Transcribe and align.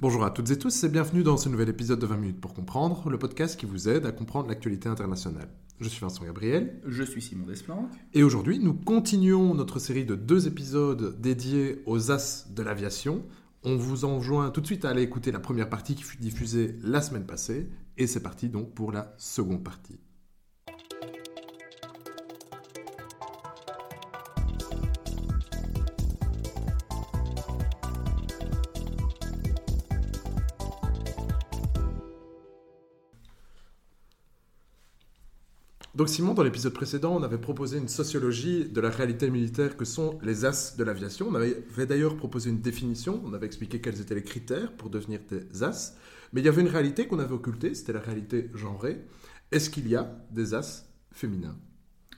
Bonjour 0.00 0.24
à 0.24 0.30
toutes 0.32 0.50
et 0.50 0.58
tous 0.58 0.82
et 0.82 0.88
bienvenue 0.88 1.22
dans 1.22 1.36
ce 1.36 1.48
nouvel 1.48 1.68
épisode 1.68 2.00
de 2.00 2.06
20 2.06 2.16
minutes 2.16 2.40
pour 2.40 2.52
comprendre, 2.52 3.08
le 3.08 3.16
podcast 3.16 3.58
qui 3.58 3.64
vous 3.64 3.88
aide 3.88 4.06
à 4.06 4.10
comprendre 4.10 4.48
l'actualité 4.48 4.88
internationale. 4.88 5.48
Je 5.78 5.88
suis 5.88 6.00
Vincent 6.00 6.24
Gabriel. 6.24 6.80
Je 6.84 7.04
suis 7.04 7.22
Simon 7.22 7.46
Desplanques. 7.46 7.92
Et 8.12 8.24
aujourd'hui, 8.24 8.58
nous 8.58 8.74
continuons 8.74 9.54
notre 9.54 9.78
série 9.78 10.04
de 10.04 10.16
deux 10.16 10.48
épisodes 10.48 11.20
dédiés 11.20 11.80
aux 11.86 12.10
as 12.10 12.48
de 12.50 12.62
l'aviation. 12.64 13.24
On 13.62 13.76
vous 13.76 14.04
enjoint 14.04 14.50
tout 14.50 14.60
de 14.60 14.66
suite 14.66 14.84
à 14.84 14.90
aller 14.90 15.02
écouter 15.02 15.30
la 15.30 15.38
première 15.38 15.70
partie 15.70 15.94
qui 15.94 16.02
fut 16.02 16.18
diffusée 16.18 16.76
la 16.82 17.00
semaine 17.00 17.24
passée. 17.24 17.68
Et 17.96 18.08
c'est 18.08 18.22
parti 18.22 18.48
donc 18.48 18.74
pour 18.74 18.90
la 18.90 19.14
seconde 19.16 19.62
partie. 19.62 19.96
Donc 35.94 36.08
Simon, 36.08 36.34
dans 36.34 36.42
l'épisode 36.42 36.72
précédent, 36.72 37.14
on 37.14 37.22
avait 37.22 37.38
proposé 37.38 37.78
une 37.78 37.86
sociologie 37.86 38.64
de 38.64 38.80
la 38.80 38.90
réalité 38.90 39.30
militaire 39.30 39.76
que 39.76 39.84
sont 39.84 40.18
les 40.22 40.44
as 40.44 40.76
de 40.76 40.82
l'aviation. 40.82 41.28
On 41.28 41.34
avait 41.36 41.62
d'ailleurs 41.86 42.16
proposé 42.16 42.50
une 42.50 42.60
définition, 42.60 43.22
on 43.24 43.32
avait 43.32 43.46
expliqué 43.46 43.80
quels 43.80 44.00
étaient 44.00 44.16
les 44.16 44.24
critères 44.24 44.72
pour 44.72 44.90
devenir 44.90 45.20
des 45.30 45.62
as. 45.62 45.96
Mais 46.32 46.40
il 46.40 46.44
y 46.46 46.48
avait 46.48 46.62
une 46.62 46.68
réalité 46.68 47.06
qu'on 47.06 47.20
avait 47.20 47.34
occultée, 47.34 47.74
c'était 47.76 47.92
la 47.92 48.00
réalité 48.00 48.50
genrée. 48.54 49.04
Est-ce 49.52 49.70
qu'il 49.70 49.86
y 49.86 49.94
a 49.94 50.18
des 50.32 50.52
as 50.54 50.84
féminins? 51.12 51.56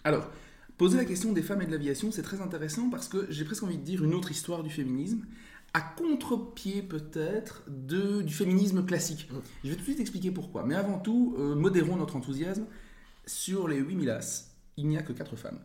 Alors, 0.05 0.31
poser 0.79 0.97
la 0.97 1.05
question 1.05 1.35
des 1.35 1.43
femmes 1.43 1.61
et 1.61 1.67
de 1.67 1.73
l'aviation, 1.73 2.11
c'est 2.11 2.23
très 2.23 2.41
intéressant 2.41 2.89
parce 2.89 3.09
que 3.09 3.27
j'ai 3.29 3.45
presque 3.45 3.65
envie 3.65 3.77
de 3.77 3.85
dire 3.85 4.03
une 4.03 4.15
autre 4.15 4.31
histoire 4.31 4.63
du 4.63 4.71
féminisme 4.71 5.21
à 5.75 5.83
contre-pied 5.83 6.81
peut-être 6.81 7.63
du 7.69 8.33
féminisme 8.33 8.87
classique. 8.87 9.29
Je 9.63 9.69
vais 9.69 9.75
tout 9.75 9.81
de 9.81 9.85
suite 9.85 10.01
expliquer 10.01 10.31
pourquoi. 10.31 10.65
Mais 10.65 10.77
avant 10.77 10.99
tout, 10.99 11.37
euh, 11.39 11.55
modérons 11.55 11.97
notre 11.97 12.17
enthousiasme 12.17 12.65
sur 13.27 13.69
les 13.69 13.79
8000 13.79 14.11
as, 14.11 14.55
il 14.77 14.89
n'y 14.89 14.97
a 14.97 15.03
que 15.03 15.13
4 15.13 15.37
femmes 15.37 15.59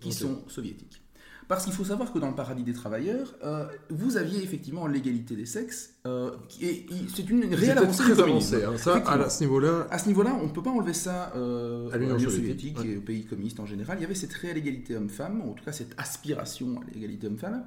qui 0.00 0.12
sont 0.12 0.42
soviétiques. 0.48 1.02
Parce 1.48 1.64
qu'il 1.64 1.72
faut 1.72 1.84
savoir 1.84 2.12
que 2.12 2.18
dans 2.18 2.28
le 2.28 2.34
paradis 2.34 2.62
des 2.62 2.74
travailleurs, 2.74 3.34
euh, 3.42 3.66
vous 3.88 4.18
aviez 4.18 4.42
effectivement 4.42 4.86
l'égalité 4.86 5.34
des 5.34 5.46
sexes, 5.46 5.94
euh, 6.06 6.32
et, 6.60 6.86
c'est 7.14 7.28
une, 7.30 7.42
réelle 7.54 7.78
avancée 7.78 8.02
très 8.02 8.20
hein. 8.20 8.76
ça, 8.76 8.96
à, 8.96 9.30
ce 9.30 9.44
niveau-là. 9.44 9.86
À 9.90 9.98
ce 9.98 10.08
niveau-là, 10.08 10.38
on 10.42 10.46
ne 10.46 10.52
peut 10.52 10.62
pas 10.62 10.70
enlever 10.70 10.92
ça 10.92 11.32
euh, 11.36 11.90
à 11.90 11.96
l'Union 11.96 12.18
soviétique, 12.18 12.76
et 12.84 12.98
aux 12.98 13.00
pays 13.00 13.24
communistes 13.24 13.60
en 13.60 13.66
général. 13.66 13.96
Il 13.98 14.02
y 14.02 14.04
avait 14.04 14.14
cette 14.14 14.34
réelle 14.34 14.58
égalité 14.58 14.94
homme-femme, 14.94 15.40
en 15.40 15.54
tout 15.54 15.64
cas 15.64 15.72
cette 15.72 15.94
aspiration 15.96 16.82
à 16.82 16.84
l'égalité 16.92 17.26
homme-femme, 17.26 17.64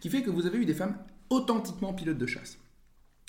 qui 0.00 0.10
fait 0.10 0.22
que 0.22 0.30
vous 0.30 0.46
avez 0.46 0.58
eu 0.58 0.66
des 0.66 0.74
femmes 0.74 0.96
authentiquement 1.28 1.94
pilotes 1.94 2.18
de 2.18 2.26
chasse. 2.26 2.58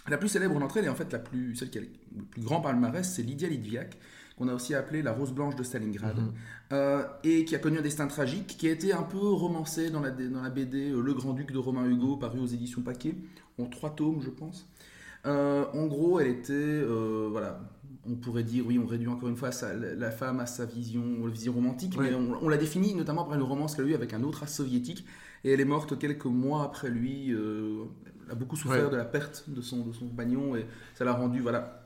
La 0.08 0.18
plus 0.18 0.30
célèbre 0.30 0.60
d'entre 0.60 0.78
elles, 0.78 0.86
et 0.86 0.90
en 0.90 0.96
fait 0.96 1.14
la 1.14 1.20
plus, 1.20 1.56
celle 1.56 1.70
qui 1.70 1.78
a 1.78 1.82
le 1.82 2.24
plus 2.24 2.42
grand 2.42 2.60
palmarès, 2.60 3.08
c'est 3.08 3.22
Lydia 3.22 3.48
Lidviak, 3.48 3.96
qu'on 4.38 4.48
a 4.48 4.54
aussi 4.54 4.74
appelée 4.76 5.02
la 5.02 5.12
Rose 5.12 5.32
Blanche 5.32 5.56
de 5.56 5.64
Stalingrad, 5.64 6.18
mhm. 6.18 6.32
euh, 6.74 7.04
et 7.24 7.46
qui 7.46 7.56
a 7.56 7.60
connu 7.60 7.80
un 7.80 7.82
destin 7.82 8.08
tragique, 8.08 8.56
qui 8.58 8.68
a 8.68 8.72
été 8.72 8.94
un 8.94 9.04
peu 9.04 9.18
romancé 9.18 9.90
dans 9.90 10.00
la, 10.00 10.12
dans 10.12 10.42
la 10.42 10.50
BD 10.50 10.92
euh, 10.92 11.02
Le 11.02 11.14
Grand-Duc 11.14 11.52
de 11.52 11.58
Romain 11.58 11.86
Hugo, 11.86 12.18
paru 12.18 12.40
aux 12.40 12.48
éditions 12.48 12.82
Paquet, 12.82 13.16
en 13.59 13.66
trois 13.66 13.92
tomes, 13.92 14.22
je 14.22 14.30
pense. 14.30 14.68
Euh, 15.26 15.66
en 15.74 15.86
gros, 15.86 16.20
elle 16.20 16.28
était, 16.28 16.82
voilà, 17.30 17.59
on 18.09 18.16
pourrait 18.16 18.44
dire, 18.44 18.66
oui, 18.66 18.80
on 18.84 18.88
réduit 18.88 19.08
encore 19.08 19.30
une 19.30 19.36
fois 19.36 19.52
la 19.74 20.12
femme 20.12 20.40
à 20.40 20.46
sa 20.46 20.66
vision, 20.66 21.04
vision 21.28 21.54
romantique, 21.54 21.96
mais 22.00 22.14
on, 22.14 22.50
l'a 22.50 22.58
définit 22.58 22.96
notamment 22.96 23.26
par 23.26 23.36
une 23.36 23.44
romance 23.44 23.76
qu'elle 23.76 23.86
a 23.86 23.90
eue 23.90 23.94
avec 23.94 24.14
un 24.14 24.24
autre 24.24 24.44
as 24.44 24.48
soviétique, 24.48 25.06
et 25.44 25.52
elle 25.52 25.62
est 25.62 25.66
morte 25.66 26.00
quelques 26.00 26.26
mois 26.26 26.64
après 26.64 26.90
lui. 26.90 27.30
elle 27.30 28.32
a 28.32 28.36
beaucoup 28.36 28.56
souffert 28.56 28.90
de 28.90 28.98
la 28.98 29.06
perte 29.06 29.44
de 29.48 29.62
son, 29.62 29.86
de 29.86 29.94
son 29.94 30.08
compagnon, 30.08 30.56
et 30.56 30.66
ça 30.96 31.06
l'a 31.06 31.14
rendu, 31.14 31.42
voilà, 31.42 31.82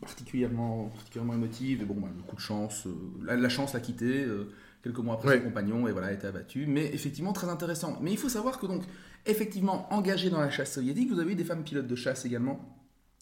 particulièrement, 0.00 0.90
particulièrement 0.94 1.34
émotive. 1.34 1.82
Et 1.82 1.84
bon, 1.84 1.94
bah, 1.94 2.08
coup 2.26 2.36
de 2.36 2.40
chance. 2.40 2.86
Euh, 2.86 3.36
la, 3.36 3.48
chance 3.48 3.74
l'a 3.74 3.80
quitté 3.80 4.24
euh, 4.24 4.52
quelques 4.82 4.98
mois 4.98 5.14
après 5.14 5.38
son 5.38 5.44
compagnon 5.44 5.88
et 5.88 5.92
voilà, 5.92 6.08
a 6.08 6.12
été 6.12 6.26
abattu. 6.26 6.66
Mais 6.66 6.86
effectivement, 6.92 7.32
très 7.32 7.48
intéressant. 7.48 7.98
Mais 8.00 8.12
il 8.12 8.18
faut 8.18 8.28
savoir 8.28 8.58
que 8.58 8.66
donc, 8.66 8.82
effectivement, 9.26 9.92
engagé 9.92 10.30
dans 10.30 10.40
la 10.40 10.50
chasse 10.50 10.72
soviétique, 10.72 11.10
vous 11.10 11.20
avez 11.20 11.32
eu 11.32 11.36
des 11.36 11.44
femmes 11.44 11.64
pilotes 11.64 11.86
de 11.86 11.96
chasse 11.96 12.24
également. 12.24 12.72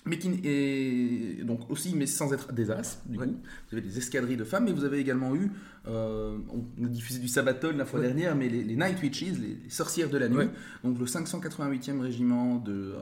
Mais 0.07 0.19
qui 0.19 0.29
et 0.45 1.43
donc 1.45 1.71
aussi, 1.71 1.95
mais 1.97 2.05
sans 2.05 2.35
être 2.35 2.53
des 2.53 2.71
as, 2.71 3.01
du 3.07 3.17
coup. 3.17 3.25
Vous 3.25 3.79
avez 3.79 3.81
des 3.81 3.97
escadrilles 3.97 4.37
de 4.37 4.45
femmes, 4.45 4.65
mais 4.65 4.73
vous 4.73 4.85
avez 4.85 4.99
également 4.99 5.35
eu, 5.35 5.51
euh, 5.89 6.37
on 6.51 6.85
a 6.85 6.89
diffusé 6.89 7.21
du 7.21 7.29
Sabaton 7.29 7.75
la 7.75 7.87
fois 7.87 8.01
dernière, 8.01 8.37
mais 8.37 8.51
les, 8.51 8.77
Night 8.77 9.01
Witches, 9.03 9.39
les, 9.41 9.71
sorcières 9.71 10.11
de 10.11 10.19
la 10.19 10.29
nuit, 10.29 10.51
donc 10.83 10.99
le 10.99 11.07
588e 11.07 12.01
régiment 12.01 12.57
de 12.57 12.95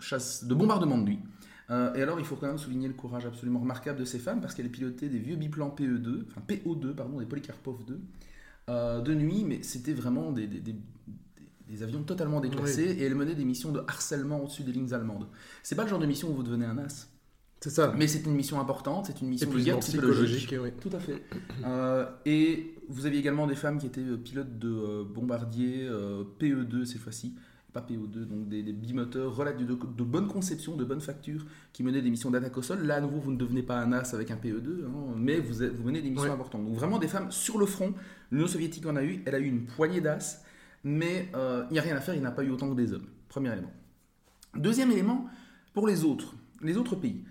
chasse, 0.00 0.44
de 0.44 0.54
bombardement 0.54 0.98
de 0.98 1.04
nuit, 1.04 1.18
euh, 1.70 1.94
et 1.94 2.02
alors, 2.02 2.18
il 2.18 2.26
faut 2.26 2.36
quand 2.36 2.48
même 2.48 2.58
souligner 2.58 2.88
le 2.88 2.94
courage 2.94 3.26
absolument 3.26 3.60
remarquable 3.60 3.98
de 3.98 4.04
ces 4.04 4.18
femmes 4.18 4.40
parce 4.40 4.54
qu'elles 4.54 4.70
pilotaient 4.70 5.08
des 5.08 5.18
vieux 5.18 5.36
biplans 5.36 5.74
PE2, 5.76 6.24
enfin 6.28 6.42
PO2, 6.48 6.94
pardon, 6.94 7.18
des 7.18 7.26
Polykarpov 7.26 7.84
2, 7.84 8.00
euh, 8.68 9.00
de 9.00 9.14
nuit, 9.14 9.44
mais 9.44 9.62
c'était 9.62 9.92
vraiment 9.92 10.32
des, 10.32 10.48
des, 10.48 10.74
des, 11.68 11.82
avions 11.82 12.02
totalement 12.02 12.40
déclassés 12.40 12.96
et 12.98 13.04
elles 13.04 13.14
menaient 13.14 13.36
des 13.36 13.44
missions 13.44 13.70
de 13.70 13.82
harcèlement 13.86 14.42
au-dessus 14.42 14.64
des 14.64 14.72
lignes 14.72 14.92
allemandes. 14.92 15.28
C'est 15.62 15.76
pas 15.76 15.84
le 15.84 15.88
genre 15.88 16.00
de 16.00 16.06
mission 16.06 16.30
où 16.30 16.34
vous 16.34 16.42
devenez 16.42 16.66
un 16.66 16.78
as. 16.78 17.08
C'est 17.60 17.70
ça. 17.70 17.94
Mais 17.96 18.08
c'est 18.08 18.24
une 18.24 18.34
mission 18.34 18.58
importante, 18.58 19.06
c'est 19.06 19.20
une 19.20 19.28
mission 19.28 19.50
de 19.50 19.60
guerre 19.60 19.78
psychologique. 19.78 20.54
Oui. 20.60 20.70
Tout 20.80 20.90
à 20.92 20.98
fait. 20.98 21.22
Euh, 21.64 22.06
et 22.24 22.74
vous 22.88 23.06
aviez 23.06 23.20
également 23.20 23.46
des 23.46 23.54
femmes 23.54 23.78
qui 23.78 23.86
étaient 23.86 24.02
pilotes 24.24 24.58
de 24.58 25.04
bombardiers 25.04 25.88
PE2 26.40 26.84
cette 26.84 27.00
fois-ci, 27.00 27.34
pas 27.72 27.80
PO2, 27.80 28.26
donc 28.26 28.48
des, 28.48 28.62
bimoteurs 28.62 29.36
de, 29.36 29.64
de, 29.64 30.04
bonne 30.04 30.26
conception, 30.26 30.76
de 30.76 30.84
bonne 30.84 31.00
facture, 31.00 31.44
qui 31.72 31.82
menaient 31.82 32.02
des 32.02 32.10
missions 32.10 32.30
d'attaque 32.30 32.56
au 32.56 32.62
sol. 32.62 32.82
Là, 32.82 32.96
à 32.96 33.00
nouveau, 33.00 33.18
vous 33.18 33.32
ne 33.32 33.36
devenez 33.36 33.62
pas 33.62 33.78
un 33.78 33.92
as 33.92 34.14
avec 34.14 34.30
un 34.30 34.36
PE2, 34.36 34.84
hein, 34.84 35.14
mais 35.16 35.40
vous, 35.40 35.64
vous, 35.74 35.84
menez 35.84 36.02
des 36.02 36.10
missions 36.10 36.32
importantes. 36.32 36.64
Donc 36.64 36.74
vraiment 36.74 36.98
des 36.98 37.08
femmes 37.08 37.30
sur 37.30 37.58
le 37.58 37.66
front. 37.66 37.94
L'Union 38.30 38.46
soviétique 38.46 38.86
en 38.86 38.96
a 38.96 39.02
eu, 39.02 39.22
elle 39.26 39.34
a 39.34 39.38
eu 39.38 39.46
une 39.46 39.66
poignée 39.66 40.00
d'as, 40.00 40.42
mais 40.84 41.28
euh, 41.34 41.64
il 41.70 41.74
n'y 41.74 41.78
a 41.78 41.82
rien 41.82 41.96
à 41.96 42.00
faire, 42.00 42.14
il 42.14 42.22
n'a 42.22 42.32
pas 42.32 42.44
eu 42.44 42.50
autant 42.50 42.68
que 42.70 42.76
des 42.76 42.92
hommes. 42.92 43.06
Premier 43.28 43.52
élément. 43.52 43.72
Deuxième 44.56 44.90
élément, 44.90 45.26
pour 45.74 45.86
les 45.86 46.04
autres, 46.04 46.34
les 46.62 46.76
autres 46.76 46.96
pays. 46.96 47.24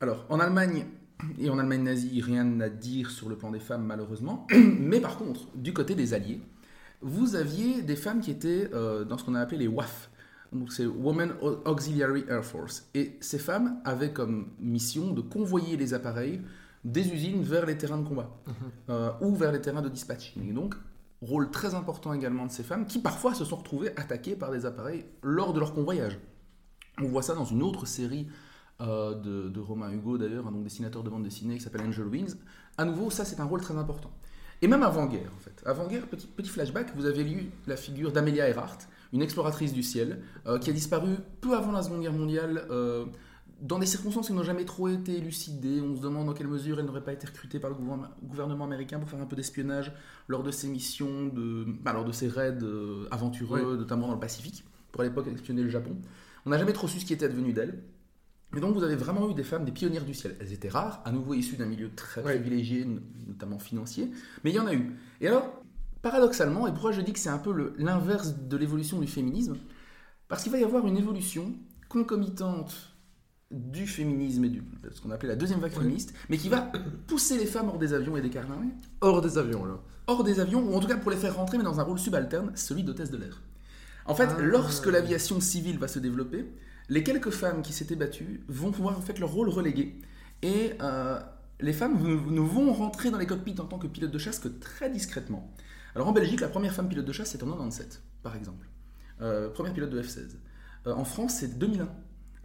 Alors, 0.00 0.24
en 0.28 0.38
Allemagne, 0.38 0.86
et 1.38 1.50
en 1.50 1.58
Allemagne 1.58 1.82
nazie, 1.82 2.20
rien 2.20 2.60
à 2.60 2.68
dire 2.68 3.10
sur 3.10 3.28
le 3.28 3.36
plan 3.36 3.50
des 3.50 3.60
femmes, 3.60 3.84
malheureusement. 3.84 4.46
Mais 4.54 5.00
par 5.00 5.18
contre, 5.18 5.48
du 5.54 5.72
côté 5.72 5.94
des 5.94 6.14
Alliés, 6.14 6.40
vous 7.02 7.34
aviez 7.34 7.82
des 7.82 7.96
femmes 7.96 8.20
qui 8.20 8.30
étaient 8.30 8.70
euh, 8.74 9.04
dans 9.04 9.18
ce 9.18 9.24
qu'on 9.24 9.34
a 9.34 9.40
appelé 9.40 9.58
les 9.58 9.68
WAF. 9.68 10.10
Donc 10.52 10.72
c'est 10.72 10.86
Women 10.86 11.32
Auxiliary 11.64 12.24
Air 12.28 12.44
Force. 12.44 12.88
Et 12.94 13.16
ces 13.20 13.38
femmes 13.38 13.80
avaient 13.84 14.12
comme 14.12 14.48
mission 14.58 15.12
de 15.12 15.20
convoyer 15.20 15.76
les 15.76 15.94
appareils 15.94 16.40
des 16.84 17.12
usines 17.12 17.42
vers 17.42 17.66
les 17.66 17.76
terrains 17.76 17.98
de 17.98 18.08
combat 18.08 18.30
mhm. 18.46 18.54
euh, 18.90 19.10
ou 19.20 19.34
vers 19.34 19.52
les 19.52 19.60
terrains 19.60 19.82
de 19.82 19.88
dispatching. 19.88 20.48
Et 20.48 20.52
donc, 20.52 20.74
rôle 21.22 21.50
très 21.50 21.74
important 21.74 22.12
également 22.12 22.46
de 22.46 22.50
ces 22.50 22.62
femmes 22.62 22.86
qui 22.86 22.98
parfois 22.98 23.34
se 23.34 23.44
sont 23.44 23.56
retrouvées 23.56 23.90
attaquées 23.96 24.34
par 24.34 24.50
des 24.50 24.66
appareils 24.66 25.04
lors 25.22 25.52
de 25.52 25.60
leur 25.60 25.74
convoyage. 25.74 26.18
On 26.98 27.06
voit 27.06 27.22
ça 27.22 27.34
dans 27.34 27.44
une 27.44 27.62
autre 27.62 27.86
série 27.86 28.26
euh, 28.80 29.14
de, 29.14 29.48
de, 29.50 29.60
Romain 29.60 29.92
Hugo 29.92 30.16
d'ailleurs, 30.18 30.46
un 30.46 30.52
dessinateur 30.52 31.02
de 31.02 31.10
bande 31.10 31.22
dessinée 31.22 31.56
qui 31.58 31.60
s'appelle 31.62 31.82
Angel 31.82 32.06
Wings. 32.06 32.34
À 32.78 32.84
nouveau, 32.84 33.10
ça 33.10 33.24
c'est 33.24 33.40
un 33.40 33.44
rôle 33.44 33.60
très 33.60 33.76
important. 33.76 34.10
Et 34.62 34.68
même 34.68 34.82
avant-guerre, 34.82 35.30
en 35.34 35.40
fait. 35.40 35.62
Avant-guerre, 35.64 36.06
petit, 36.06 36.26
petit 36.26 36.50
flashback, 36.50 36.94
vous 36.94 37.06
avez 37.06 37.24
lu 37.24 37.50
la 37.66 37.76
figure 37.76 38.12
d'Amelia 38.12 38.48
Earhart, 38.48 38.78
une 39.12 39.22
exploratrice 39.22 39.72
du 39.72 39.82
ciel, 39.82 40.22
euh, 40.46 40.58
qui 40.58 40.70
a 40.70 40.72
disparu 40.72 41.16
peu 41.40 41.56
avant 41.56 41.72
la 41.72 41.82
Seconde 41.82 42.02
Guerre 42.02 42.12
mondiale, 42.12 42.66
euh, 42.70 43.06
dans 43.62 43.78
des 43.78 43.86
circonstances 43.86 44.26
qui 44.26 44.32
n'ont 44.32 44.42
jamais 44.42 44.64
trop 44.64 44.88
été 44.88 45.16
élucidées. 45.16 45.80
On 45.80 45.96
se 45.96 46.00
demande 46.00 46.26
dans 46.26 46.34
quelle 46.34 46.48
mesure 46.48 46.78
elle 46.78 46.86
n'aurait 46.86 47.04
pas 47.04 47.12
été 47.12 47.26
recrutée 47.26 47.58
par 47.58 47.70
le 47.70 47.76
gouvernement 48.22 48.64
américain 48.64 48.98
pour 48.98 49.08
faire 49.08 49.20
un 49.20 49.26
peu 49.26 49.36
d'espionnage 49.36 49.92
lors 50.28 50.42
de 50.42 50.50
ses 50.50 50.68
missions, 50.68 51.26
de, 51.26 51.64
bah, 51.82 51.92
lors 51.92 52.04
de 52.04 52.12
ses 52.12 52.28
raids 52.28 52.58
euh, 52.62 53.06
aventureux, 53.10 53.76
notamment 53.76 54.08
dans 54.08 54.14
le 54.14 54.20
Pacifique, 54.20 54.64
pour 54.92 55.02
à 55.02 55.04
l'époque 55.04 55.26
espionner 55.28 55.62
le 55.62 55.68
Japon. 55.70 55.96
On 56.46 56.50
n'a 56.50 56.58
jamais 56.58 56.72
trop 56.72 56.88
su 56.88 57.00
ce 57.00 57.04
qui 57.04 57.12
était 57.12 57.26
advenu 57.26 57.52
d'elle. 57.52 57.82
Et 58.56 58.60
donc 58.60 58.74
vous 58.74 58.82
avez 58.82 58.96
vraiment 58.96 59.30
eu 59.30 59.34
des 59.34 59.44
femmes, 59.44 59.64
des 59.64 59.72
pionnières 59.72 60.04
du 60.04 60.14
ciel. 60.14 60.36
Elles 60.40 60.52
étaient 60.52 60.68
rares, 60.68 61.02
à 61.04 61.12
nouveau 61.12 61.34
issues 61.34 61.56
d'un 61.56 61.66
milieu 61.66 61.90
très 61.94 62.22
privilégié, 62.22 62.86
notamment 63.26 63.58
financier, 63.58 64.10
mais 64.42 64.50
il 64.50 64.56
y 64.56 64.58
en 64.58 64.66
a 64.66 64.74
eu. 64.74 64.96
Et 65.20 65.28
alors, 65.28 65.62
paradoxalement, 66.02 66.66
et 66.66 66.72
pourquoi 66.72 66.92
je 66.92 67.00
dis 67.00 67.12
que 67.12 67.18
c'est 67.18 67.28
un 67.28 67.38
peu 67.38 67.74
l'inverse 67.78 68.34
de 68.36 68.56
l'évolution 68.56 68.98
du 68.98 69.06
féminisme 69.06 69.56
Parce 70.28 70.42
qu'il 70.42 70.50
va 70.50 70.58
y 70.58 70.64
avoir 70.64 70.86
une 70.86 70.96
évolution 70.96 71.54
concomitante 71.88 72.90
du 73.50 73.86
féminisme 73.86 74.44
et 74.44 74.48
de 74.48 74.62
ce 74.92 75.00
qu'on 75.00 75.10
appelait 75.10 75.28
la 75.28 75.36
deuxième 75.36 75.60
vague 75.60 75.72
féministe, 75.72 76.14
mais 76.28 76.36
qui 76.36 76.48
va 76.48 76.70
pousser 77.06 77.36
les 77.36 77.46
femmes 77.46 77.68
hors 77.68 77.78
des 77.78 77.92
avions 77.92 78.16
et 78.16 78.20
des 78.20 78.30
carnets. 78.30 78.54
Hors 79.00 79.20
des 79.20 79.38
avions, 79.38 79.64
là. 79.64 79.80
Hors 80.06 80.24
des 80.24 80.40
avions, 80.40 80.62
ou 80.62 80.74
en 80.74 80.80
tout 80.80 80.88
cas 80.88 80.96
pour 80.96 81.10
les 81.10 81.16
faire 81.16 81.36
rentrer, 81.36 81.58
mais 81.58 81.64
dans 81.64 81.78
un 81.78 81.82
rôle 81.82 81.98
subalterne, 81.98 82.52
celui 82.54 82.82
d'hôtesse 82.82 83.10
de 83.10 83.16
l'air. 83.16 83.42
En 84.06 84.14
fait, 84.14 84.28
ah. 84.30 84.40
lorsque 84.40 84.86
l'aviation 84.86 85.40
civile 85.40 85.78
va 85.78 85.88
se 85.88 85.98
développer, 85.98 86.46
les 86.90 87.04
quelques 87.04 87.30
femmes 87.30 87.62
qui 87.62 87.72
s'étaient 87.72 87.96
battues 87.96 88.42
vont 88.48 88.72
pouvoir 88.72 88.98
en 88.98 89.00
fait 89.00 89.18
leur 89.18 89.30
rôle 89.30 89.48
relégué. 89.48 89.94
Et 90.42 90.72
euh, 90.82 91.18
les 91.60 91.72
femmes 91.72 91.96
ne 92.02 92.40
vont 92.40 92.72
rentrer 92.72 93.10
dans 93.10 93.18
les 93.18 93.26
cockpits 93.26 93.54
en 93.60 93.64
tant 93.64 93.78
que 93.78 93.86
pilote 93.86 94.10
de 94.10 94.18
chasse 94.18 94.40
que 94.40 94.48
très 94.48 94.90
discrètement. 94.90 95.54
Alors 95.94 96.08
en 96.08 96.12
Belgique, 96.12 96.40
la 96.40 96.48
première 96.48 96.74
femme 96.74 96.88
pilote 96.88 97.06
de 97.06 97.12
chasse, 97.12 97.30
c'est 97.30 97.42
en 97.42 97.46
97, 97.46 98.02
par 98.22 98.36
exemple. 98.36 98.66
Euh, 99.22 99.50
première 99.50 99.72
pilote 99.72 99.90
de 99.90 100.02
F-16. 100.02 100.36
Euh, 100.86 100.92
en 100.92 101.04
France, 101.04 101.36
c'est 101.40 101.58
2001. 101.58 101.88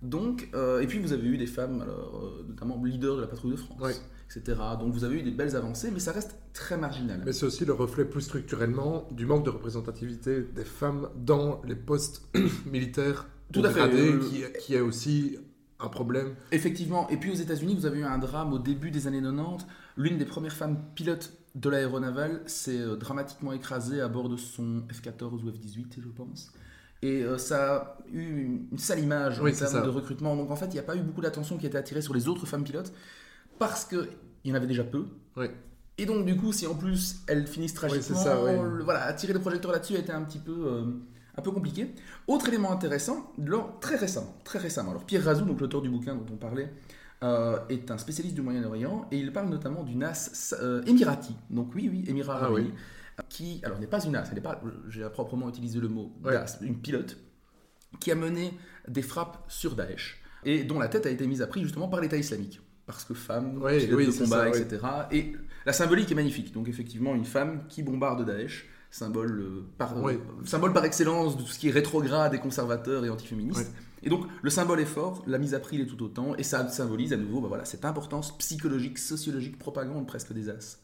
Donc, 0.02 0.50
euh, 0.54 0.82
et 0.82 0.88
puis 0.88 1.00
vous 1.00 1.14
avez 1.14 1.28
eu 1.28 1.38
des 1.38 1.48
femmes, 1.48 1.82
alors, 1.82 2.44
notamment 2.48 2.84
leaders 2.84 3.16
de 3.16 3.22
la 3.22 3.28
patrouille 3.28 3.54
de 3.54 3.58
France, 3.58 4.02
etc. 4.30 4.60
Donc 4.80 4.94
vous 4.94 5.04
avez 5.04 5.20
eu 5.20 5.24
des 5.24 5.32
belles 5.32 5.56
avancées, 5.56 5.90
mais 5.90 6.00
ça 6.00 6.12
reste 6.12 6.36
très 6.54 6.78
marginal. 6.78 7.24
Mais 7.26 7.34
c'est 7.34 7.46
aussi 7.46 7.66
le 7.66 7.74
reflet 7.74 8.06
plus 8.06 8.22
structurellement 8.22 9.08
du 9.12 9.26
manque 9.26 9.46
de 9.46 9.50
représentativité 9.50 10.42
des 10.42 10.66
femmes 10.66 11.10
dans 11.16 11.62
les 11.64 11.76
postes 11.76 12.28
militaires 12.72 13.26
Tout 13.54 13.62
ou 13.62 13.66
à 13.66 13.70
fait, 13.70 13.88
dégradés, 13.90 14.12
euh, 14.14 14.20
qui, 14.54 14.66
qui 14.66 14.76
est 14.76 14.82
aussi 14.82 15.38
un 15.80 15.88
problème. 15.90 16.36
Effectivement. 16.52 17.08
Et 17.10 17.18
puis 17.18 17.32
aux 17.32 17.36
États-Unis, 17.36 17.76
vous 17.76 17.86
avez 17.86 18.00
eu 18.00 18.04
un 18.04 18.18
drame 18.18 18.54
au 18.54 18.60
début 18.60 18.92
des 18.92 19.08
années 19.08 19.22
90. 19.22 19.66
L'une 19.98 20.18
des 20.18 20.26
premières 20.26 20.54
femmes 20.56 20.78
pilotes 20.96 21.34
de 21.56 21.70
l'aéronavale 21.70 22.42
s'est 22.48 22.80
euh, 22.80 22.96
dramatiquement 22.96 23.54
écrasée 23.54 24.02
à 24.02 24.08
bord 24.08 24.28
de 24.30 24.36
son 24.38 24.84
F-14 24.92 25.44
ou 25.44 25.50
F-18, 25.52 26.02
je 26.02 26.10
pense. 26.10 26.52
Et 27.02 27.24
euh, 27.24 27.38
ça 27.38 27.76
a 27.76 27.98
eu 28.12 28.44
une, 28.72 28.78
sale 28.78 29.00
image 29.00 29.40
Oui, 29.42 29.52
en 29.54 29.56
termes 29.56 29.72
ça. 29.72 29.82
de 29.82 29.90
recrutement. 29.90 30.36
Donc 30.36 30.50
en 30.52 30.56
fait, 30.56 30.66
il 30.68 30.74
n'y 30.74 30.80
a 30.80 30.84
pas 30.84 30.96
eu 30.96 31.02
beaucoup 31.02 31.22
d'attention 31.22 31.58
qui 31.58 31.66
a 31.66 31.70
été 31.70 31.78
attirée 31.78 32.02
sur 32.02 32.14
les 32.14 32.28
autres 32.28 32.46
femmes 32.46 32.64
pilotes 32.64 32.92
parce 33.60 33.86
qu'il 33.86 34.08
y 34.44 34.52
en 34.52 34.56
avait 34.56 34.68
déjà 34.68 34.84
peu. 34.84 35.06
Oui. 35.38 35.46
Et 35.98 36.06
donc, 36.06 36.26
du 36.26 36.36
coup, 36.36 36.52
si 36.52 36.68
en 36.68 36.76
plus 36.76 37.22
elles 37.28 37.48
finissent 37.48 37.74
tragiquement, 37.74 38.18
ça, 38.18 38.44
ouais. 38.44 38.58
le- 38.62 38.84
voilà, 38.84 39.04
attirer 39.06 39.32
le 39.32 39.40
projecteur 39.40 39.72
là-dessus 39.72 39.96
a 39.96 40.00
été 40.00 40.12
un 40.12 40.24
petit 40.24 40.40
peu, 40.40 40.52
euh, 40.68 40.86
un 41.38 41.42
peu 41.42 41.52
compliqué. 41.52 41.94
Autre 42.28 42.48
élément 42.48 42.72
intéressant, 42.72 43.32
lors- 43.38 43.80
très 43.80 43.96
récemment, 43.96 44.34
très 44.44 44.60
récemment. 44.60 44.92
Alors, 44.92 45.06
Pierre 45.06 45.24
Razou, 45.24 45.46
donc 45.46 45.60
l'auteur 45.62 45.82
du 45.82 45.90
bouquin 45.90 46.16
dont 46.16 46.26
on 46.34 46.38
parlait, 46.38 46.72
euh, 47.24 47.58
est 47.70 47.92
un 47.92 47.98
spécialiste 47.98 48.36
du 48.36 48.42
Moyen-Orient 48.42 49.08
et 49.12 49.18
il 49.18 49.32
parle 49.34 49.50
notamment 49.50 49.84
d'une 49.84 50.04
as 50.04 50.56
euh, 50.62 50.84
émirati. 50.86 51.36
Donc, 51.50 51.74
oui, 51.76 51.90
oui, 51.92 52.04
Émirat 52.08 52.40
Ah 52.42 52.52
oui. 52.52 52.72
Qui, 53.30 53.62
alors, 53.64 53.80
n'est 53.80 53.88
pas 53.88 54.04
une 54.04 54.16
as, 54.16 54.28
elle 54.30 54.36
n'est 54.36 54.42
pas, 54.42 54.62
j'ai 54.90 55.08
proprement 55.10 55.48
utilisé 55.48 55.80
le 55.80 55.88
mot 55.88 56.12
Ouais. 56.24 56.34
d'as, 56.34 56.58
une 56.62 56.78
pilote 56.78 57.18
qui 58.02 58.12
a 58.12 58.16
mené 58.16 58.54
des 58.90 59.02
frappes 59.02 59.46
sur 59.48 59.76
Daesh 59.76 60.22
et 60.44 60.66
dont 60.66 60.80
la 60.80 60.90
tête 60.90 61.06
a 61.06 61.10
été 61.10 61.26
mise 61.26 61.42
à 61.42 61.48
prix 61.48 61.62
justement 61.64 61.88
par 61.88 62.02
l'État 62.02 62.18
islamique. 62.18 62.60
Parce 62.86 63.04
que 63.06 63.14
femme, 63.14 63.58
Ouais, 63.64 63.88
oui, 63.94 64.06
de 64.06 64.12
combat, 64.12 64.26
ça, 64.46 64.50
ouais. 64.52 64.62
etc. 64.62 64.84
Et 65.12 65.34
la 65.66 65.72
symbolique 65.74 66.12
est 66.12 66.16
magnifique. 66.16 66.54
Donc 66.54 66.68
effectivement, 66.68 67.16
une 67.16 67.26
femme 67.26 67.64
qui 67.70 67.82
bombarde 67.84 68.26
Daesh, 68.26 68.68
symbole, 68.96 69.40
euh, 69.42 69.66
par, 69.78 70.02
Ouais. 70.02 70.18
symbole 70.46 70.72
par 70.72 70.86
excellence 70.86 71.36
de 71.36 71.42
tout 71.42 71.50
ce 71.50 71.60
qui 71.60 71.68
est 71.68 71.72
rétrograde 71.72 72.34
et 72.34 72.40
conservateur 72.40 73.04
et 73.04 73.10
antiféministe. 73.10 73.60
Ouais. 73.60 73.74
Et 74.04 74.10
donc 74.10 74.26
le 74.42 74.50
symbole 74.50 74.80
est 74.80 74.86
fort, 74.86 75.22
la 75.28 75.38
mise 75.38 75.54
à 75.54 75.60
prix 75.60 75.78
l'est 75.78 75.86
tout 75.86 76.02
autant, 76.02 76.34
et 76.36 76.44
ça 76.44 76.68
symbolise 76.70 77.12
à 77.12 77.18
nouveau 77.18 77.42
bah 77.42 77.50
voilà, 77.50 77.66
cette 77.66 77.84
importance 77.84 78.38
psychologique, 78.38 78.98
sociologique, 78.98 79.60
propagande 79.60 80.08
presque 80.08 80.32
des 80.32 80.50
As. 80.50 80.80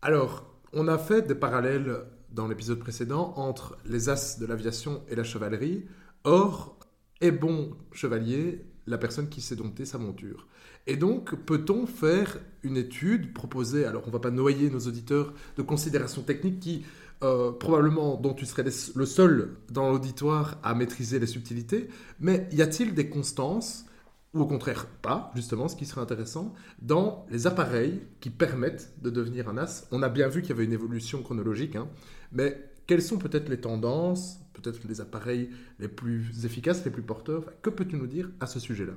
Alors, 0.00 0.46
on 0.72 0.86
a 0.86 0.96
fait 0.96 1.26
des 1.26 1.34
parallèles 1.34 2.04
dans 2.30 2.46
l'épisode 2.46 2.78
précédent 2.78 3.32
entre 3.36 3.76
les 3.84 4.08
as 4.08 4.38
de 4.38 4.46
l'aviation 4.46 5.02
et 5.08 5.16
la 5.16 5.24
chevalerie. 5.24 5.86
Or, 6.22 6.78
est 7.20 7.32
bon 7.32 7.76
chevalier 7.92 8.64
la 8.86 8.96
personne 8.96 9.28
qui 9.28 9.40
sait 9.40 9.56
dompter 9.56 9.84
sa 9.84 9.98
monture. 9.98 10.46
Et 10.88 10.96
donc, 10.96 11.34
peut-on 11.44 11.86
faire 11.86 12.38
une 12.62 12.78
étude 12.78 13.34
proposée, 13.34 13.84
alors 13.84 14.04
on 14.06 14.10
va 14.10 14.20
pas 14.20 14.30
noyer 14.30 14.70
nos 14.70 14.80
auditeurs 14.80 15.34
de 15.58 15.62
considérations 15.62 16.22
techniques 16.22 16.60
qui, 16.60 16.82
euh, 17.22 17.52
probablement, 17.52 18.16
dont 18.16 18.32
tu 18.32 18.46
serais 18.46 18.64
le 18.64 19.06
seul 19.06 19.50
dans 19.70 19.90
l'auditoire 19.90 20.58
à 20.62 20.74
maîtriser 20.74 21.18
les 21.18 21.26
subtilités, 21.26 21.88
mais 22.20 22.48
y 22.52 22.62
a-t-il 22.62 22.94
des 22.94 23.10
constances, 23.10 23.84
ou 24.32 24.40
au 24.40 24.46
contraire 24.46 24.86
pas, 24.86 25.30
justement, 25.34 25.68
ce 25.68 25.76
qui 25.76 25.84
serait 25.84 26.00
intéressant, 26.00 26.54
dans 26.80 27.26
les 27.30 27.46
appareils 27.46 28.00
qui 28.20 28.30
permettent 28.30 28.94
de 29.02 29.10
devenir 29.10 29.50
un 29.50 29.58
as? 29.58 29.86
On 29.92 30.02
a 30.02 30.08
bien 30.08 30.28
vu 30.28 30.40
qu'il 30.40 30.50
y 30.50 30.52
avait 30.54 30.64
une 30.64 30.72
évolution 30.72 31.22
chronologique, 31.22 31.76
hein, 31.76 31.86
mais 32.32 32.64
quelles 32.86 33.02
sont 33.02 33.18
peut-être 33.18 33.50
les 33.50 33.60
tendances, 33.60 34.40
peut-être 34.54 34.80
les 34.88 35.02
appareils 35.02 35.50
les 35.80 35.88
plus 35.88 36.46
efficaces, 36.46 36.82
les 36.86 36.90
plus 36.90 37.02
porteurs? 37.02 37.44
Que 37.60 37.68
peux-tu 37.68 37.96
nous 37.96 38.06
dire 38.06 38.30
à 38.40 38.46
ce 38.46 38.58
sujet-là? 38.58 38.94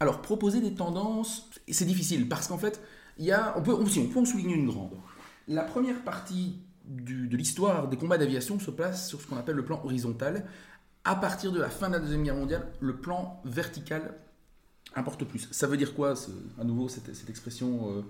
Alors, 0.00 0.20
proposer 0.20 0.60
des 0.60 0.74
tendances, 0.74 1.48
c'est 1.70 1.86
difficile 1.86 2.28
parce 2.28 2.48
qu'en 2.48 2.58
fait, 2.58 2.82
y 3.18 3.30
a, 3.30 3.56
on, 3.56 3.62
peut, 3.62 3.72
on, 3.72 3.84
on 3.84 4.06
peut 4.08 4.20
en 4.20 4.24
souligner 4.24 4.54
une 4.54 4.66
grande. 4.66 4.92
La 5.48 5.62
première 5.62 6.02
partie 6.02 6.58
de 6.86 7.36
l'histoire 7.36 7.88
des 7.88 7.96
combats 7.96 8.18
d'aviation 8.18 8.58
se 8.58 8.70
place 8.70 9.08
sur 9.08 9.20
ce 9.20 9.26
qu'on 9.26 9.36
appelle 9.36 9.56
le 9.56 9.64
plan 9.64 9.80
horizontal. 9.84 10.46
À 11.04 11.16
partir 11.16 11.52
de 11.52 11.60
la 11.60 11.70
fin 11.70 11.88
de 11.88 11.94
la 11.94 12.00
Deuxième 12.00 12.24
Guerre 12.24 12.36
mondiale, 12.36 12.66
le 12.80 12.96
plan 12.96 13.40
vertical 13.44 14.14
importe 14.94 15.24
plus. 15.24 15.48
Ça 15.50 15.66
veut 15.66 15.76
dire 15.76 15.94
quoi, 15.94 16.14
à 16.60 16.64
nouveau, 16.64 16.88
cette, 16.88 17.14
cette 17.14 17.30
expression 17.30 17.90
euh, 17.90 18.02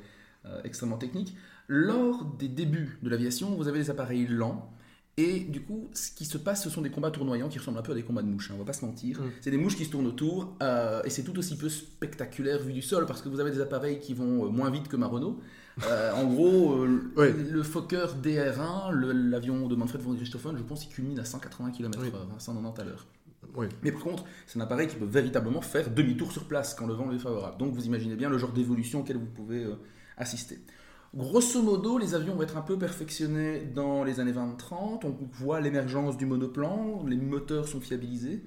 euh, 0.47 0.61
extrêmement 0.65 0.97
technique? 0.99 1.37
Lors 1.69 2.25
des 2.25 2.49
débuts 2.49 2.99
de 3.03 3.11
l'aviation, 3.11 3.55
vous 3.55 3.69
avez 3.69 3.79
des 3.81 3.91
appareils 3.91 4.27
lents. 4.27 4.71
Et 5.19 5.41
du 5.41 5.63
coup, 5.63 5.89
ce 5.95 6.11
qui 6.11 6.27
se 6.27 6.37
passe, 6.37 6.63
ce 6.63 6.69
sont 6.69 6.83
des 6.83 6.91
combats 6.91 7.11
tournoyants 7.11 7.49
qui 7.49 7.59
ressemblent 7.59 7.79
un 7.79 7.83
peu 7.83 7.93
à 7.93 7.95
des 7.95 8.03
combats 8.03 8.21
de 8.23 8.29
mouches, 8.29 8.51
hein, 8.51 8.55
on 8.57 8.59
va 8.59 8.67
pas 8.67 8.75
se 8.75 8.85
mentir. 8.85 9.19
Mm. 9.21 9.31
C'est 9.41 9.51
des 9.51 9.57
mouches 9.57 9.77
qui 9.77 9.87
se 9.87 9.91
tournent 9.91 10.07
autour, 10.07 10.55
euh, 10.63 11.03
et 11.05 11.11
c'est 11.11 11.23
tout 11.23 11.39
aussi 11.39 11.57
peu 11.57 11.71
spectaculaire 11.71 12.63
vu 12.63 12.75
du 12.75 12.83
sol, 12.83 13.07
parce 13.07 13.23
que 13.23 13.31
vous 13.31 13.41
avez 13.41 13.51
des 13.51 13.61
appareils 13.63 13.99
qui 13.99 14.13
vont 14.13 14.45
euh, 14.45 14.49
moins 14.51 14.69
vite 14.71 14.89
que 14.89 14.97
ma 14.97 15.07
Renault. 15.07 15.41
Euh, 15.87 16.13
en 16.13 16.27
gros, 16.27 16.75
euh, 16.85 17.11
Ouais. 17.17 17.33
le 17.33 17.63
Fokker 17.63 18.07
DR1, 18.23 18.91
le- 18.93 19.13
l'avion 19.13 19.67
de 19.69 19.75
Manfred 19.75 20.03
von 20.03 20.11
Richthofen, 20.11 20.55
je 20.59 20.63
pense 20.63 20.85
qu'il 20.85 20.95
culmine 20.95 21.19
à 21.19 21.25
180 21.25 21.71
km/h, 21.71 22.03
Oui. 22.03 22.11
hein, 22.15 22.35
190 22.39 22.81
à 22.81 22.85
l'heure. 22.85 23.07
Oui. 23.55 23.67
Mais 23.83 23.93
par 23.93 24.03
contre, 24.03 24.25
c'est 24.47 24.59
un 24.59 24.63
appareil 24.63 24.87
qui 24.87 24.97
peut 24.97 25.07
véritablement 25.07 25.63
faire 25.63 25.89
demi-tour 25.91 26.31
sur 26.31 26.45
place 26.45 26.75
quand 26.75 26.87
le 26.87 26.93
vent 26.93 27.09
lui 27.09 27.17
est 27.17 27.21
favorable. 27.21 27.57
Donc 27.59 27.73
vous 27.73 27.87
imaginez 27.87 28.17
bien 28.17 28.29
le 28.29 28.37
genre 28.37 28.53
d'évolution 28.53 29.01
auquel 29.01 29.17
vous 29.17 29.25
pouvez 29.27 29.65
assister. 30.19 30.59
Grosso 31.15 31.63
modo, 31.63 31.99
les 31.99 32.15
avions 32.15 32.35
vont 32.35 32.43
être 32.43 32.57
un 32.57 32.63
peu 32.63 32.79
perfectionnés 32.79 33.61
dans 33.65 34.05
les 34.05 34.21
années 34.21 34.33
20-30. 34.33 35.05
On 35.05 35.17
voit 35.33 35.61
l'émergence 35.61 36.17
du 36.17 36.27
monoplan, 36.27 37.05
les 37.07 37.17
moteurs 37.17 37.69
sont 37.69 37.81
fiabilisés. 37.81 38.45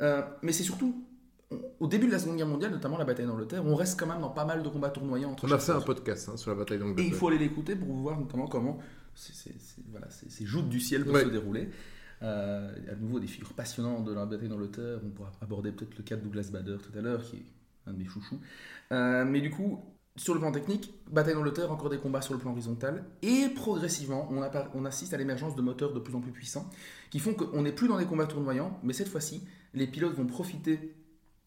Euh, 0.00 0.22
mais 0.42 0.52
c'est 0.52 0.62
surtout 0.64 1.04
au 1.80 1.86
début 1.88 2.06
de 2.06 2.12
la 2.12 2.18
Seconde 2.18 2.36
Guerre 2.36 2.46
mondiale, 2.46 2.70
notamment 2.70 2.96
la 2.96 3.04
bataille 3.04 3.26
d'Angleterre, 3.26 3.64
on 3.66 3.74
reste 3.74 3.98
quand 3.98 4.06
même 4.06 4.20
dans 4.20 4.30
pas 4.30 4.44
mal 4.44 4.62
de 4.62 4.68
combats 4.68 4.90
tournoyants 4.90 5.32
entre 5.32 5.46
On 5.48 5.50
a 5.50 5.58
fait 5.58 5.72
un 5.72 5.80
podcast 5.80 6.28
hein, 6.32 6.36
sur 6.36 6.50
la 6.52 6.56
bataille 6.56 6.76
Et 6.76 6.80
d'Angleterre. 6.80 7.04
il 7.06 7.12
faut 7.12 7.26
aller 7.28 7.38
l'écouter 7.38 7.74
pour 7.74 7.88
voir 7.96 8.18
notamment 8.20 8.46
comment 8.46 8.78
voilà, 9.90 10.06
ces 10.10 10.44
joutes 10.46 10.68
du 10.68 10.78
ciel 10.80 11.04
peuvent 11.04 11.14
Ouais. 11.14 11.24
se 11.24 11.28
dérouler. 11.30 11.68
Euh, 12.22 12.70
à 12.90 12.94
nouveau, 12.94 13.18
des 13.18 13.26
figures 13.26 13.52
passionnantes 13.54 14.04
de 14.04 14.12
la 14.12 14.26
bataille 14.26 14.48
d'Angleterre. 14.48 15.00
On 15.04 15.10
pourra 15.10 15.32
aborder 15.40 15.72
peut-être 15.72 15.96
le 15.96 16.04
cas 16.04 16.16
de 16.16 16.20
Douglas 16.22 16.50
Bader 16.52 16.76
tout 16.82 16.96
à 16.96 17.00
l'heure, 17.02 17.22
qui 17.24 17.36
est 17.36 17.44
un 17.86 17.92
de 17.94 17.98
mes 17.98 18.04
chouchous. 18.06 18.38
Euh, 18.92 19.24
mais 19.24 19.40
du 19.40 19.50
coup, 19.50 19.80
sur 20.16 20.34
le 20.34 20.40
plan 20.40 20.52
technique, 20.52 20.92
bataille 21.10 21.34
d'Angleterre, 21.34 21.70
encore 21.72 21.88
des 21.88 21.98
combats 21.98 22.20
sur 22.20 22.34
le 22.34 22.40
plan 22.40 22.50
horizontal. 22.52 23.04
Et 23.22 23.48
progressivement, 23.54 24.28
on, 24.74 24.84
assiste 24.84 25.14
à 25.14 25.16
l'émergence 25.16 25.54
de 25.54 25.62
moteurs 25.62 25.92
de 25.92 26.00
plus 26.00 26.14
en 26.14 26.20
plus 26.20 26.32
puissants, 26.32 26.68
qui 27.10 27.18
font 27.18 27.32
qu'on 27.34 27.62
n'est 27.62 27.72
plus 27.72 27.88
dans 27.88 27.98
des 27.98 28.04
combats 28.06 28.26
tournoyants, 28.26 28.78
mais 28.82 28.92
cette 28.92 29.08
fois-ci, 29.08 29.42
les 29.72 29.86
pilotes 29.86 30.14
vont 30.14 30.26
profiter 30.26 30.94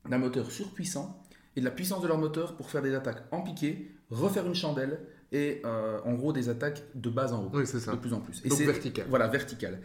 d'un 0.09 0.17
moteur 0.17 0.49
surpuissant 0.51 1.21
et 1.55 1.59
de 1.59 1.65
la 1.65 1.71
puissance 1.71 2.01
de 2.01 2.07
leur 2.07 2.17
moteur 2.17 2.55
pour 2.55 2.69
faire 2.69 2.81
des 2.81 2.95
attaques 2.95 3.23
en 3.31 3.41
piqué, 3.41 3.91
refaire 4.09 4.45
une 4.47 4.55
chandelle 4.55 4.99
et 5.31 5.61
euh, 5.65 5.99
en 6.05 6.13
gros 6.13 6.33
des 6.33 6.49
attaques 6.49 6.83
de 6.95 7.09
bas 7.09 7.31
en 7.33 7.43
haut, 7.45 7.49
Oui, 7.53 7.67
c'est 7.67 7.79
ça. 7.79 7.91
de 7.91 7.97
plus 7.97 8.13
en 8.13 8.19
plus. 8.21 8.41
Et 8.45 8.49
Donc 8.49 8.57
c'est- 8.57 8.65
vertical. 8.65 9.05
Voilà, 9.09 9.27
vertical. 9.27 9.81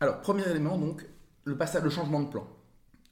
Alors, 0.00 0.20
premier 0.20 0.46
élément, 0.48 0.76
donc, 0.78 1.06
le 1.44 1.56
passage, 1.56 1.82
le 1.82 1.90
changement 1.90 2.20
de 2.22 2.28
plan. 2.28 2.46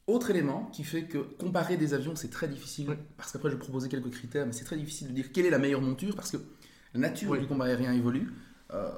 Autre 0.07 0.29
élément 0.29 0.65
qui 0.71 0.83
fait 0.83 1.05
que 1.05 1.17
comparer 1.17 1.77
des 1.77 1.93
avions, 1.95 2.15
c'est 2.15 2.29
très 2.29 2.47
difficile, 2.47 2.89
Oui. 2.89 2.95
parce 3.17 3.31
qu'après, 3.31 3.49
je 3.49 3.55
vais 3.55 3.59
proposer 3.59 3.89
quelques 3.89 4.11
critères, 4.11 4.45
mais 4.45 4.51
c'est 4.51 4.65
très 4.65 4.77
difficile 4.77 5.07
de 5.07 5.13
dire 5.13 5.31
quelle 5.31 5.47
est 5.47 5.49
la 5.49 5.57
meilleure 5.57 5.81
monture, 5.81 6.15
parce 6.15 6.29
que 6.31 6.37
la 6.93 6.99
nature 6.99 7.31
Oui. 7.31 7.39
du 7.39 7.47
combat 7.47 7.65
aérien 7.65 7.91
évolue. 7.91 8.31
Euh, 8.73 8.91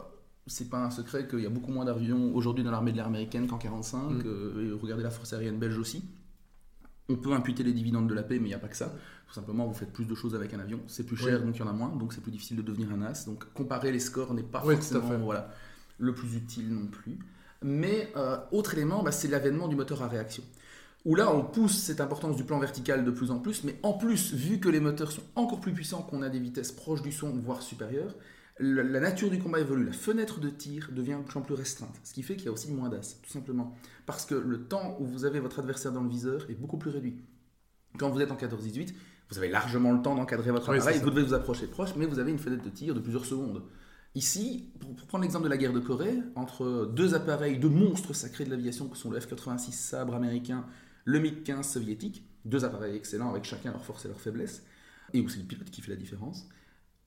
c'est 0.47 0.69
pas 0.69 0.83
un 0.83 0.89
secret 0.91 1.27
qu'il 1.27 1.39
y 1.39 1.45
a 1.45 1.49
beaucoup 1.49 1.71
moins 1.71 1.85
d'avions 1.85 2.35
aujourd'hui 2.35 2.63
dans 2.63 2.71
l'armée 2.71 2.91
de 2.91 2.97
l'air 2.97 3.07
américaine 3.07 3.47
qu'en 3.47 3.57
45. 3.57 4.09
Mm. 4.09 4.23
euh, 4.25 4.69
et 4.77 4.81
regardez 4.81 5.03
la 5.03 5.09
force 5.09 5.31
aérienne 5.31 5.57
belge 5.59 5.77
aussi. 5.77 6.03
On 7.09 7.15
peut 7.15 7.31
imputer 7.31 7.63
les 7.63 7.71
dividendes 7.71 8.09
de 8.09 8.13
la 8.13 8.23
paix, 8.23 8.37
mais 8.37 8.45
il 8.47 8.49
n'y 8.49 8.53
a 8.53 8.59
pas 8.59 8.67
que 8.67 8.75
ça. 8.75 8.93
Tout 9.27 9.33
simplement, 9.33 9.65
vous 9.65 9.73
faites 9.73 9.93
plus 9.93 10.05
de 10.05 10.15
choses 10.15 10.35
avec 10.35 10.53
un 10.53 10.59
avion, 10.59 10.81
c'est 10.87 11.05
plus 11.05 11.15
cher, 11.15 11.39
Oui. 11.39 11.45
donc 11.45 11.55
il 11.55 11.59
y 11.59 11.63
en 11.63 11.67
a 11.69 11.73
moins, 11.73 11.89
donc 11.95 12.11
c'est 12.11 12.21
plus 12.21 12.31
difficile 12.31 12.57
de 12.57 12.61
devenir 12.61 12.91
un 12.91 13.01
as. 13.01 13.25
Donc 13.25 13.45
comparer 13.53 13.93
les 13.93 13.99
scores 13.99 14.33
n'est 14.33 14.43
pas 14.43 14.61
Oui, 14.65 14.75
forcément 14.75 15.17
voilà, 15.19 15.53
le 15.99 16.13
plus 16.13 16.35
utile 16.35 16.67
non 16.73 16.87
plus. 16.87 17.17
Mais 17.63 18.11
euh, 18.17 18.37
autre 18.51 18.73
élément, 18.73 19.03
bah, 19.03 19.13
c'est 19.13 19.29
l'avènement 19.29 19.69
du 19.69 19.77
moteur 19.77 20.01
à 20.03 20.09
réaction. 20.09 20.43
Où 21.07 21.15
là, 21.15 21.33
on 21.33 21.41
pousse 21.41 21.77
cette 21.77 22.01
importance 22.01 22.35
du 22.35 22.43
plan 22.43 22.59
vertical 22.59 23.05
de 23.05 23.11
plus 23.11 23.31
en 23.31 23.39
plus, 23.39 23.63
mais 23.63 23.79
en 23.81 23.93
plus, 23.93 24.33
vu 24.33 24.59
que 24.59 24.67
les 24.67 24.81
moteurs 24.81 25.13
sont 25.13 25.23
encore 25.37 25.61
plus 25.61 25.71
puissants, 25.71 26.01
qu'on 26.01 26.21
a 26.21 26.27
des 26.27 26.37
vitesses 26.37 26.73
proches 26.73 27.01
du 27.01 27.13
son, 27.13 27.29
voire 27.29 27.61
supérieures, 27.61 28.13
la, 28.59 28.99
nature 28.99 29.29
du 29.29 29.39
combat 29.39 29.61
évolue. 29.61 29.85
La 29.85 29.93
fenêtre 29.93 30.41
de 30.41 30.49
tir 30.49 30.89
devient 30.91 31.19
de 31.21 31.23
plus 31.23 31.39
en 31.39 31.43
plus 31.43 31.53
restreinte. 31.53 31.95
Ce 32.03 32.13
qui 32.13 32.23
fait 32.23 32.35
qu'il 32.35 32.47
y 32.47 32.49
a 32.49 32.51
aussi 32.51 32.69
moins 32.73 32.89
d'as, 32.89 33.19
tout 33.23 33.29
simplement. 33.29 33.73
Parce 34.05 34.25
que 34.25 34.35
le 34.35 34.65
temps 34.65 34.97
où 34.99 35.05
vous 35.05 35.23
avez 35.23 35.39
votre 35.39 35.59
adversaire 35.59 35.93
dans 35.93 36.03
le 36.03 36.09
viseur 36.09 36.45
est 36.49 36.55
beaucoup 36.55 36.77
plus 36.77 36.91
réduit. 36.91 37.21
Quand 37.97 38.09
vous 38.09 38.19
êtes 38.19 38.31
en 38.31 38.35
14-18, 38.35 38.93
vous 39.29 39.37
avez 39.37 39.47
largement 39.47 39.93
le 39.93 40.01
temps 40.01 40.13
d'encadrer 40.13 40.51
votre 40.51 40.69
Oui, 40.71 40.77
appareil, 40.77 40.99
vous 40.99 41.09
devez 41.09 41.23
vous 41.23 41.33
approcher 41.33 41.67
proche, 41.67 41.95
mais 41.95 42.05
vous 42.05 42.19
avez 42.19 42.31
une 42.31 42.39
fenêtre 42.39 42.65
de 42.65 42.69
tir 42.69 42.93
de 42.93 42.99
plusieurs 42.99 43.23
secondes. 43.23 43.63
Ici, 44.13 44.73
pour 44.81 44.93
prendre 45.07 45.23
l'exemple 45.23 45.45
de 45.45 45.49
la 45.49 45.57
guerre 45.57 45.71
de 45.71 45.79
Corée, 45.79 46.19
entre 46.35 46.91
deux 46.93 47.13
appareils, 47.13 47.59
deux 47.59 47.69
monstres 47.69 48.13
sacrés 48.13 48.43
de 48.43 48.49
l'aviation 48.49 48.89
que 48.89 48.97
sont 48.97 49.09
le 49.09 49.19
F-86 49.19 49.71
Sabre 49.71 50.13
américain, 50.15 50.65
le 51.07 51.19
MiG-15 51.19 51.63
soviétique, 51.63 52.25
deux 52.43 52.65
appareils 52.65 52.95
excellents 52.95 53.29
avec 53.31 53.45
chacun 53.45 53.71
leur 53.71 53.83
force 53.83 54.03
et 54.03 54.09
leur 54.09 54.19
faiblesse, 54.19 54.63
et 55.13 55.21
où 55.21 55.29
c'est 55.29 55.39
le 55.39 55.45
pilote 55.45 55.69
qui 55.71 55.81
fait 55.81 55.91
la 55.91 55.97
différence, 55.97 56.49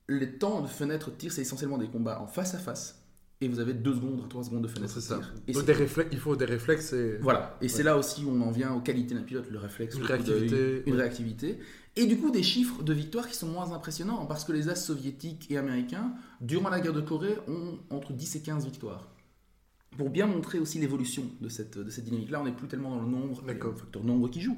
les 0.09 0.39
temps 0.39 0.61
de 0.61 0.67
fenêtre 0.67 1.11
de 1.11 1.15
tir, 1.15 1.31
c'est 1.31 1.41
essentiellement 1.41 1.77
des 1.77 1.87
combats 1.87 2.19
en 2.19 2.25
face 2.25 2.55
à 2.55 2.57
face, 2.57 3.05
et 3.41 3.47
vous 3.47 3.59
avez 3.59 3.75
2 3.75 3.93
secondes, 3.93 4.27
3 4.27 4.45
secondes 4.45 4.63
de 4.63 4.67
fenêtre. 4.67 4.95
De 4.95 5.01
tir. 5.01 5.33
Et 5.47 5.53
Donc 5.53 5.65
des 5.65 5.73
réflexes, 5.73 6.09
il 6.11 6.19
faut 6.19 6.35
des 6.35 6.45
réflexes 6.45 6.93
et... 6.93 7.19
Voilà, 7.21 7.57
et 7.61 7.67
c'est 7.67 7.83
là 7.83 7.95
aussi 7.95 8.25
où 8.25 8.31
on 8.31 8.41
en 8.41 8.49
vient 8.49 8.73
aux 8.73 8.81
qualités 8.81 9.13
d'un 9.13 9.21
pilote, 9.21 9.49
le 9.51 9.59
réflexe, 9.59 9.95
Une 9.95 10.03
réactivité, 10.03 10.83
une 10.87 10.93
ouais. 10.93 11.01
réactivité, 11.01 11.59
et 11.95 12.07
du 12.07 12.17
coup 12.17 12.31
des 12.31 12.43
chiffres 12.43 12.81
de 12.81 12.93
victoire 12.93 13.27
qui 13.27 13.35
sont 13.35 13.47
moins 13.47 13.71
impressionnants, 13.71 14.25
parce 14.25 14.45
que 14.45 14.51
les 14.51 14.67
As 14.67 14.75
soviétiques 14.75 15.45
et 15.51 15.57
américains, 15.59 16.11
durant 16.39 16.69
la 16.69 16.79
guerre 16.81 16.93
de 16.93 17.01
Corée, 17.01 17.37
ont 17.47 17.77
entre 17.91 18.13
10 18.13 18.37
et 18.37 18.41
15 18.41 18.65
victoires. 18.65 19.11
Pour 19.97 20.09
bien 20.09 20.25
montrer 20.25 20.57
aussi 20.59 20.79
l'évolution 20.79 21.23
de 21.41 21.49
cette, 21.49 21.77
de 21.77 21.89
cette 21.89 22.05
dynamique-là, 22.05 22.41
on 22.41 22.45
n'est 22.45 22.53
plus 22.53 22.67
tellement 22.67 22.95
dans 22.95 23.01
le 23.01 23.09
nombre, 23.09 23.43
le 23.45 23.53
facteur 23.75 24.03
nombre 24.03 24.29
qui 24.29 24.39
joue, 24.39 24.57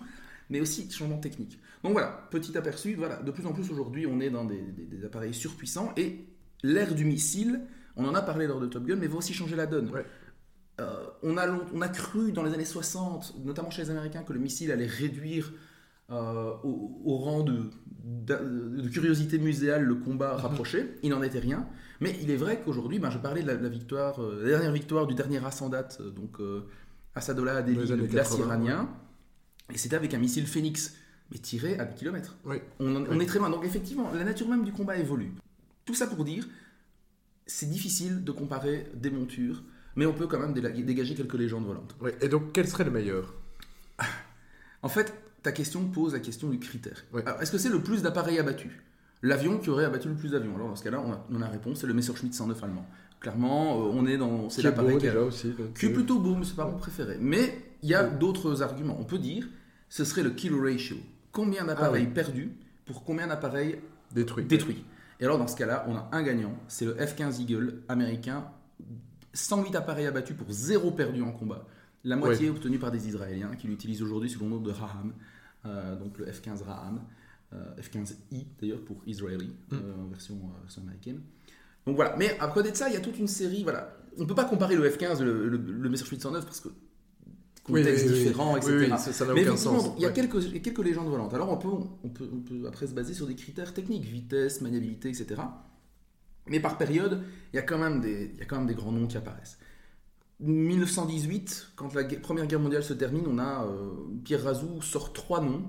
mais 0.50 0.62
aussi 0.62 0.90
changement 0.92 1.18
technique. 1.18 1.60
Donc 1.84 1.94
voilà, 1.94 2.28
petit 2.30 2.56
aperçu, 2.58 2.94
voilà, 2.96 3.18
de 3.22 3.32
plus 3.32 3.46
en 3.48 3.52
plus 3.54 3.70
aujourd'hui, 3.72 4.06
on 4.06 4.20
est 4.20 4.30
dans 4.30 4.46
des, 4.46 4.62
des- 4.62 4.86
des 4.86 5.06
appareils 5.06 5.34
surpuissants, 5.34 5.92
et 5.98 6.26
l'ère 6.62 6.94
du 6.94 7.04
missile, 7.06 7.62
on 7.96 8.06
en 8.06 8.14
a 8.14 8.22
parlé 8.22 8.46
lors 8.46 8.60
de 8.60 8.68
Top 8.68 8.86
Gun, 8.86 8.96
mais 8.98 9.08
va 9.08 9.18
aussi 9.18 9.34
changer 9.34 9.56
la 9.56 9.66
donne. 9.66 9.90
Ouais. 9.90 10.06
Euh, 10.82 11.06
on, 11.24 11.36
a, 11.38 11.48
long- 11.48 11.66
on 11.74 11.82
a 11.82 11.90
cru 11.90 12.32
dans 12.32 12.44
les 12.44 12.54
années 12.54 12.64
60, 12.66 13.36
notamment 13.44 13.72
chez 13.72 13.82
les 13.84 13.90
Américains, 13.90 14.22
que 14.24 14.34
le 14.34 14.40
missile 14.40 14.72
allait 14.72 14.86
réduire 14.88 15.52
au, 16.64 17.02
au 17.06 17.18
rang 17.18 17.44
de, 17.44 17.70
curiosité 18.90 19.38
muséale 19.38 19.84
le 19.84 19.96
combat 19.96 20.36
rapproché. 20.36 20.96
Il 21.04 21.10
n'en 21.10 21.22
était 21.24 21.40
rien. 21.40 21.68
Mais 22.00 22.18
il 22.22 22.30
est 22.32 22.36
vrai 22.36 22.62
qu'aujourd'hui, 22.64 23.00
ben, 23.00 23.10
je 23.10 23.18
parlais 23.18 23.42
de 23.44 23.48
la, 23.48 23.54
la 23.56 23.70
victoire, 23.70 24.22
euh, 24.22 24.42
la 24.44 24.50
dernière 24.50 24.72
victoire 24.74 25.08
du 25.08 25.14
dernier 25.16 25.38
as 25.46 25.62
en 25.62 25.70
date, 25.70 26.00
euh, 26.02 26.10
donc 26.10 26.40
euh, 26.42 26.68
les 27.16 27.30
Adeli, 27.48 27.76
le 27.76 28.08
glace 28.08 28.30
80, 28.32 28.46
iranien. 28.46 28.90
Et 29.74 29.78
c'était 29.78 29.96
avec 29.96 30.14
un 30.14 30.18
missile 30.18 30.46
Phoenix, 30.46 30.96
mais 31.32 31.38
tiré 31.38 31.78
à 31.80 31.86
des 31.86 31.94
kilomètres. 31.96 32.36
Oui. 32.44 32.58
On, 32.80 32.94
en- 32.96 33.06
on 33.10 33.20
est 33.22 33.26
très 33.26 33.40
loin. 33.40 33.50
Donc 33.50 33.64
effectivement, 33.64 34.12
la 34.14 34.26
nature 34.26 34.50
même 34.50 34.66
du 34.66 34.74
combat 34.74 34.98
évolue. 34.98 35.32
Tout 35.86 35.94
ça 35.94 36.08
pour 36.08 36.26
dire, 36.26 36.46
c'est 37.46 37.70
difficile 37.70 38.24
de 38.24 38.32
comparer 38.32 38.88
des 38.96 39.10
montures, 39.12 39.64
mais 39.96 40.06
on 40.06 40.14
peut 40.14 40.28
quand 40.28 40.40
même 40.40 40.54
dégager 40.54 41.16
quelques 41.16 41.36
légendes 41.36 41.66
volantes. 41.66 41.96
Et 42.22 42.28
donc, 42.28 42.52
quel 42.52 42.68
serait 42.68 42.84
le 42.84 42.92
meilleur? 42.92 43.34
En 44.82 44.90
fait, 44.90 45.14
ta 45.44 45.52
question 45.52 45.86
pose 45.86 46.14
la 46.14 46.20
question 46.20 46.50
du 46.50 46.60
critère. 46.60 47.04
Ouais. 47.14 47.24
Est-ce 47.42 47.52
que 47.52 47.58
c'est 47.58 47.70
le 47.70 47.82
plus 47.82 48.02
d'appareils 48.02 48.40
abattus? 48.40 48.72
L'avion 49.22 49.58
qui 49.60 49.70
aurait 49.70 49.86
abattu 49.86 50.10
le 50.10 50.16
plus 50.16 50.32
d'avions 50.32 50.56
Alors 50.56 50.70
dans 50.70 50.76
ce 50.76 50.84
cas-là, 50.84 51.02
on 51.06 51.12
a, 51.14 51.26
on 51.32 51.36
a 51.38 51.40
la 51.40 51.48
réponse, 51.48 51.80
c'est 51.82 51.88
le 51.88 51.94
Messerschmitt 51.94 52.34
109 52.34 52.62
allemand. 52.64 52.86
Clairement, 53.20 53.78
euh, 53.78 53.92
on 53.94 54.06
est 54.06 54.18
dans... 54.18 54.50
C'est 54.50 54.62
l'appareil 54.62 54.98
qui 54.98 55.08
qui 55.80 55.86
est 55.86 55.90
plutôt 55.94 56.20
beau, 56.20 56.36
mais 56.36 56.44
c'est 56.44 56.56
pas 56.56 56.66
mon 56.66 56.78
préféré. 56.78 57.18
Mais 57.22 57.58
il 57.82 57.90
y 57.90 57.94
a 57.96 58.04
d'autres 58.04 58.62
arguments. 58.64 58.98
On 59.00 59.06
peut 59.06 59.20
dire, 59.20 59.48
ce 59.88 60.04
serait 60.04 60.24
le 60.24 60.32
kill 60.32 60.54
ratio. 60.56 60.98
Combien 61.32 61.66
d'appareils 61.66 62.04
Ah 62.06 62.08
oui. 62.10 62.14
perdus 62.14 62.52
pour 62.86 63.04
combien 63.06 63.28
d'appareils 63.28 63.80
Détruit. 64.12 64.44
détruits? 64.46 64.84
Et 65.20 65.26
alors 65.26 65.38
dans 65.38 65.48
ce 65.48 65.56
cas-là, 65.56 65.86
on 65.88 65.96
a 65.96 66.10
un 66.12 66.22
gagnant, 66.22 66.54
c'est 66.68 66.86
le 66.86 66.94
F-15 66.96 67.42
Eagle 67.42 67.82
américain. 67.88 68.46
108 69.34 69.76
appareils 69.76 70.06
abattus 70.06 70.36
pour 70.36 70.48
zéro 70.52 70.92
perdu 70.92 71.22
en 71.22 71.32
combat. 71.32 71.66
La 72.04 72.16
moitié 72.16 72.50
obtenue 72.50 72.80
par 72.80 72.92
des 72.92 73.08
Israéliens 73.08 73.56
qui 73.56 73.68
l'utilisent 73.68 74.02
aujourd'hui 74.02 74.30
sous 74.30 74.40
le 74.44 74.50
nom 74.50 74.58
de 74.60 74.72
Raham, 74.72 75.14
euh, 75.66 75.96
donc 75.98 76.18
le 76.18 76.26
F-15 76.26 76.64
Raham, 76.64 77.02
euh, 77.54 77.64
F-15I 77.82 78.46
d'ailleurs 78.60 78.82
pour 78.82 79.02
Israeli, 79.08 79.54
Mm. 79.72 79.76
euh, 79.76 80.04
en 80.04 80.08
version, 80.08 80.38
version 80.62 80.82
américaine. 80.82 81.22
Donc 81.86 81.96
voilà, 81.96 82.16
mais 82.18 82.38
à 82.40 82.48
côté 82.48 82.72
de 82.72 82.76
ça, 82.76 82.90
il 82.90 82.94
y 82.94 82.98
a 82.98 83.02
toute 83.02 83.18
une 83.20 83.28
série, 83.28 83.64
voilà. 83.64 83.96
On 84.18 84.26
peut 84.26 84.36
pas 84.36 84.46
comparer 84.46 84.76
le 84.76 84.90
F-15 84.90 85.22
et 85.22 85.24
le, 85.24 85.50
le, 85.50 85.58
le 85.58 85.90
Messerschmitt 85.90 86.22
109 86.22 86.46
parce 86.46 86.60
que 86.60 86.70
contexte 87.64 88.06
oui, 88.08 88.12
oui. 88.12 88.20
différent, 88.20 88.54
Oui, 88.54 88.60
etc. 88.60 88.96
ça 88.98 89.14
ça 89.14 89.26
n'a 89.26 89.34
Mais 89.34 89.42
aucun 89.42 89.52
effectivement, 89.54 89.80
sens. 89.80 89.94
il 89.98 90.02
y 90.02 90.06
a 90.06 90.10
Ouais. 90.10 90.14
quelques, 90.14 90.78
légendes 90.80 91.08
volantes. 91.08 91.34
Alors 91.34 91.50
on 91.52 91.58
peut, 91.58 91.70
on, 92.04 92.10
peut, 92.10 92.30
on 92.34 92.40
peut 92.42 92.68
après 92.68 92.88
se 92.88 92.94
baser 92.94 93.14
sur 93.14 93.26
des 93.28 93.36
critères 93.36 93.74
techniques, 93.74 94.04
vitesse, 94.04 94.60
maniabilité, 94.62 95.08
etc. 95.10 95.42
Mais 96.48 96.60
par 96.60 96.78
période, 96.78 97.22
il 97.54 97.56
y 97.56 97.60
a 97.60 97.62
quand 97.62 97.78
même 97.78 98.02
des, 98.02 98.32
il 98.34 98.40
y 98.40 98.42
a 98.42 98.46
quand 98.46 98.58
même 98.58 98.68
des 98.68 98.76
grands 98.76 98.92
noms 98.92 99.08
qui 99.08 99.16
apparaissent. 99.18 99.58
1918, 100.44 101.72
quand 101.76 101.94
la 101.94 102.04
Première 102.04 102.46
Guerre 102.48 102.60
mondiale 102.60 102.84
se 102.84 102.94
termine, 102.94 103.26
on 103.28 103.38
a 103.40 103.66
euh, 103.66 103.92
Pierre 104.24 104.44
Razou 104.44 104.82
sort 104.82 105.14
trois 105.14 105.42
noms, 105.42 105.64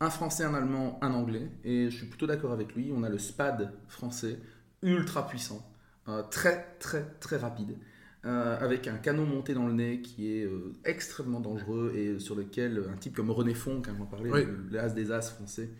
un 0.00 0.10
français, 0.10 0.44
un 0.44 0.54
allemand, 0.54 0.98
un 1.02 1.12
anglais, 1.12 1.50
et 1.64 1.90
je 1.90 1.96
suis 1.96 2.06
plutôt 2.06 2.26
d'accord 2.26 2.52
avec 2.52 2.74
lui. 2.74 2.92
On 2.94 3.02
a 3.02 3.08
le 3.08 3.18
SPAD 3.18 3.72
français, 3.88 4.38
ultra 4.82 5.26
puissant, 5.26 5.64
euh, 6.08 6.22
très 6.30 6.76
très 6.80 7.04
très 7.20 7.36
rapide, 7.36 7.76
euh, 8.24 8.56
avec 8.60 8.86
un 8.88 8.96
canon 8.96 9.26
monté 9.26 9.54
dans 9.54 9.66
le 9.66 9.72
nez 9.72 10.00
qui 10.00 10.32
est 10.36 10.44
euh, 10.44 10.72
extrêmement 10.84 11.40
dangereux 11.40 11.92
et 11.96 12.18
sur 12.18 12.34
lequel 12.34 12.82
un 12.92 12.96
type 12.96 13.14
comme 13.16 13.30
René 13.30 13.54
Fonck, 13.54 13.88
hein, 13.88 13.94
j'en 13.98 14.06
parlais, 14.06 14.30
Oui. 14.30 14.44
le, 14.44 14.66
le 14.70 14.80
as 14.80 14.90
des 14.90 15.10
as 15.12 15.22
français, 15.30 15.70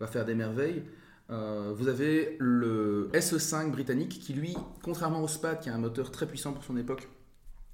va 0.00 0.06
faire 0.06 0.24
des 0.24 0.34
merveilles. 0.34 0.82
Vous 1.30 1.88
avez 1.88 2.36
le 2.38 3.08
SE5 3.14 3.70
britannique 3.70 4.20
qui, 4.20 4.34
lui, 4.34 4.54
contrairement 4.82 5.22
au 5.22 5.26
SPAD, 5.26 5.58
qui 5.60 5.70
a 5.70 5.74
un 5.74 5.78
moteur 5.78 6.10
très 6.10 6.26
puissant 6.26 6.52
pour 6.52 6.62
son 6.62 6.76
époque, 6.76 7.08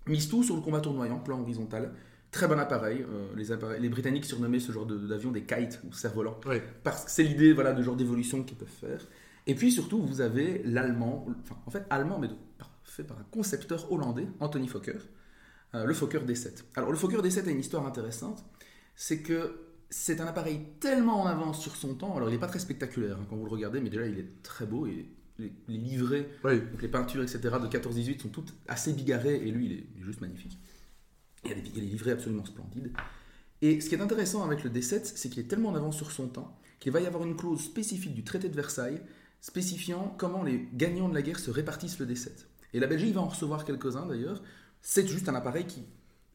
mise 0.06 0.28
tout 0.28 0.42
sur 0.42 0.56
le 0.56 0.62
combat 0.62 0.80
tournoyant, 0.80 1.18
plan 1.18 1.40
horizontal. 1.40 1.92
Très 2.30 2.46
bon 2.46 2.58
appareil. 2.58 3.02
Euh, 3.08 3.28
les, 3.36 3.50
appareils- 3.52 3.80
les 3.80 3.88
Britanniques 3.88 4.24
surnommaient 4.24 4.60
ce 4.60 4.70
genre 4.72 4.86
de- 4.86 4.98
d'avion 4.98 5.32
des 5.32 5.42
kites 5.44 5.80
ou 5.88 5.92
cerfs-volants 5.92 6.38
parce 6.84 7.04
que 7.04 7.10
c'est 7.10 7.24
l'idée 7.24 7.52
voilà, 7.52 7.72
de 7.72 7.82
genre 7.82 7.96
d'évolution 7.96 8.42
qu'ils 8.44 8.56
peuvent 8.56 8.68
faire. 8.68 9.00
Et 9.46 9.54
puis 9.54 9.72
surtout, 9.72 10.00
vous 10.02 10.20
avez 10.20 10.62
l'allemand, 10.64 11.26
enfin, 11.42 11.56
en 11.66 11.70
fait, 11.70 11.84
allemand, 11.90 12.18
mais 12.18 12.28
de- 12.28 12.34
fait 12.84 13.04
par 13.04 13.18
un 13.18 13.26
concepteur 13.30 13.90
hollandais, 13.92 14.26
Anthony 14.40 14.66
Fokker, 14.68 14.98
euh, 15.74 15.84
le 15.84 15.94
Fokker 15.94 16.18
D7. 16.20 16.64
Alors, 16.76 16.90
le 16.90 16.96
Fokker 16.96 17.18
D7 17.22 17.46
a 17.46 17.50
une 17.50 17.60
histoire 17.60 17.86
intéressante, 17.86 18.44
c'est 18.96 19.22
que 19.22 19.60
c'est 19.88 20.20
un 20.20 20.26
appareil 20.26 20.60
tellement 20.80 21.22
en 21.22 21.26
avance 21.26 21.60
sur 21.60 21.74
son 21.76 21.94
temps, 21.94 22.16
alors 22.16 22.28
il 22.28 22.32
n'est 22.32 22.38
pas 22.40 22.46
très 22.48 22.58
spectaculaire 22.58 23.16
hein, 23.20 23.26
quand 23.30 23.36
vous 23.36 23.44
le 23.44 23.50
regardez, 23.50 23.80
mais 23.80 23.90
déjà 23.90 24.06
il 24.06 24.18
est 24.18 24.42
très 24.42 24.66
beau 24.66 24.86
et 24.86 25.08
les, 25.40 25.52
les 25.68 25.78
livrets, 25.78 26.28
Oui. 26.44 26.60
donc 26.60 26.82
les 26.82 26.88
peintures, 26.88 27.22
etc. 27.22 27.38
de 27.42 27.66
14-18 27.66 28.20
sont 28.20 28.28
toutes 28.28 28.54
assez 28.68 28.92
bigarrées 28.92 29.36
et 29.36 29.50
lui 29.50 29.66
il 29.66 29.72
est, 29.72 29.86
il 29.96 30.02
est 30.02 30.04
juste 30.04 30.20
magnifique. 30.20 30.58
Il 31.44 31.50
y, 31.50 31.52
a 31.52 31.56
des, 31.56 31.62
il 31.62 31.74
y 31.74 31.78
a 31.78 31.80
des 31.82 31.86
livrets 31.88 32.12
absolument 32.12 32.44
splendides. 32.44 32.92
Et 33.62 33.80
ce 33.80 33.88
qui 33.88 33.94
est 33.94 34.00
intéressant 34.00 34.44
avec 34.44 34.62
le 34.64 34.70
D7, 34.70 35.00
c'est 35.04 35.28
qu'il 35.30 35.40
est 35.40 35.48
tellement 35.48 35.70
en 35.70 35.74
avance 35.74 35.96
sur 35.96 36.10
son 36.12 36.28
temps 36.28 36.56
qu'il 36.78 36.92
va 36.92 37.00
y 37.00 37.06
avoir 37.06 37.24
une 37.24 37.36
clause 37.36 37.60
spécifique 37.60 38.14
du 38.14 38.24
traité 38.24 38.48
de 38.48 38.54
Versailles 38.54 39.00
spécifiant 39.42 40.14
comment 40.18 40.42
les 40.42 40.68
gagnants 40.74 41.08
de 41.08 41.14
la 41.14 41.22
guerre 41.22 41.38
se 41.38 41.50
répartissent 41.50 41.98
le 41.98 42.06
D7. 42.06 42.28
Et 42.72 42.80
la 42.80 42.86
Belgique 42.86 43.14
va 43.14 43.22
en 43.22 43.28
recevoir 43.28 43.64
quelques-uns 43.64 44.06
d'ailleurs. 44.06 44.42
C'est 44.82 45.06
juste 45.06 45.28
un 45.28 45.34
appareil 45.34 45.66
qui, 45.66 45.82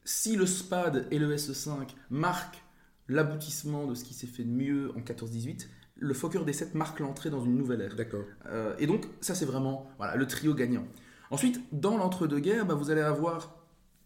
si 0.04 0.36
le 0.36 0.46
SPAD 0.46 1.08
et 1.10 1.18
le 1.18 1.34
SE5 1.36 1.88
marquent 2.10 2.62
l'aboutissement 3.08 3.86
de 3.86 3.94
ce 3.94 4.04
qui 4.04 4.14
s'est 4.14 4.26
fait 4.26 4.44
de 4.44 4.50
mieux 4.50 4.92
en 4.96 5.00
14-18, 5.00 5.66
le 5.98 6.14
Fokker 6.14 6.38
D7 6.40 6.74
marque 6.76 7.00
l'entrée 7.00 7.30
dans 7.30 7.42
une 7.44 7.56
nouvelle 7.56 7.80
ère. 7.80 7.96
D'accord. 7.96 8.24
Euh, 8.46 8.74
et 8.78 8.86
donc, 8.86 9.06
ça, 9.20 9.34
c'est 9.34 9.46
vraiment 9.46 9.88
voilà, 9.98 10.16
le 10.16 10.26
trio 10.26 10.54
gagnant. 10.54 10.84
Ensuite, 11.30 11.60
dans 11.72 11.96
l'entre-deux-guerres, 11.96 12.66
bah, 12.66 12.74
vous 12.74 12.90
allez 12.90 13.00
avoir, 13.00 13.56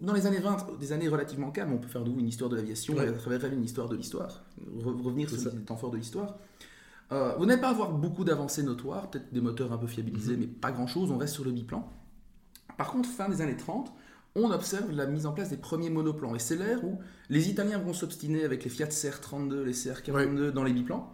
dans 0.01 0.13
les 0.15 0.27
années 0.27 0.39
20, 0.39 0.79
des 0.79 0.93
années 0.93 1.09
relativement 1.09 1.51
calmes. 1.51 1.73
On 1.73 1.79
peut 1.79 1.89
faire 1.89 2.05
de 2.05 2.11
vous 2.11 2.19
une 2.21 2.29
histoire 2.29 2.49
de 2.49 2.57
l'aviation 2.57 2.95
Ouais. 2.95 3.09
à 3.09 3.13
travers 3.13 3.45
elle 3.45 3.55
une 3.55 3.65
histoire 3.65 3.89
de 3.89 3.97
l'histoire. 3.97 4.43
Re- 4.79 5.03
revenir 5.03 5.29
sur 5.29 5.39
ça. 5.39 5.51
les 5.51 5.59
temps 5.65 5.77
forts 5.77 5.91
de 5.91 5.97
l'histoire. 5.99 6.37
Euh, 7.13 7.35
vous 7.39 7.45
n'allez 7.47 7.61
pas 7.61 7.71
avoir 7.71 7.91
beaucoup 7.93 8.25
d'avancées 8.25 8.63
notoires, 8.63 9.11
peut-être 9.11 9.33
des 9.33 9.41
moteurs 9.41 9.73
un 9.73 9.77
peu 9.79 9.89
fiabilisés, 9.89 10.35
Mhm. 10.35 10.41
mais 10.41 10.47
pas 10.47 10.71
grand-chose. 10.71 11.11
On 11.11 11.19
reste 11.19 11.35
sur 11.35 11.45
le 11.45 11.51
biplan. 11.51 11.87
Par 12.79 12.93
contre, 12.93 13.09
fin 13.09 13.29
des 13.29 13.41
années 13.43 13.57
30, 13.57 13.93
on 14.37 14.51
observe 14.53 14.93
la 14.93 15.07
mise 15.07 15.27
en 15.27 15.33
place 15.33 15.51
des 15.51 15.57
premiers 15.57 15.91
monoplans. 15.91 16.37
Et 16.37 16.39
c'est 16.39 16.55
l'ère 16.57 16.85
où 16.85 17.01
les 17.29 17.49
Italiens 17.51 17.79
vont 17.79 17.93
s'obstiner 17.93 18.45
avec 18.45 18.63
les 18.63 18.71
Fiat 18.71 18.87
CR32, 18.87 19.63
les 19.65 19.73
CR42 19.75 20.53
dans 20.53 20.63
les 20.63 20.73
biplans. 20.73 21.13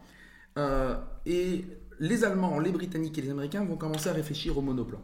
Euh, 0.58 0.96
et 1.26 1.64
les 1.98 2.24
Allemands, 2.24 2.58
les 2.58 2.70
Britanniques 2.72 3.16
et 3.18 3.22
les 3.22 3.30
Américains 3.30 3.64
vont 3.64 3.76
commencer 3.76 4.08
à 4.08 4.12
réfléchir 4.12 4.56
au 4.58 4.62
monoplan. 4.62 5.00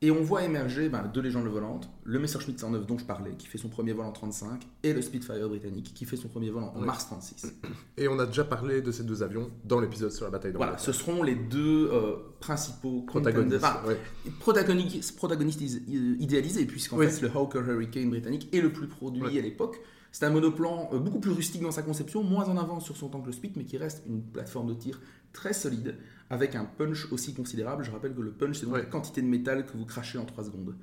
Et 0.00 0.12
on 0.12 0.22
voit 0.22 0.44
émerger 0.44 0.88
ben, 0.88 1.10
deux 1.12 1.20
légendes 1.20 1.48
volantes, 1.48 1.90
le 2.04 2.20
Messerschmitt 2.20 2.60
109 2.60 2.86
dont 2.86 2.98
je 2.98 3.04
parlais, 3.04 3.32
qui 3.36 3.48
fait 3.48 3.58
son 3.58 3.68
premier 3.68 3.92
vol 3.92 4.06
en 4.06 4.12
35, 4.12 4.64
et 4.84 4.92
le 4.92 5.02
Spitfire 5.02 5.48
britannique, 5.48 5.92
qui 5.92 6.04
fait 6.04 6.14
son 6.16 6.28
premier 6.28 6.50
vol 6.50 6.62
en 6.62 6.78
Ouais. 6.78 6.86
mars 6.86 7.06
36. 7.06 7.52
Et 7.96 8.06
on 8.06 8.16
a 8.20 8.26
déjà 8.26 8.44
parlé 8.44 8.80
de 8.80 8.92
ces 8.92 9.02
deux 9.02 9.24
avions 9.24 9.50
dans 9.64 9.80
l'épisode 9.80 10.12
sur 10.12 10.24
la 10.24 10.30
bataille 10.30 10.52
de 10.52 10.56
Voilà, 10.56 10.78
ce 10.78 10.92
seront 10.92 11.24
les 11.24 11.34
deux 11.34 11.88
euh, 11.92 12.14
principaux 12.38 13.02
protagonistes. 13.08 13.58
contenders- 13.60 13.76
enfin, 13.82 13.88
ouais. 13.88 13.98
protagonistes, 14.38 15.16
protagonistes 15.16 15.60
is- 15.62 15.82
euh, 15.92 16.14
idéalisés, 16.20 16.64
puisqu'en 16.64 16.96
Oui. 16.98 17.08
fait, 17.08 17.20
le 17.22 17.30
Hawker 17.36 17.64
Hurricane 17.68 18.08
britannique 18.10 18.48
est 18.54 18.60
le 18.60 18.72
plus 18.72 18.86
produit 18.86 19.22
Oui. 19.24 19.36
à 19.36 19.42
l'époque. 19.42 19.80
C'est 20.12 20.24
un 20.26 20.30
monoplan 20.30 20.88
euh, 20.92 20.98
beaucoup 20.98 21.20
plus 21.20 21.32
rustique 21.32 21.62
dans 21.62 21.70
sa 21.70 21.82
conception, 21.82 22.22
moins 22.24 22.48
en 22.48 22.56
avance 22.56 22.84
sur 22.84 22.96
son 22.96 23.08
temps 23.08 23.20
que 23.20 23.26
le 23.26 23.32
Spit, 23.32 23.52
mais 23.56 23.64
qui 23.64 23.76
reste 23.78 24.02
une 24.06 24.22
plateforme 24.22 24.68
de 24.68 24.74
tir 24.74 25.00
très 25.32 25.52
solide, 25.52 25.96
avec 26.30 26.54
un 26.54 26.64
punch 26.64 27.12
aussi 27.12 27.34
considérable. 27.34 27.84
Je 27.84 27.90
rappelle 27.90 28.14
que 28.14 28.20
le 28.22 28.32
punch, 28.32 28.58
c'est 28.58 28.66
donc 28.66 28.76
la 28.76 28.84
quantité 28.84 29.22
de 29.22 29.26
métal 29.26 29.66
que 29.66 29.76
vous 29.76 29.84
crachez 29.84 30.18
en 30.18 30.24
3 30.24 30.44
secondes. 30.44 30.76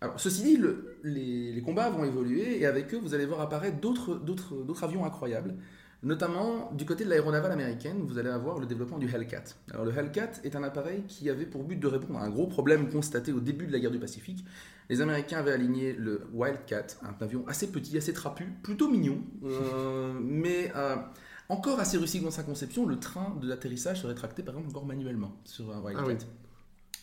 Alors, 0.00 0.20
ceci 0.20 0.42
dit, 0.44 0.56
le- 0.56 0.98
les, 1.02 1.52
les 1.52 1.62
combats 1.62 1.90
vont 1.90 2.04
évoluer, 2.04 2.60
et 2.60 2.66
avec 2.66 2.94
eux, 2.94 2.98
vous 2.98 3.14
allez 3.14 3.26
voir 3.26 3.40
apparaître 3.40 3.80
d'autres 3.80 4.84
avions 4.84 5.04
incroyables. 5.04 5.56
Notamment 6.04 6.70
du 6.72 6.84
côté 6.84 7.04
de 7.04 7.10
l'aéronavale 7.10 7.50
américaine, 7.50 8.04
vous 8.06 8.18
allez 8.18 8.28
avoir 8.30 8.60
le 8.60 8.66
développement 8.66 8.98
du 8.98 9.12
Hellcat. 9.12 9.42
Alors 9.72 9.84
le 9.84 9.96
Hellcat 9.96 10.30
est 10.44 10.54
un 10.54 10.62
appareil 10.62 11.02
qui 11.08 11.28
avait 11.28 11.44
pour 11.44 11.64
but 11.64 11.76
de 11.76 11.88
répondre 11.88 12.20
à 12.20 12.22
un 12.22 12.30
gros 12.30 12.46
problème 12.46 12.88
constaté 12.88 13.32
au 13.32 13.40
début 13.40 13.66
de 13.66 13.72
la 13.72 13.80
guerre 13.80 13.90
du 13.90 13.98
Pacifique. 13.98 14.44
Les 14.88 15.00
Américains 15.00 15.38
avaient 15.38 15.52
aligné 15.52 15.92
le 15.92 16.22
Wildcat, 16.32 16.86
un 17.02 17.22
avion 17.22 17.44
assez 17.48 17.72
petit, 17.72 17.98
assez 17.98 18.12
trapu, 18.12 18.44
plutôt 18.62 18.88
mignon, 18.88 19.22
euh, 19.44 20.12
mais 20.22 20.72
euh, 20.76 20.96
encore 21.48 21.80
assez 21.80 21.98
rustique 21.98 22.22
dans 22.22 22.30
sa 22.30 22.44
conception. 22.44 22.86
Le 22.86 23.00
train 23.00 23.36
de 23.40 23.48
l'atterrissage 23.48 24.02
se 24.02 24.06
rétractait 24.06 24.44
par 24.44 24.54
exemple 24.54 24.70
encore 24.70 24.86
manuellement 24.86 25.34
sur 25.44 25.74
un 25.74 25.80
Wildcat. 25.80 26.04
Ah 26.04 26.06
oui. 26.06 26.16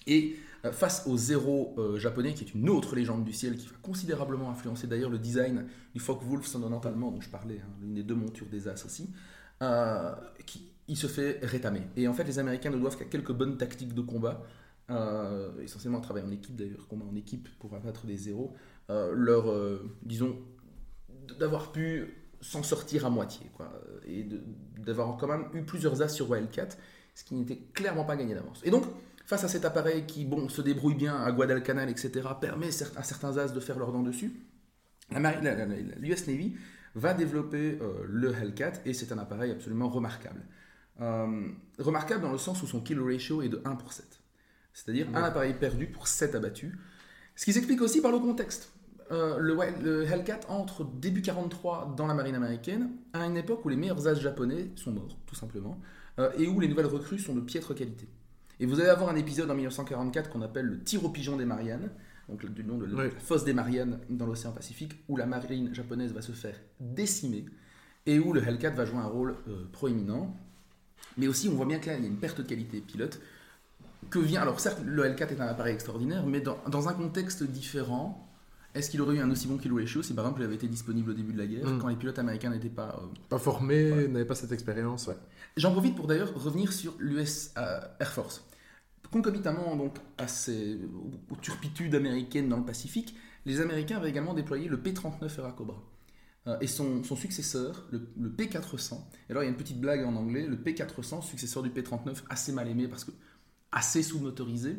Et 0.07 0.35
face 0.71 1.05
au 1.07 1.17
zéro 1.17 1.75
euh, 1.77 1.97
japonais, 1.97 2.33
qui 2.33 2.43
est 2.43 2.53
une 2.53 2.69
autre 2.69 2.95
légende 2.95 3.23
du 3.23 3.33
ciel, 3.33 3.57
qui 3.57 3.67
va 3.67 3.75
considérablement 3.81 4.49
influencer 4.49 4.87
d'ailleurs 4.87 5.09
le 5.09 5.19
design 5.19 5.65
du 5.93 5.99
Focke-Wulf 5.99 6.45
190 6.45 6.87
allemand 6.87 7.11
dont 7.11 7.21
je 7.21 7.29
parlais, 7.29 7.61
hein, 7.63 7.69
l'une 7.81 7.93
des 7.93 8.03
deux 8.03 8.15
montures 8.15 8.47
des 8.47 8.67
As 8.67 8.85
aussi, 8.85 9.09
euh, 9.61 10.11
qui, 10.45 10.71
il 10.87 10.97
se 10.97 11.07
fait 11.07 11.39
rétamer. 11.43 11.81
Et 11.95 12.07
en 12.07 12.13
fait, 12.13 12.23
les 12.23 12.39
Américains 12.39 12.69
ne 12.69 12.77
doivent 12.77 12.97
qu'à 12.97 13.05
quelques 13.05 13.31
bonnes 13.31 13.57
tactiques 13.57 13.93
de 13.93 14.01
combat, 14.01 14.43
essentiellement 15.63 15.97
un 15.97 16.01
travail 16.01 16.21
en 16.21 16.31
équipe 16.31 16.55
d'ailleurs, 16.55 16.87
combat 16.87 17.05
en 17.11 17.15
équipe 17.15 17.49
pour 17.57 17.73
abattre 17.73 18.05
des 18.05 18.17
zéros, 18.17 18.53
leur, 18.87 19.51
disons, 20.03 20.37
d'avoir 21.39 21.71
pu 21.71 22.13
s'en 22.39 22.61
sortir 22.61 23.03
à 23.07 23.09
moitié, 23.09 23.49
quoi, 23.53 23.71
et 24.05 24.27
d'avoir 24.77 25.17
quand 25.17 25.27
même 25.27 25.45
eu 25.55 25.63
plusieurs 25.63 26.03
As 26.03 26.09
sur 26.09 26.29
Wildcat, 26.29 26.69
ce 27.15 27.23
qui 27.23 27.33
n'était 27.33 27.57
clairement 27.73 28.03
pas 28.03 28.15
gagné 28.15 28.35
d'avance. 28.35 28.61
Et 28.63 28.69
donc, 28.69 28.85
face 29.25 29.43
à 29.43 29.47
cet 29.47 29.65
appareil 29.65 30.05
qui 30.05 30.23
bon, 30.25 30.49
se 30.49 30.61
débrouille 30.61 30.95
bien 30.95 31.15
à 31.17 31.31
Guadalcanal, 31.31 31.89
etc., 31.89 32.11
permet 32.39 32.69
à 32.95 33.03
certains 33.03 33.37
As 33.37 33.53
de 33.53 33.59
faire 33.59 33.79
leur 33.79 33.91
dent 33.91 34.03
dessus, 34.03 34.33
l'US 35.11 36.27
Navy 36.27 36.55
va 36.95 37.13
développer 37.13 37.77
euh, 37.81 38.03
le 38.07 38.33
Hellcat 38.33 38.73
et 38.85 38.93
c'est 38.93 39.11
un 39.11 39.17
appareil 39.17 39.51
absolument 39.51 39.89
remarquable. 39.89 40.45
Euh, 41.01 41.49
remarquable 41.77 42.21
dans 42.21 42.31
le 42.31 42.37
sens 42.37 42.63
où 42.63 42.67
son 42.67 42.79
kill 42.79 42.99
ratio 43.01 43.41
est 43.41 43.49
de 43.49 43.61
1 43.65 43.75
pour 43.75 43.91
7. 43.91 44.05
C'est-à-dire 44.73 45.07
un 45.13 45.23
appareil 45.23 45.53
perdu 45.53 45.87
pour 45.87 46.07
7 46.07 46.35
abattus. 46.35 46.73
Ce 47.35 47.45
qui 47.45 47.51
s'explique 47.51 47.81
aussi 47.81 48.01
par 48.01 48.11
le 48.11 48.19
contexte. 48.19 48.71
Euh, 49.11 49.37
le, 49.37 49.55
le, 49.83 50.03
Hellcat 50.03 50.39
entre 50.47 50.83
début 50.83 51.21
43 51.21 51.93
dans 51.95 52.07
la 52.07 52.13
marine 52.13 52.35
américaine 52.35 52.91
à 53.13 53.25
une 53.25 53.37
époque 53.37 53.63
où 53.65 53.69
les 53.69 53.75
meilleurs 53.75 54.07
as 54.07 54.15
japonais 54.15 54.71
sont 54.75 54.91
morts, 54.91 55.17
tout 55.27 55.35
simplement, 55.35 55.79
et 56.37 56.47
où 56.47 56.61
les 56.61 56.69
nouvelles 56.69 56.85
recrues 56.85 57.19
sont 57.19 57.35
de 57.35 57.41
piètre 57.41 57.75
qualité. 57.75 58.07
Et 58.59 58.65
vous 58.65 58.79
allez 58.79 58.89
avoir 58.89 59.09
un 59.09 59.15
épisode 59.15 59.49
en 59.51 59.55
1944 59.55 60.29
qu'on 60.29 60.41
appelle 60.41 60.65
le 60.65 60.83
tir 60.83 61.03
au 61.03 61.09
pigeon 61.09 61.37
des 61.37 61.45
Mariannes, 61.45 61.89
donc 62.29 62.45
du 62.45 62.63
nom 62.63 62.77
de 62.77 62.85
la 62.85 63.09
fosse 63.09 63.43
des 63.43 63.53
Mariannes 63.53 63.99
dans 64.09 64.25
l'océan 64.25 64.51
Pacifique, 64.51 64.93
où 65.07 65.17
la 65.17 65.25
marine 65.25 65.73
japonaise 65.73 66.13
va 66.13 66.21
se 66.21 66.31
faire 66.31 66.55
décimer 66.79 67.45
et 68.05 68.19
où 68.19 68.33
le 68.33 68.41
Hellcat 68.45 68.71
va 68.71 68.85
jouer 68.85 68.99
un 68.99 69.07
rôle 69.07 69.35
euh, 69.47 69.65
proéminent. 69.71 70.35
Mais 71.17 71.27
aussi, 71.27 71.49
on 71.49 71.55
voit 71.55 71.65
bien 71.65 71.79
qu'il 71.79 71.91
y 71.91 71.95
a 71.95 71.97
une 71.97 72.17
perte 72.17 72.41
de 72.41 72.47
qualité 72.47 72.79
pilote. 72.81 73.19
Que 74.09 74.19
vient, 74.19 74.41
alors 74.41 74.59
certes, 74.59 74.81
le 74.85 75.05
Hellcat 75.05 75.27
est 75.27 75.41
un 75.41 75.47
appareil 75.47 75.73
extraordinaire, 75.73 76.25
mais 76.25 76.39
dans, 76.39 76.57
dans 76.69 76.87
un 76.87 76.93
contexte 76.93 77.43
différent, 77.43 78.27
est-ce 78.75 78.89
qu'il 78.89 79.01
aurait 79.01 79.15
eu 79.15 79.19
un 79.19 79.31
aussi 79.31 79.47
bon 79.47 79.57
kilo 79.57 79.83
chaud 79.85 80.03
si 80.03 80.13
par 80.13 80.25
exemple 80.25 80.41
il 80.41 80.45
avait 80.45 80.55
été 80.55 80.67
disponible 80.67 81.11
au 81.11 81.13
début 81.13 81.33
de 81.33 81.37
la 81.37 81.47
guerre, 81.47 81.65
hmm. 81.65 81.79
quand 81.79 81.87
les 81.87 81.95
pilotes 81.95 82.19
américains 82.19 82.49
n'étaient 82.49 82.69
pas. 82.69 82.99
Euh, 83.01 83.07
pas 83.29 83.39
formés, 83.39 84.07
n'avaient 84.07 84.25
pas 84.25 84.35
cette 84.35 84.51
expérience, 84.51 85.07
ouais. 85.07 85.15
J'en 85.57 85.71
profite 85.71 85.95
pour 85.95 86.07
d'ailleurs 86.07 86.33
revenir 86.33 86.73
sur 86.73 86.93
l'US 86.99 87.51
euh, 87.57 87.79
Air 87.99 88.11
Force. 88.11 88.45
Concomitamment 89.11 89.75
donc, 89.77 89.95
à 90.17 90.27
ces, 90.27 90.77
aux 91.29 91.35
turpitudes 91.37 91.95
américaines 91.95 92.49
dans 92.49 92.57
le 92.57 92.65
Pacifique, 92.65 93.15
les 93.45 93.61
Américains 93.61 93.97
avaient 93.97 94.09
également 94.09 94.33
déployé 94.33 94.67
le 94.67 94.81
P-39 94.81 95.39
Era 95.39 95.51
Cobra. 95.53 95.81
Euh, 96.47 96.57
et 96.59 96.67
son, 96.67 97.03
son, 97.03 97.15
successeur, 97.15 97.87
le, 97.91 98.07
le 98.19 98.29
P-400. 98.29 98.95
Et 99.29 99.31
alors 99.31 99.43
il 99.43 99.45
y 99.45 99.49
a 99.49 99.51
une 99.51 99.57
petite 99.57 99.79
blague 99.79 100.03
en 100.03 100.15
anglais, 100.15 100.45
le 100.45 100.57
P-400, 100.57 101.21
successeur 101.23 101.63
du 101.63 101.69
P-39, 101.69 102.23
assez 102.29 102.51
mal 102.51 102.67
aimé 102.67 102.87
parce 102.87 103.05
que 103.05 103.11
assez 103.71 104.03
sous-motorisé, 104.03 104.77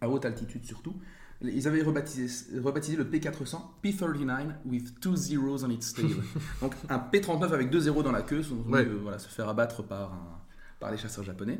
à 0.00 0.08
haute 0.08 0.24
altitude 0.24 0.64
surtout. 0.64 0.94
Ils 1.42 1.66
avaient 1.66 1.82
rebaptisé, 1.82 2.60
rebaptisé 2.60 2.96
le 2.96 3.04
P400 3.04 3.60
P39 3.82 4.46
with 4.64 5.00
two 5.00 5.16
zeros 5.16 5.64
on 5.64 5.70
its 5.70 5.92
tail. 5.94 6.14
Donc 6.60 6.74
un 6.88 6.98
P39 6.98 7.52
avec 7.52 7.70
deux 7.70 7.80
zéros 7.80 8.02
dans 8.02 8.12
la 8.12 8.22
queue, 8.22 8.42
euh, 8.42 8.98
voilà, 9.02 9.18
se 9.18 9.28
faire 9.28 9.48
abattre 9.48 9.82
par, 9.82 10.40
par 10.78 10.90
les 10.90 10.96
chasseurs 10.96 11.24
japonais. 11.24 11.58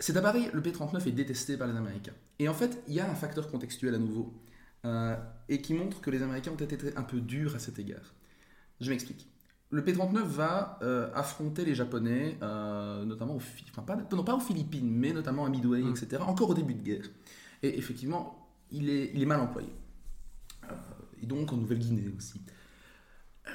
Cet 0.00 0.16
appareil, 0.16 0.50
le 0.52 0.60
P39, 0.60 1.06
est 1.06 1.12
détesté 1.12 1.56
par 1.56 1.68
les 1.68 1.76
Américains. 1.76 2.14
Et 2.38 2.48
en 2.48 2.54
fait, 2.54 2.82
il 2.88 2.94
y 2.94 3.00
a 3.00 3.08
un 3.08 3.14
facteur 3.14 3.48
contextuel 3.50 3.94
à 3.94 3.98
nouveau, 3.98 4.34
euh, 4.84 5.16
et 5.48 5.60
qui 5.60 5.74
montre 5.74 6.00
que 6.00 6.10
les 6.10 6.22
Américains 6.22 6.50
ont 6.50 6.56
été 6.56 6.76
un 6.96 7.02
peu 7.04 7.20
durs 7.20 7.54
à 7.54 7.60
cet 7.60 7.78
égard. 7.78 8.14
Je 8.80 8.90
m'explique. 8.90 9.28
Le 9.70 9.82
P-39 9.82 10.22
va 10.24 10.78
euh, 10.82 11.10
affronter 11.14 11.64
les 11.64 11.74
Japonais, 11.74 12.36
notamment 12.40 13.36
enfin, 13.36 13.82
pas, 13.82 13.96
non 13.96 14.24
pas 14.24 14.34
aux 14.34 14.40
Philippines, 14.40 14.90
mais 14.90 15.12
notamment 15.12 15.46
à 15.46 15.48
Midway, 15.48 15.82
mm. 15.82 15.90
etc., 15.90 16.22
encore 16.26 16.50
au 16.50 16.54
début 16.54 16.74
de 16.74 16.82
guerre. 16.82 17.06
Et 17.62 17.78
effectivement, 17.78 18.43
il 18.74 18.90
est, 18.90 19.26
mal 19.26 19.40
employé. 19.40 19.68
Euh, 20.64 20.74
et 21.22 21.26
donc 21.26 21.52
en 21.52 21.56
Nouvelle-Guinée 21.56 22.12
aussi. 22.16 22.40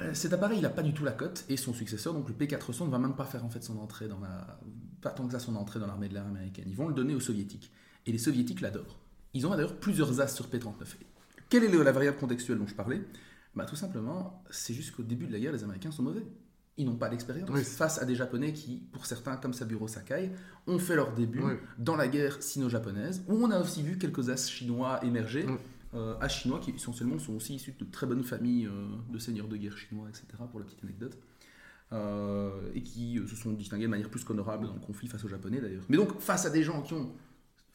Euh, 0.02 0.14
cet 0.14 0.32
appareil, 0.32 0.58
il 0.58 0.62
n'a 0.62 0.70
pas 0.70 0.82
du 0.82 0.94
tout 0.94 1.04
la 1.04 1.12
cote, 1.12 1.44
et 1.48 1.56
son 1.56 1.74
successeur, 1.74 2.14
donc 2.14 2.28
le 2.28 2.34
P400, 2.34 2.86
ne 2.86 2.90
va 2.90 2.98
même 2.98 3.14
pas 3.14 3.26
faire 3.26 3.44
en 3.44 3.50
fait 3.50 3.62
son 3.62 3.78
entrée 3.78 4.08
dans 4.08 4.20
la, 4.20 4.58
pas 5.00 5.10
tant 5.10 5.26
que 5.26 5.32
ça 5.32 5.38
son 5.38 5.56
entrée 5.56 5.80
dans 5.80 5.86
l'armée 5.86 6.08
de 6.08 6.14
l'air 6.14 6.26
américaine. 6.26 6.66
Ils 6.68 6.76
vont 6.76 6.88
le 6.88 6.94
donner 6.94 7.14
aux 7.14 7.20
soviétiques, 7.20 7.70
et 8.06 8.12
les 8.12 8.18
soviétiques 8.18 8.60
l'adorent. 8.60 8.98
Ils 9.34 9.46
ont 9.46 9.50
d'ailleurs 9.50 9.76
plusieurs 9.78 10.20
as 10.20 10.28
sur 10.28 10.48
P39. 10.48 10.96
Quelle 11.48 11.64
est 11.64 11.84
la 11.84 11.92
variable 11.92 12.18
contextuelle 12.18 12.58
dont 12.58 12.66
je 12.66 12.74
parlais? 12.74 13.02
Bah, 13.54 13.64
Tout 13.64 13.76
simplement, 13.76 14.44
c'est 14.50 14.74
juste 14.74 14.94
qu'au 14.94 15.02
début 15.02 15.26
de 15.26 15.32
la 15.32 15.40
guerre, 15.40 15.52
les 15.52 15.64
Américains 15.64 15.90
sont 15.90 16.02
mauvais. 16.02 16.24
Ils 16.80 16.86
n'ont 16.86 16.96
pas 16.96 17.10
d'expérience 17.10 17.50
face 17.60 18.00
à 18.00 18.06
des 18.06 18.14
Japonais 18.14 18.54
qui, 18.54 18.82
pour 18.92 19.04
certains, 19.04 19.36
comme 19.36 19.52
Saburo 19.52 19.86
Sakai, 19.86 20.30
ont 20.66 20.78
fait 20.78 20.96
leur 20.96 21.12
début 21.12 21.42
dans 21.78 21.94
la 21.94 22.08
guerre 22.08 22.42
sino-japonaise, 22.42 23.22
où 23.28 23.34
on 23.34 23.50
a 23.50 23.60
aussi 23.60 23.82
vu 23.82 23.98
quelques 23.98 24.30
as 24.30 24.48
chinois 24.48 24.98
émerger. 25.04 25.44
Euh, 25.92 26.14
as 26.20 26.28
chinois 26.28 26.60
qui 26.60 26.70
essentiellement 26.70 27.18
sont 27.18 27.34
aussi 27.34 27.56
issus 27.56 27.74
de 27.78 27.84
très 27.84 28.06
bonnes 28.06 28.22
familles 28.22 28.66
euh, 28.66 28.86
de 29.12 29.18
seigneurs 29.18 29.48
de 29.48 29.56
guerre 29.56 29.76
chinois, 29.76 30.08
etc., 30.08 30.24
pour 30.48 30.60
la 30.60 30.64
petite 30.64 30.82
anecdote. 30.84 31.18
Euh, 31.92 32.70
et 32.74 32.82
qui 32.82 33.20
se 33.26 33.34
sont 33.34 33.50
distingués 33.50 33.86
de 33.86 33.90
manière 33.90 34.08
plus 34.08 34.22
qu'honorable 34.22 34.68
dans 34.68 34.74
le 34.74 34.78
conflit 34.78 35.08
face 35.08 35.24
aux 35.24 35.28
Japonais 35.28 35.60
d'ailleurs. 35.60 35.82
Mais 35.88 35.96
donc, 35.96 36.18
face 36.20 36.46
à 36.46 36.50
des 36.50 36.62
gens 36.62 36.80
qui 36.82 36.94
ont 36.94 37.12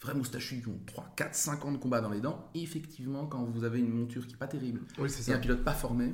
vrais 0.01 0.15
moustachus, 0.15 0.61
qui 0.61 0.67
ont 0.69 0.79
3, 0.85 1.13
4, 1.15 1.35
5 1.35 1.65
ans 1.65 1.71
de 1.71 1.77
combat 1.77 2.01
dans 2.01 2.09
les 2.09 2.21
dents, 2.21 2.49
effectivement, 2.55 3.25
quand 3.27 3.43
vous 3.43 3.63
avez 3.63 3.79
une 3.79 3.89
monture 3.89 4.25
qui 4.25 4.33
n'est 4.33 4.39
pas 4.39 4.47
terrible 4.47 4.81
et 4.97 5.31
un 5.31 5.39
pilote 5.39 5.63
pas 5.63 5.73
formé, 5.73 6.13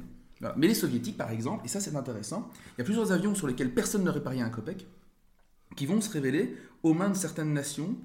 mais 0.57 0.67
les 0.67 0.73
soviétiques, 0.73 1.17
par 1.17 1.31
exemple, 1.31 1.65
et 1.65 1.67
ça 1.67 1.79
c'est 1.79 1.95
intéressant, 1.95 2.49
il 2.75 2.79
y 2.79 2.81
a 2.81 2.85
plusieurs 2.85 3.11
avions 3.11 3.35
sur 3.35 3.47
lesquels 3.47 3.73
personne 3.73 4.03
ne 4.03 4.09
réparait 4.09 4.41
un 4.41 4.49
copec, 4.49 4.87
qui 5.75 5.85
vont 5.85 6.01
se 6.01 6.09
révéler 6.09 6.57
aux 6.83 6.93
mains 6.93 7.09
de 7.09 7.15
certaines 7.15 7.53
nations 7.53 7.95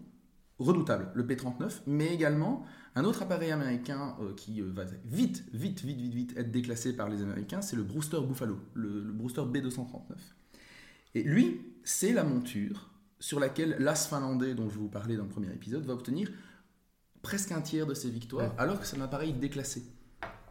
redoutables. 0.59 1.11
Le 1.15 1.27
P-39, 1.27 1.81
mais 1.87 2.15
également 2.15 2.65
un 2.95 3.05
autre 3.05 3.23
appareil 3.23 3.51
américain 3.51 4.17
euh, 4.21 4.33
qui 4.35 4.63
euh, 4.63 4.71
va 4.73 4.85
vite, 4.85 5.45
vite, 5.53 5.81
vite, 5.83 5.83
vite, 5.83 6.15
vite 6.15 6.37
être 6.37 6.51
déclassé 6.51 6.95
par 6.95 7.09
les 7.09 7.23
Américains, 7.23 7.61
c'est 7.61 7.77
le 7.77 7.83
Brewster 7.83 8.21
Buffalo, 8.27 8.59
le, 8.75 9.03
le 9.03 9.13
Brewster 9.13 9.43
B-239. 9.43 10.15
Et 11.15 11.23
lui, 11.23 11.61
c'est 11.85 12.13
la 12.13 12.25
monture 12.25 12.91
sur 13.19 13.41
laquelle 13.41 13.77
l'as 13.79 13.95
finlandais 13.95 14.55
dont 14.55 14.71
je 14.71 14.79
vous 14.79 14.89
parlais 14.89 15.17
dans 15.17 15.25
le 15.25 15.29
premier 15.29 15.49
épisode 15.49 15.85
va 15.85 15.95
obtenir 15.95 16.31
presque 17.23 17.53
un 17.53 17.61
tiers 17.61 17.87
de 17.87 17.95
ses 17.95 18.11
victoires, 18.11 18.55
alors 18.57 18.79
que 18.79 18.87
c'est 18.87 18.97
un 18.99 19.03
appareil 19.03 19.33
déclassé 19.33 19.83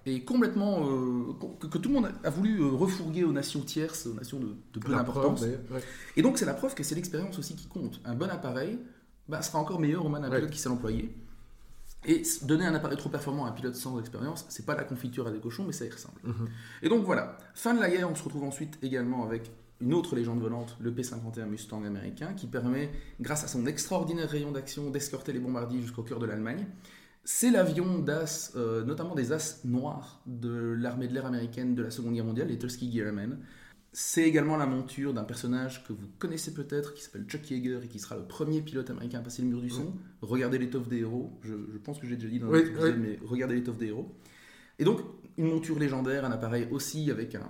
et 0.06 0.24
complètement 0.24 0.88
euh, 0.88 1.34
que, 1.60 1.78
tout 1.78 1.89
le 1.89 1.96
monde 1.96 2.12
a 2.24 2.30
voulu 2.30 2.62
euh, 2.62 2.68
refourguer 2.68 3.24
aux 3.24 3.32
nations 3.32 3.62
tierces, 3.62 4.06
aux 4.06 4.13
nations 4.13 4.39
de, 4.39 4.80
peu 4.80 4.91
d'importance. 4.91 5.44
Et 6.15 6.22
donc 6.22 6.38
c'est 6.38 6.46
la 6.46 6.54
preuve 6.54 6.76
que 6.76 6.84
c'est 6.84 6.96
l'expérience 6.96 7.39
aussi 7.39 7.56
qui 7.56 7.68
compte. 7.68 8.00
Un 8.06 8.13
bon 8.13 8.30
appareil 8.30 8.80
bah, 9.28 9.41
sera 9.41 9.60
encore 9.60 9.80
meilleur 9.80 10.06
au 10.06 10.10
moins 10.10 10.20
d'un 10.20 10.30
pilote 10.30 10.52
qui 10.52 10.60
sait 10.60 10.70
l'employer. 10.70 11.15
Et 12.08 12.22
donner 12.44 12.68
un 12.68 12.76
appareil 12.76 12.98
trop 12.98 13.10
performant 13.10 13.46
à 13.46 13.50
un 13.50 13.52
pilote 13.52 13.74
sans 13.74 14.00
expérience, 14.00 14.46
c'est 14.50 14.65
pas 14.65 14.76
la 14.76 14.84
confiture 14.84 15.26
à 15.26 15.32
des 15.32 15.39
cochons, 15.39 15.63
mais 15.65 15.74
ça 15.74 15.86
y 15.86 15.89
ressemble. 15.89 16.20
Mhm. 16.24 16.48
Et 16.84 16.89
donc 16.89 17.04
voilà, 17.04 17.39
fin 17.56 17.74
de 17.74 17.80
la 17.80 17.89
guerre, 17.89 18.08
on 18.10 18.13
se 18.13 18.24
retrouve 18.24 18.44
ensuite 18.44 18.78
également 18.84 19.26
avec 19.26 19.50
une 19.82 19.94
autre 19.94 20.15
légende 20.15 20.39
volante, 20.39 20.78
le 20.80 20.94
P-51 20.94 21.48
Mustang 21.48 21.84
américain, 21.84 22.34
qui 22.34 22.46
permet, 22.46 22.91
grâce 23.20 23.44
à 23.44 23.48
son 23.48 23.65
extraordinaire 23.65 24.30
rayon 24.30 24.52
d'action, 24.52 24.91
d'escorter 24.91 25.34
les 25.34 25.39
bombardiers 25.39 25.82
jusqu'au 25.82 26.04
cœur 26.04 26.20
de 26.20 26.28
l'Allemagne. 26.28 26.65
C'est 27.28 27.50
l'avion 27.50 27.98
d'as, 27.98 28.52
euh, 28.56 28.84
notamment 28.84 29.16
des 29.16 29.32
as 29.32 29.66
noirs 29.66 30.22
de 30.28 30.76
l'armée 30.78 31.08
de 31.08 31.14
l'air 31.16 31.26
américaine 31.26 31.74
de 31.74 31.82
la 31.82 31.90
Seconde 31.90 32.14
Guerre 32.14 32.24
mondiale, 32.24 32.50
les 32.50 32.60
Tuskegee 32.60 33.00
Airmen. 33.00 33.40
C'est 33.94 34.22
également 34.22 34.58
la 34.58 34.68
monture 34.68 35.12
d'un 35.12 35.24
personnage 35.24 35.84
que 35.88 35.94
vous 35.94 36.06
connaissez 36.20 36.54
peut-être, 36.54 36.94
qui 36.94 37.02
s'appelle 37.02 37.26
Chuck 37.28 37.50
Yeager 37.50 37.80
et 37.84 37.88
qui 37.88 37.98
sera 37.98 38.16
le 38.16 38.28
premier 38.28 38.62
pilote 38.62 38.92
américain 38.92 39.20
à 39.20 39.22
passer 39.24 39.42
le 39.42 39.48
mur 39.48 39.60
du 39.60 39.72
son. 39.72 39.96
Regardez 40.22 40.60
l'étoffe 40.60 40.88
des 40.88 41.00
héros, 41.00 41.40
je, 41.42 41.56
pense 41.84 41.98
que 41.98 42.06
j'ai 42.06 42.16
déjà 42.16 42.28
dit 42.28 42.40
dans 42.40 42.52
l'épisode, 42.52 42.98
mais 43.00 43.18
regardez 43.26 43.56
l'étoffe 43.56 43.78
des 43.78 43.88
héros. 43.88 44.14
Et 44.78 44.84
donc, 44.84 45.00
une 45.38 45.48
monture 45.48 45.80
légendaire, 45.80 46.26
un 46.26 46.32
appareil 46.32 46.68
aussi 46.70 47.10
avec 47.10 47.34
un, 47.36 47.50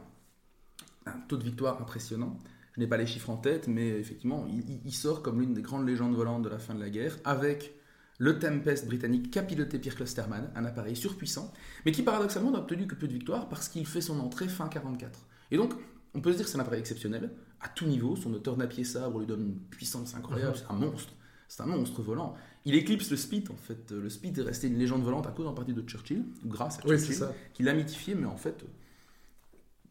taux 1.28 1.38
de 1.38 1.44
victoire 1.44 1.82
impressionnant. 1.82 2.40
Je 2.76 2.80
n'ai 2.80 2.88
pas 2.88 2.98
les 2.98 3.08
chiffres 3.08 3.30
en 3.30 3.38
tête, 3.38 3.68
mais 3.68 3.90
effectivement, 3.90 4.48
il 4.86 4.94
sort 4.94 5.22
comme 5.22 5.42
l'une 5.42 5.54
des 5.54 5.64
grandes 5.64 5.86
légendes 5.86 6.16
volantes 6.16 6.44
de 6.44 6.50
la 6.50 6.60
fin 6.60 6.76
de 6.76 6.80
la 6.80 6.90
guerre, 6.90 7.18
avec 7.26 7.74
le 8.18 8.40
Tempest 8.40 8.86
britannique 8.86 9.32
qu'a 9.32 9.44
piloté 9.44 9.80
Pierre 9.80 9.96
Klosterman, 9.96 10.50
un 10.56 10.66
appareil 10.66 10.96
surpuissant, 10.96 11.52
mais 11.86 11.92
qui 11.92 12.02
paradoxalement 12.02 12.52
n'a 12.52 12.60
obtenu 12.60 12.88
que 12.88 12.96
peu 12.96 13.08
de 13.08 13.14
victoires 13.14 13.50
parce 13.50 13.68
qu'il 13.68 13.86
fait 13.86 14.02
son 14.02 14.20
entrée 14.20 14.48
fin 14.48 14.68
44. 14.68 15.20
Et 15.52 15.58
donc, 15.58 15.74
on 16.14 16.22
peut 16.22 16.32
se 16.32 16.38
dire 16.38 16.46
que 16.46 16.52
c'est 16.52 16.58
un 16.58 16.62
appareil 16.62 16.80
exceptionnel, 16.80 17.32
à 17.66 17.68
tout 17.70 17.86
niveau, 17.86 18.16
son 18.16 18.30
moteur 18.30 18.58
napier 18.58 18.84
sabre 18.84 19.20
lui 19.20 19.26
donne 19.26 19.42
une 19.42 19.60
puissance 19.60 20.16
incroyable, 20.16 20.52
mhm. 20.52 20.64
c'est 20.64 20.72
un 20.72 20.78
monstre, 20.78 21.14
c'est 21.48 21.62
un 21.64 21.66
monstre 21.66 22.02
volant. 22.02 22.36
Il 22.64 22.76
éclipse 22.76 23.10
le 23.12 23.18
Speed, 23.18 23.50
en 23.52 23.56
fait. 23.56 23.92
Le 23.92 24.10
Speed 24.10 24.38
est 24.38 24.42
resté 24.44 24.68
une 24.68 24.78
légende 24.78 25.04
volante 25.04 25.28
à 25.28 25.32
cause 25.32 25.48
en 25.48 25.54
partie 25.54 25.74
de 25.74 25.82
Churchill, 25.82 26.26
ou 26.44 26.48
grâce 26.48 26.80
à 26.80 26.82
Churchill, 26.82 27.28
qui 27.54 27.64
l'a 27.64 27.74
mythifié, 27.74 28.16
mais 28.16 28.26
en 28.26 28.38
fait, 28.38 28.64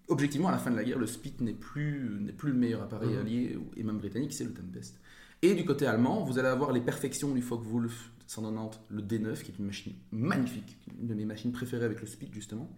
objectivement, 0.09 0.49
à 0.49 0.53
la 0.53 0.59
fin 0.59 0.71
de 0.71 0.77
la 0.77 0.85
guerre, 0.85 0.99
le 0.99 1.07
Speed 1.07 1.41
n'est 1.41 1.53
plus, 1.53 2.19
n'est 2.21 2.33
plus 2.33 2.53
le 2.53 2.59
meilleur 2.59 2.83
appareil 2.83 3.11
mhm. 3.11 3.19
allié, 3.19 3.59
et 3.77 3.83
même 3.83 3.99
britannique, 3.99 4.33
c'est 4.33 4.45
le 4.45 4.53
Tempest. 4.53 5.01
Et 5.43 5.55
du 5.55 5.65
côté 5.65 5.87
allemand, 5.87 6.25
vous 6.25 6.39
allez 6.39 6.49
avoir 6.49 6.73
les 6.73 6.81
perfections 6.81 7.35
du 7.35 7.43
Focke-Wulf 7.43 8.13
190, 8.27 8.81
le 8.91 9.03
D9, 9.03 9.43
qui 9.43 9.53
est 9.53 9.59
une 9.59 9.67
machine 9.67 9.95
magnifique, 10.11 10.77
une 11.01 11.09
de 11.09 11.15
mes 11.15 11.25
machines 11.25 11.53
préférées 11.53 11.85
avec 11.85 12.01
le 12.01 12.07
speed 12.07 12.33
justement, 12.33 12.71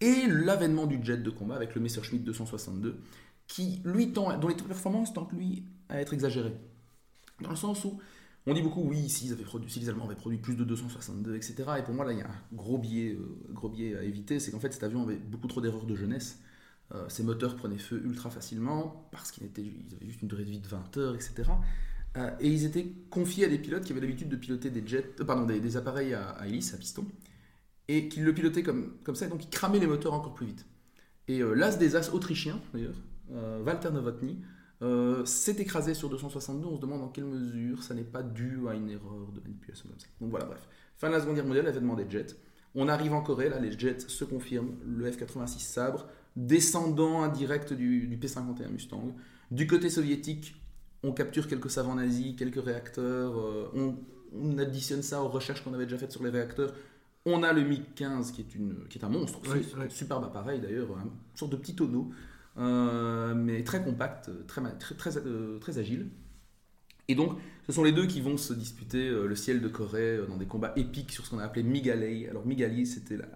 et 0.00 0.26
l'avènement 0.26 0.86
du 0.86 1.02
jet 1.02 1.16
de 1.16 1.30
combat 1.30 1.56
avec 1.56 1.74
le 1.74 1.80
Messerschmitt 1.80 2.22
262, 2.24 2.98
qui 3.46 3.80
lui 3.84 4.12
tend, 4.12 4.36
dont 4.38 4.48
les 4.48 4.54
performances 4.54 5.12
tentent 5.12 5.32
lui 5.32 5.64
à 5.88 6.00
être 6.00 6.12
exagérées. 6.12 6.56
Dans 7.40 7.50
le 7.50 7.56
sens 7.56 7.84
où 7.84 7.98
on 8.46 8.54
dit 8.54 8.62
beaucoup, 8.62 8.82
oui, 8.82 9.08
si, 9.08 9.30
avaient 9.32 9.42
produit, 9.42 9.70
si 9.70 9.80
les 9.80 9.88
Allemands 9.88 10.04
avaient 10.04 10.14
produit 10.14 10.38
plus 10.38 10.54
de 10.54 10.64
262, 10.64 11.34
etc. 11.34 11.54
Et 11.78 11.82
pour 11.82 11.94
moi, 11.94 12.04
là, 12.04 12.12
il 12.12 12.18
y 12.18 12.22
a 12.22 12.26
un 12.26 12.40
gros 12.52 12.78
biais, 12.78 13.12
euh, 13.12 13.36
gros 13.50 13.68
biais 13.68 13.96
à 13.96 14.02
éviter, 14.04 14.38
c'est 14.38 14.52
qu'en 14.52 14.60
fait, 14.60 14.72
cet 14.72 14.84
avion 14.84 15.02
avait 15.02 15.16
beaucoup 15.16 15.48
trop 15.48 15.60
d'erreurs 15.60 15.84
de 15.84 15.96
jeunesse. 15.96 16.38
Euh, 16.94 17.08
ses 17.08 17.24
moteurs 17.24 17.56
prenaient 17.56 17.78
feu 17.78 18.00
ultra 18.04 18.30
facilement 18.30 19.08
parce 19.10 19.32
qu'ils 19.32 19.46
avaient 19.46 20.06
juste 20.06 20.22
une 20.22 20.28
durée 20.28 20.44
de 20.44 20.50
vie 20.50 20.60
de 20.60 20.68
20 20.68 20.96
heures, 20.98 21.14
etc. 21.16 21.50
Euh, 22.16 22.30
et 22.40 22.48
ils 22.48 22.64
étaient 22.64 22.86
confiés 23.10 23.44
à 23.44 23.48
des 23.48 23.58
pilotes 23.58 23.84
qui 23.84 23.92
avaient 23.92 24.00
l'habitude 24.00 24.28
de 24.28 24.36
piloter 24.36 24.70
des 24.70 24.86
jets, 24.86 25.14
pardon, 25.26 25.44
des, 25.44 25.76
appareils 25.76 26.14
à, 26.14 26.36
hélice, 26.46 26.72
à 26.74 26.78
piston, 26.78 27.04
et 27.88 28.08
qui 28.08 28.20
le 28.20 28.32
pilotaient 28.34 28.62
comme, 28.62 28.96
comme 29.04 29.14
ça, 29.14 29.26
et 29.26 29.28
donc 29.28 29.44
ils 29.44 29.50
cramaient 29.50 29.78
les 29.78 29.86
moteurs 29.86 30.14
encore 30.14 30.34
plus 30.34 30.46
vite. 30.46 30.66
Et 31.28 31.40
l'as 31.40 31.76
des 31.76 31.96
as 31.96 32.14
autrichiens, 32.14 32.60
d'ailleurs, 32.72 32.94
Walter 33.64 33.90
Novotny, 33.90 34.38
euh, 34.82 35.24
s'est 35.24 35.56
écrasé 35.58 35.94
sur 35.94 36.10
262, 36.10 36.66
on 36.66 36.76
se 36.76 36.80
demande 36.80 37.02
en 37.02 37.08
quelle 37.08 37.24
mesure 37.24 37.82
ça 37.82 37.94
n'est 37.94 38.04
pas 38.04 38.22
dû 38.22 38.60
à 38.68 38.74
une 38.74 38.90
erreur 38.90 39.32
de 39.32 39.40
manipulation 39.40 39.88
comme 39.88 39.98
ça. 39.98 40.06
Donc 40.20 40.30
voilà, 40.30 40.44
bref. 40.44 40.60
Fin 40.98 41.08
de 41.08 41.14
la 41.14 41.20
Seconde 41.20 41.36
Guerre 41.36 41.46
mondiale, 41.46 41.64
l'avènement 41.64 41.94
des 41.94 42.08
jets. 42.08 42.36
On 42.74 42.88
arrive 42.88 43.14
en 43.14 43.22
Corée, 43.22 43.48
là, 43.48 43.58
les 43.58 43.76
jets 43.78 44.00
se 44.00 44.24
confirment. 44.24 44.74
Le 44.84 45.10
F-86 45.10 45.60
Sabre, 45.60 46.06
descendant 46.36 47.22
indirect 47.22 47.72
du, 47.72 48.18
P-51 48.20 48.68
Mustang. 48.68 49.16
Du 49.50 49.66
côté 49.66 49.88
soviétique, 49.88 50.54
on 51.06 51.12
capture 51.12 51.46
quelques 51.46 51.70
savants 51.70 51.94
nazis, 51.94 52.34
quelques 52.36 52.62
réacteurs. 52.62 53.38
Euh, 53.38 53.70
on, 53.74 54.58
additionne 54.58 55.02
ça 55.02 55.22
aux 55.22 55.28
recherches 55.28 55.62
qu'on 55.62 55.72
avait 55.72 55.84
déjà 55.84 55.98
faites 55.98 56.12
sur 56.12 56.22
les 56.22 56.30
réacteurs. 56.30 56.74
On 57.24 57.42
a 57.42 57.52
le 57.52 57.62
MiG-15 57.62 58.32
qui, 58.32 58.42
est 58.42 58.88
qui 58.88 58.98
est 58.98 59.04
un 59.04 59.08
monstre, 59.08 59.40
un 59.78 59.88
superbe 59.88 60.24
appareil 60.24 60.60
d'ailleurs, 60.60 60.88
une 60.90 61.10
sorte 61.34 61.52
de 61.52 61.56
petit 61.56 61.74
tonneau 61.74 62.10
euh, 62.58 63.34
mais 63.34 63.62
très 63.64 63.82
compact, 63.82 64.30
très, 64.46 64.62
très, 64.78 64.94
très, 64.94 65.16
euh, 65.18 65.58
très, 65.58 65.78
agile. 65.78 66.08
Et 67.08 67.14
donc, 67.14 67.38
ce 67.66 67.72
sont 67.72 67.84
les 67.84 67.92
deux 67.92 68.06
qui 68.06 68.20
vont 68.20 68.36
se 68.36 68.52
disputer 68.52 69.08
le 69.08 69.36
ciel 69.36 69.60
de 69.60 69.68
Corée 69.68 70.18
dans 70.28 70.36
des 70.36 70.46
combats 70.46 70.72
épiques 70.76 71.12
sur 71.12 71.24
ce 71.24 71.30
qu'on 71.30 71.38
a 71.38 71.44
appelé 71.44 71.62
Migalei. 71.62 72.28
Alors, 72.28 72.46
Migalei, 72.46 72.84
c'était 72.84 73.16
la... 73.16 73.26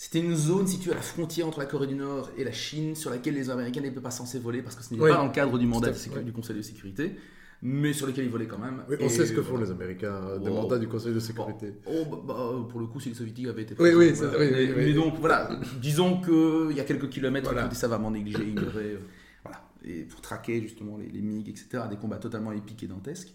C'était 0.00 0.20
une 0.20 0.36
zone 0.36 0.68
située 0.68 0.92
à 0.92 0.94
la 0.94 1.00
frontière 1.00 1.48
entre 1.48 1.58
la 1.58 1.66
Corée 1.66 1.88
du 1.88 1.96
Nord 1.96 2.30
et 2.36 2.44
la 2.44 2.52
Chine, 2.52 2.94
sur 2.94 3.10
laquelle 3.10 3.34
les 3.34 3.50
Américains 3.50 3.80
n'étaient 3.80 4.00
pas 4.00 4.12
censés 4.12 4.38
voler 4.38 4.62
parce 4.62 4.76
que 4.76 4.84
ce 4.84 4.94
n'est 4.94 5.00
pas 5.00 5.12
dans 5.12 5.26
le 5.26 5.32
cadre 5.32 5.58
du 5.58 5.66
mandat 5.66 5.90
du 5.90 6.32
Conseil 6.32 6.56
de 6.56 6.62
sécurité 6.62 7.16
mais 7.62 7.92
sur 7.92 8.06
lesquels 8.06 8.26
ils 8.26 8.30
volaient 8.30 8.46
quand 8.46 8.60
même. 8.60 8.84
Oui, 8.88 8.94
on 9.00 9.08
sait 9.08 9.26
ce 9.26 9.32
que 9.32 9.42
font 9.42 9.56
les 9.56 9.72
Américains, 9.72 10.14
euh, 10.14 10.38
des 10.38 10.48
mandats 10.48 10.78
du 10.78 10.86
Conseil 10.86 11.12
de 11.12 11.18
sécurité. 11.18 11.74
Oh, 11.86 12.04
bah, 12.04 12.18
bah, 12.24 12.52
pour 12.68 12.78
le 12.78 12.86
coup, 12.86 13.00
si 13.00 13.08
les 13.08 13.16
Soviétiques 13.16 13.48
avaient 13.48 13.62
été. 13.62 13.74
Oui, 13.80 13.90
oui, 13.94 14.12
oui, 14.38 14.72
mais, 14.76 14.92
donc, 14.92 15.16
voilà, 15.18 15.50
disons 15.80 16.20
qu'il 16.20 16.76
y 16.76 16.80
a 16.80 16.84
quelques 16.84 17.08
kilomètres, 17.08 17.50
voilà. 17.50 17.68
ça 17.70 17.74
savamment 17.74 18.12
négligé, 18.12 18.44
ignoré. 18.44 18.92
Euh, 18.92 19.00
voilà, 19.42 19.68
et 19.84 20.04
pour 20.04 20.20
traquer 20.20 20.60
justement 20.60 20.96
les, 20.98 21.08
les 21.08 21.20
MiG, 21.20 21.48
etc., 21.48 21.82
des 21.90 21.96
combats 21.96 22.18
totalement 22.18 22.52
épiques 22.52 22.84
et 22.84 22.86
dantesques. 22.86 23.34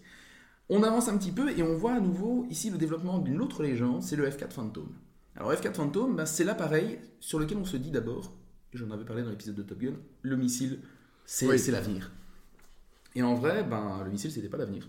On 0.70 0.82
avance 0.82 1.08
un 1.08 1.18
petit 1.18 1.32
peu 1.32 1.50
et 1.50 1.62
on 1.62 1.74
voit 1.74 1.92
à 1.92 2.00
nouveau 2.00 2.46
ici 2.48 2.70
le 2.70 2.78
développement 2.78 3.18
d'une 3.18 3.42
autre 3.42 3.62
légende, 3.62 4.02
c'est 4.02 4.16
le 4.16 4.26
F4 4.26 4.50
Phantom. 4.50 4.88
Alors 5.36 5.52
F4 5.52 5.74
Phantom, 5.74 6.14
bah, 6.14 6.26
c'est 6.26 6.44
l'appareil 6.44 6.98
sur 7.20 7.38
lequel 7.38 7.58
on 7.58 7.64
se 7.64 7.76
dit 7.76 7.90
d'abord, 7.90 8.32
j'en 8.72 8.90
avais 8.90 9.04
parlé 9.04 9.22
dans 9.22 9.30
l'épisode 9.30 9.56
de 9.56 9.62
Top 9.62 9.78
Gun, 9.78 9.94
le 10.22 10.36
missile, 10.36 10.78
c'est 11.24 11.70
l'avenir. 11.70 12.12
Et 13.16 13.22
en 13.22 13.34
vrai, 13.34 13.62
ben, 13.62 14.02
le 14.04 14.10
missile, 14.10 14.32
c'était 14.32 14.48
pas 14.48 14.56
l'avenir. 14.56 14.88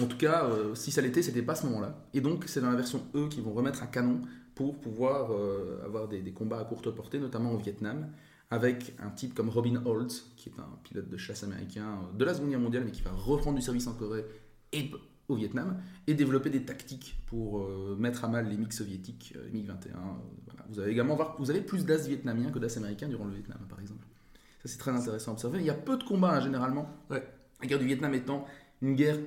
En 0.00 0.06
tout 0.06 0.16
cas, 0.16 0.44
euh, 0.44 0.74
si 0.74 0.92
ça 0.92 1.02
l'était, 1.02 1.22
c'était 1.22 1.42
pas 1.42 1.52
à 1.52 1.56
ce 1.56 1.66
moment-là. 1.66 2.06
Et 2.14 2.20
donc, 2.20 2.44
c'est 2.46 2.60
dans 2.60 2.70
la 2.70 2.76
version 2.76 3.04
E 3.14 3.28
qu'ils 3.28 3.42
vont 3.42 3.52
remettre 3.52 3.82
un 3.82 3.86
canon 3.86 4.20
pour 4.54 4.80
pouvoir 4.80 5.32
euh, 5.32 5.84
avoir 5.84 6.06
des, 6.08 6.22
combats 6.32 6.60
à 6.60 6.64
courte 6.64 6.90
portée, 6.90 7.18
notamment 7.18 7.52
au 7.52 7.56
Vietnam, 7.56 8.08
avec 8.50 8.94
un 9.00 9.10
type 9.10 9.34
comme 9.34 9.48
Robin 9.48 9.82
Holtz, 9.84 10.32
qui 10.36 10.48
est 10.48 10.60
un 10.60 10.78
pilote 10.84 11.08
de 11.08 11.16
chasse 11.16 11.42
américain 11.42 11.86
euh, 11.86 12.16
de 12.16 12.24
la 12.24 12.34
Seconde 12.34 12.50
Guerre 12.50 12.60
mondiale, 12.60 12.84
mais 12.84 12.92
qui 12.92 13.02
va 13.02 13.10
reprendre 13.10 13.56
du 13.56 13.62
service 13.62 13.88
en 13.88 13.94
Corée 13.94 14.24
et 14.72 14.90
au 15.28 15.34
Vietnam, 15.34 15.80
et 16.06 16.14
développer 16.14 16.50
des 16.50 16.64
tactiques 16.64 17.16
pour 17.26 17.68
mettre 17.98 18.24
à 18.24 18.28
mal 18.28 18.48
les 18.48 18.56
MiG 18.56 18.72
soviétiques, 18.72 19.34
les 19.52 19.60
MiG-21. 19.60 19.92
Voilà. 20.46 20.64
Vous 20.68 20.78
avez 20.78 20.92
également 20.92 21.16
voir, 21.16 21.36
vous 21.38 21.50
avez 21.50 21.60
plus 21.60 21.84
d'as 21.84 22.06
vietnamiens 22.06 22.50
que 22.50 22.58
d'as 22.58 22.76
américains 22.76 23.08
durant 23.08 23.24
le 23.24 23.32
Vietnam, 23.32 23.58
par 23.68 23.80
exemple. 23.80 24.06
Ça, 24.62 24.68
c'est 24.68 24.78
très 24.78 24.92
intéressant 24.92 25.32
à 25.32 25.34
observer. 25.34 25.58
Il 25.58 25.66
y 25.66 25.70
a 25.70 25.74
peu 25.74 25.96
de 25.96 26.04
combats, 26.04 26.36
hein, 26.36 26.40
généralement. 26.40 26.88
Ouais 27.10 27.22
la 27.60 27.66
guerre 27.66 27.78
du 27.78 27.86
Vietnam 27.86 28.14
étant 28.14 28.44
une 28.82 28.94
guerre 28.94 29.18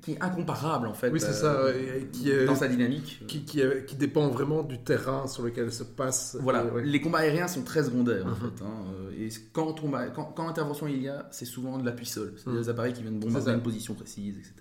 qui 0.00 0.12
est 0.12 0.22
incomparable 0.22 0.86
en 0.86 0.94
fait. 0.94 1.10
Oui, 1.10 1.20
c'est 1.20 1.32
ça, 1.32 1.52
euh, 1.52 2.00
qui 2.12 2.30
est, 2.30 2.44
dans 2.44 2.54
sa 2.54 2.68
dynamique. 2.68 3.22
Qui, 3.26 3.44
qui, 3.44 3.60
qui, 3.86 3.96
dépend 3.96 4.28
vraiment 4.28 4.62
du 4.62 4.82
terrain 4.82 5.26
sur 5.26 5.42
lequel 5.42 5.72
se 5.72 5.84
passe. 5.84 6.36
Voilà, 6.40 6.66
les 6.82 7.00
combats 7.00 7.18
aériens 7.18 7.48
sont 7.48 7.62
très 7.62 7.84
secondaires 7.84 8.26
en 8.26 8.30
mhm. 8.30 8.36
fait. 8.36 8.64
Hein, 8.64 8.84
euh, 8.94 9.26
et 9.26 9.28
quand, 9.52 9.74
quand, 10.14 10.24
quand, 10.34 10.48
intervention 10.48 10.88
il 10.88 11.02
y 11.02 11.08
a, 11.08 11.28
c'est 11.30 11.44
souvent 11.44 11.78
de 11.78 11.84
l'appui 11.84 12.06
sol. 12.06 12.34
C'est 12.36 12.48
mhm. 12.48 12.58
des 12.58 12.68
appareils 12.68 12.92
qui 12.92 13.02
viennent 13.02 13.20
bombarder 13.20 13.52
une 13.52 13.62
position 13.62 13.94
précise, 13.94 14.38
etc. 14.38 14.54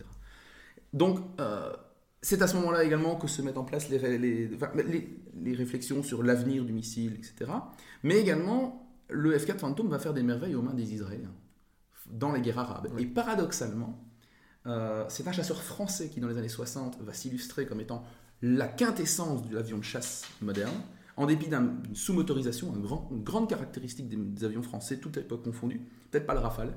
Donc, 0.94 1.20
euh, 1.40 1.72
c'est 2.22 2.42
à 2.42 2.48
ce 2.48 2.56
moment-là 2.58 2.84
également 2.84 3.16
que 3.16 3.28
se 3.28 3.42
mettent 3.42 3.58
en 3.58 3.64
place 3.64 3.90
les, 3.90 3.98
les, 4.18 4.48
les, 4.48 5.22
les 5.36 5.54
réflexions 5.56 6.04
sur 6.04 6.22
l'avenir 6.22 6.66
du 6.66 6.74
missile, 6.74 7.14
etc. 7.14 7.52
Mais 8.04 8.20
également, 8.20 8.96
le 9.10 9.38
F-4 9.38 9.60
Phantom 9.60 9.88
va 9.90 10.00
faire 10.00 10.14
des 10.14 10.24
merveilles 10.24 10.56
aux 10.56 10.62
mains 10.62 10.74
des 10.74 10.94
Israéliens 10.94 11.34
dans 12.12 12.32
les 12.32 12.42
guerres 12.42 12.60
arabes. 12.60 12.90
Et 12.98 13.06
paradoxalement, 13.06 14.11
euh, 14.68 15.06
c'est 15.10 15.28
un 15.28 15.32
chasseur 15.32 15.62
français 15.62 16.10
qui, 16.10 16.20
dans 16.20 16.28
les 16.28 16.38
années 16.38 16.50
60, 16.50 17.02
va 17.02 17.14
s'illustrer 17.14 17.66
comme 17.66 17.82
étant 17.82 18.04
la 18.42 18.68
quintessence 18.68 19.48
de 19.48 19.56
l'avion 19.56 19.78
de 19.78 19.84
chasse 19.84 20.28
moderne, 20.42 20.74
en 21.18 21.26
dépit 21.26 21.48
d'une 21.48 21.96
sous-motorisation, 21.96 22.74
une 23.12 23.24
grande 23.24 23.50
caractéristique 23.50 24.08
des, 24.08 24.44
avions 24.44 24.64
français, 24.64 24.98
toute 24.98 25.18
époque 25.18 25.44
confondue. 25.44 25.82
Peut-être 26.10 26.26
pas 26.26 26.34
le 26.34 26.40
Rafale, 26.40 26.74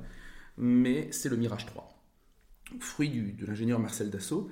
mais 0.57 1.09
c'est 1.11 1.29
le 1.29 1.37
Mirage 1.37 1.65
3, 1.65 1.87
fruit 2.79 3.33
de 3.33 3.45
l'ingénieur 3.45 3.79
Marcel 3.79 4.09
Dassault, 4.09 4.49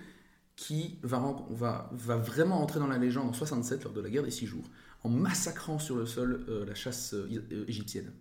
qui 0.56 1.00
va, 1.04 1.90
vraiment 1.92 2.62
entrer 2.62 2.80
dans 2.80 2.88
la 2.88 2.98
légende 2.98 3.30
en 3.30 3.34
67 3.34 3.84
lors 3.84 3.94
de 3.94 4.02
la 4.02 4.10
guerre 4.10 4.24
des 4.24 4.32
Six 4.32 4.46
Jours, 4.46 4.66
en 5.04 5.10
massacrant 5.10 5.80
sur 5.80 5.96
le 5.96 6.06
sol 6.06 6.46
euh, 6.48 6.66
la 6.66 6.76
chasse 6.76 7.14
euh, 7.14 7.66
égyptienne 7.68 8.14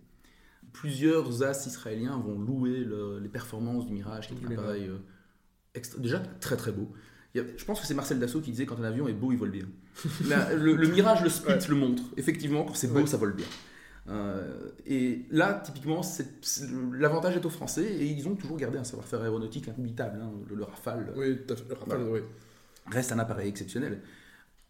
plusieurs 0.73 1.43
as 1.43 1.65
israéliens 1.65 2.17
vont 2.17 2.37
louer 2.37 2.85
les 3.21 3.29
performances 3.29 3.85
du 3.85 3.93
Mirage, 3.93 4.27
qui 4.27 4.33
est 4.33 4.47
un 4.47 4.51
appareil 4.51 4.89
euh, 4.89 5.81
déjà 5.97 6.19
très 6.39 6.57
très 6.57 6.71
beau. 6.71 6.91
je 7.33 7.65
pense 7.65 7.79
que 7.79 7.87
c'est 7.87 7.93
Marcel 7.93 8.19
Dassault 8.19 8.41
qui 8.41 8.51
disait 8.51 8.65
quand 8.65 8.79
un 8.79 8.83
avion 8.83 9.07
est 9.07 9.13
beau, 9.13 9.31
il 9.31 9.37
vole 9.37 9.51
bien. 9.51 9.65
le, 10.25 10.87
Mirage, 10.87 11.23
le 11.23 11.29
Split 11.29 11.69
le 11.69 11.75
montre. 11.75 12.03
Effectivement, 12.17 12.65
quand 12.65 12.75
c'est 12.75 12.91
beau, 12.91 13.05
ça 13.05 13.17
vole 13.17 13.33
bien. 13.33 13.45
Euh, 14.09 14.71
et 14.85 15.25
là, 15.31 15.61
typiquement, 15.63 16.01
l'avantage 16.91 17.37
est 17.37 17.45
aux 17.45 17.49
Français 17.49 17.85
et 17.85 18.05
ils 18.05 18.27
ont 18.27 18.35
toujours 18.35 18.57
gardé 18.57 18.77
un 18.77 18.83
savoir-faire 18.83 19.21
aéronautique 19.21 19.69
imbitable. 19.69 20.19
Hein, 20.21 20.31
le, 20.49 20.63
Rafale, 20.63 21.13
oui, 21.15 21.39
le 21.47 21.75
Rafale 21.75 22.23
reste 22.91 23.11
un 23.13 23.19
appareil 23.19 23.47
exceptionnel. 23.47 24.01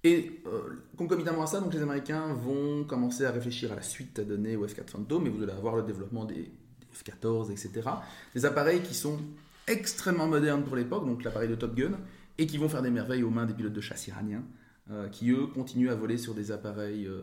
Et 0.03 0.41
euh, 0.47 0.83
concomitamment 0.97 1.43
à 1.43 1.47
ça, 1.47 1.61
donc 1.61 1.73
les 1.73 1.81
Américains 1.81 2.33
vont 2.33 2.83
commencer 2.83 3.25
à 3.25 3.31
réfléchir 3.31 3.71
à 3.71 3.75
la 3.75 3.81
suite 3.81 4.19
à 4.19 4.23
donner 4.23 4.57
au 4.57 4.67
F-4 4.67 4.89
Phantom, 4.89 5.25
et 5.25 5.29
vous 5.29 5.41
allez 5.43 5.53
avoir 5.53 5.75
le 5.77 5.83
développement 5.83 6.25
des, 6.25 6.51
F-14, 6.93 7.51
etc. 7.51 7.89
Des 8.35 8.45
appareils 8.45 8.81
qui 8.81 8.93
sont 8.93 9.19
extrêmement 9.67 10.27
modernes 10.27 10.63
pour 10.63 10.75
l'époque, 10.75 11.05
donc 11.05 11.23
l'appareil 11.23 11.49
de 11.49 11.55
Top 11.55 11.75
Gun, 11.75 11.97
et 12.37 12.47
qui 12.47 12.57
vont 12.57 12.69
faire 12.69 12.81
des 12.81 12.89
merveilles 12.89 13.23
aux 13.23 13.29
mains 13.29 13.45
des 13.45 13.53
pilotes 13.53 13.73
de 13.73 13.81
chasse 13.81 14.07
iraniens, 14.07 14.43
euh, 14.91 15.07
qui 15.07 15.31
eux 15.31 15.47
continuent 15.47 15.89
à 15.89 15.95
voler 15.95 16.17
sur 16.17 16.33
des 16.33 16.51
appareils. 16.51 17.07
Euh. 17.07 17.21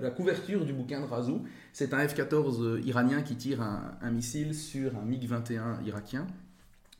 La 0.00 0.10
couverture 0.10 0.64
du 0.64 0.72
bouquin 0.72 1.00
de 1.00 1.06
Razou, 1.06 1.42
c'est 1.72 1.92
un 1.92 2.04
F-14 2.04 2.82
iranien 2.84 3.22
qui 3.22 3.36
tire 3.36 3.60
un, 3.60 3.92
un, 4.00 4.10
missile 4.10 4.54
sur 4.54 4.96
un 4.96 5.04
MiG-21 5.04 5.84
irakien, 5.84 6.26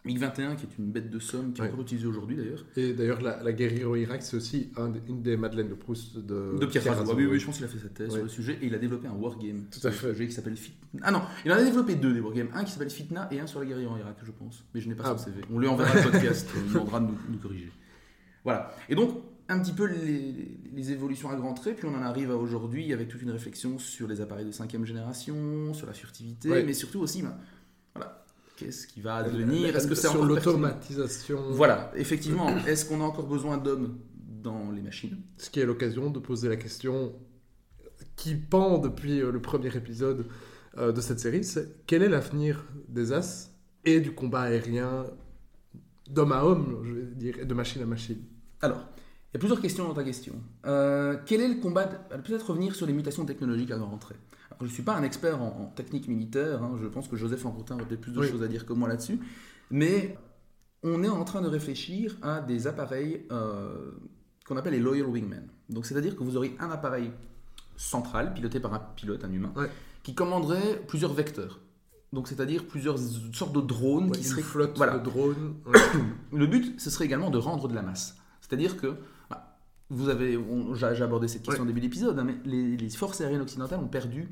MiG-21, 0.05 0.57
qui 0.57 0.67
est 0.67 0.79
une 0.79 0.91
bête 0.91 1.11
de 1.11 1.19
somme, 1.21 1.53
qui 1.53 1.61
est 1.61 1.65
encore 1.65 1.83
utilisée 1.83 2.07
aujourd'hui 2.07 2.37
d'ailleurs. 2.37 2.65
Et 2.77 2.93
d'ailleurs, 2.93 3.21
la, 3.21 3.53
guerre 3.53 3.88
au 3.88 3.95
Irak, 3.95 4.23
c'est 4.23 4.37
aussi 4.37 4.73
une 5.09 5.23
des 5.23 5.37
Madeleines 5.37 5.69
de 5.69 5.75
Proust 5.75 6.19
de, 6.19 6.59
de 6.59 6.67
Pierre, 6.67 6.83
Pierre 6.83 7.05
Oui, 7.15 7.27
oui, 7.27 7.38
je 7.38 7.47
pense 7.47 7.57
qu'il 7.57 7.65
a 7.65 7.69
fait 7.69 7.79
sa 7.79 7.88
thèse 7.88 8.12
sur 8.12 8.23
le 8.23 8.29
sujet 8.29 8.59
et 8.61 8.67
il 8.67 8.75
a 8.75 8.79
développé 8.79 9.07
un 9.07 9.12
wargame. 9.12 9.67
Tout 9.71 9.87
à 9.87 9.93
fait. 9.93 10.27
qui 10.27 10.33
s'appelle 10.33 10.57
Fitna. 10.57 11.01
Ah 11.03 11.12
non, 11.12 11.23
il 11.45 11.53
en 11.53 11.57
a 11.57 11.62
développé 11.62 11.95
deux 11.95 12.12
des 12.12 12.21
wargames. 12.21 12.49
Un 12.53 12.65
qui 12.65 12.73
s'appelle 12.73 12.91
Fitna 12.91 13.29
et 13.31 13.38
un 13.38 13.47
sur 13.47 13.61
la 13.61 13.67
guerre 13.67 13.79
en 13.91 13.97
Irak, 13.97 14.17
je 14.25 14.33
pense. 14.33 14.65
Mais 14.75 14.81
je 14.81 14.88
n'ai 14.88 14.97
pas 14.97 15.05
ah. 15.07 15.17
son 15.17 15.25
CV. 15.25 15.43
On 15.53 15.59
lui 15.59 15.69
enverra 15.69 15.95
le 15.95 16.11
podcast, 16.11 16.49
il 16.57 16.73
demandera 16.73 17.01
de 17.01 17.07
nous, 17.07 17.38
corriger. 17.38 17.71
Voilà. 18.43 18.75
Et 18.88 18.97
donc, 18.97 19.23
un 19.49 19.61
petit 19.61 19.73
peu 19.73 19.87
les, 19.87 20.59
les, 20.75 20.91
évolutions 20.91 21.31
à 21.31 21.37
grands 21.37 21.55
traits, 21.55 21.77
puis 21.77 21.87
on 21.87 21.95
en 21.95 22.03
arrive 22.03 22.33
à 22.33 22.37
aujourd'hui 22.37 22.93
avec 22.93 23.09
toute 23.09 23.23
une 23.23 23.31
réflexion 23.31 23.79
sur 23.79 24.09
les 24.09 24.21
appareils 24.21 24.47
de 24.47 24.51
cinquième 24.51 24.85
génération, 24.85 25.75
sur 25.75 25.87
la 25.87 25.93
furtivité, 25.93 26.65
mais 26.65 26.73
surtout 26.73 27.01
aussi. 27.01 27.23
Ben, 27.23 27.37
Qu'est-ce 28.57 28.87
qui 28.87 29.01
va 29.01 29.23
devenir? 29.23 29.75
Est-ce 29.75 29.87
que 29.88 29.95
c'est 29.95 30.09
sur 30.09 30.25
l'automatisation 30.25 31.41
Voilà, 31.51 31.91
effectivement. 31.97 32.49
Est-ce 32.67 32.85
qu'on 32.87 33.01
a 33.01 33.05
encore 33.05 33.27
besoin 33.27 33.57
d'hommes 33.59 33.99
dans 34.15 34.71
les 34.71 34.83
machines? 34.83 35.19
Ce 35.38 35.51
qui 35.51 35.61
est 35.61 35.67
l'occasion 35.67 36.11
de 36.11 36.19
poser 36.19 36.49
la 36.49 36.57
question 36.57 37.12
qui 38.17 38.35
pend 38.35 38.79
depuis 38.79 39.21
euh, 39.21 39.31
le 39.33 39.41
premier 39.41 39.75
épisode 39.77 40.27
euh, 40.79 40.93
de 40.93 41.01
cette 41.01 41.19
série, 41.21 41.45
c'est 41.45 41.87
quel 41.87 42.03
est 42.03 42.09
l'avenir 42.09 42.65
des 42.88 43.12
As 43.12 43.51
et 43.85 44.01
du 44.01 44.12
combat 44.12 44.43
aérien 44.43 45.07
d'homme 46.09 46.33
à 46.33 46.45
homme, 46.45 46.83
je 46.85 46.93
vais 46.93 47.03
dire, 47.15 47.38
et 47.41 47.45
de 47.45 47.55
machine 47.55 47.83
à 47.83 47.87
machine? 47.87 48.19
Alors, 48.61 48.87
il 49.33 49.35
y 49.35 49.37
a 49.37 49.38
plusieurs 49.38 49.61
questions 49.62 49.88
dans 49.88 49.95
ta 49.95 50.05
question. 50.05 50.35
Euh, 50.67 51.17
quel 51.27 51.41
est 51.41 51.49
le 51.49 51.61
combat? 51.61 51.87
De- 51.87 52.17
Peut-être 52.23 52.51
revenir 52.51 52.75
sur 52.75 52.87
les 52.87 52.93
mutations 52.93 53.25
technologiques 53.25 53.71
avant 53.71 53.87
de 53.87 53.91
rentrer. 53.91 54.15
Je 54.62 54.68
ne 54.68 54.72
suis 54.72 54.83
pas 54.83 54.94
un 54.96 55.03
expert 55.03 55.40
en, 55.42 55.48
en 55.61 55.66
technique 55.66 56.09
militaire, 56.09 56.62
hein, 56.62 56.77
je 56.81 56.87
pense 56.87 57.09
que 57.09 57.16
Joseph 57.16 57.44
Enroutin 57.44 57.75
aurait 57.75 57.85
peut-être 57.87 58.01
plus 58.01 58.12
de 58.12 58.20
Oui. 58.20 58.29
choses 58.29 58.42
à 58.42 58.48
dire 58.48 58.64
que 58.66 58.72
moi 58.72 58.88
là-dessus, 58.88 59.18
mais 59.70 60.16
on 60.83 61.03
est 61.03 61.09
en 61.09 61.25
train 61.25 61.42
de 61.42 61.48
réfléchir 61.48 62.16
à 62.22 62.40
des 62.40 62.66
appareils 62.66 63.27
euh, 63.33 63.92
qu'on 64.46 64.57
appelle 64.57 64.72
les 64.75 64.81
Loyal 64.81 65.07
Wingmen. 65.07 65.48
Donc, 65.68 65.87
c'est-à-dire 65.87 66.16
que 66.16 66.22
vous 66.25 66.37
aurez 66.37 66.57
un 66.61 66.70
appareil 66.70 67.11
central, 67.77 68.35
piloté 68.35 68.61
par 68.61 68.75
un 68.75 68.79
pilote, 68.79 69.25
un 69.25 69.33
humain, 69.33 69.53
Ouais. 69.57 69.68
qui 70.03 70.14
commanderait 70.14 70.83
plusieurs 70.87 71.12
vecteurs. 71.12 71.61
Donc, 72.12 72.29
c'est-à-dire 72.29 72.66
plusieurs 72.66 72.98
sortes 73.33 73.55
de 73.55 73.61
drones 73.61 74.07
Ouais, 74.07 74.11
qui 74.12 74.18
une 74.18 74.25
seraient 74.25 74.42
flotte 74.42 74.77
voilà. 74.77 74.98
de 74.98 75.05
drones. 75.05 75.55
ouais. 75.66 75.81
Le 76.33 76.46
but, 76.46 76.79
ce 76.81 76.90
serait 76.90 77.07
également 77.07 77.31
de 77.31 77.38
rendre 77.38 77.68
de 77.68 77.75
la 77.75 77.83
masse. 77.83 78.16
C'est-à-dire 78.40 78.77
que, 78.77 78.96
bah, 79.31 79.57
vous 79.88 80.09
avez, 80.09 80.38
j'ai 80.75 81.03
abordé 81.03 81.27
cette 81.29 81.42
question 81.42 81.62
au 81.62 81.66
début 81.66 81.81
de 81.81 81.87
l'épisode, 81.87 82.18
hein, 82.18 82.25
mais 82.25 82.37
les, 82.44 82.77
les 82.77 82.90
forces 82.90 83.20
aériennes 83.22 83.40
occidentales 83.40 83.81
ont 83.81 83.88
perdu 83.88 84.29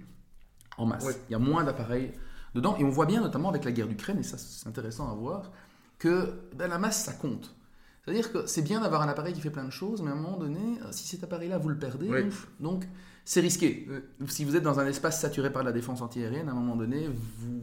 en 0.81 0.87
masse. 0.87 1.05
Ouais. 1.05 1.17
Il 1.29 1.33
y 1.33 1.35
a 1.35 1.39
moins 1.39 1.65
d'appareils 1.65 2.13
dedans, 2.55 2.77
et 2.79 2.85
on 2.85 2.91
voit 2.91 3.07
bien, 3.07 3.21
notamment 3.21 3.49
avec 3.49 3.65
la 3.65 3.73
guerre 3.73 3.87
d'Ukraine, 3.87 4.19
et 4.19 4.23
ça 4.23 4.37
c'est 4.39 4.69
intéressant 4.69 5.11
à 5.11 5.15
voir, 5.15 5.53
que 5.99 6.33
ben, 6.57 6.69
la 6.69 6.79
masse, 6.79 7.05
ça 7.05 7.13
compte. 7.13 7.55
C'est-à-dire 8.05 8.33
que 8.33 8.47
c'est 8.47 8.63
bien 8.63 8.81
d'avoir 8.81 9.03
un 9.03 9.09
appareil 9.09 9.35
qui 9.35 9.41
fait 9.41 9.51
plein 9.51 9.65
de 9.65 9.71
choses, 9.71 10.03
mais 10.03 10.11
à 10.11 10.15
un 10.15 10.17
moment 10.17 10.39
donné, 10.39 10.81
euh, 10.83 10.89
si 10.91 11.07
cet 11.07 11.23
appareil-là, 11.23 11.59
vous 11.59 11.69
le 11.69 11.79
perdez, 11.79 12.11
donc 12.59 12.87
c'est 13.25 13.41
risqué. 13.41 13.87
Ouais. 13.89 14.03
Si 14.27 14.45
vous 14.45 14.57
êtes 14.57 14.63
dans 14.63 14.81
un 14.81 14.87
espace 14.87 15.21
saturé 15.21 15.53
par 15.53 15.63
la 15.63 15.73
défense 15.73 16.01
antiaérienne, 16.01 16.49
à 16.49 16.53
un 16.53 16.55
moment 16.55 16.77
donné, 16.77 17.09
vous, 17.09 17.61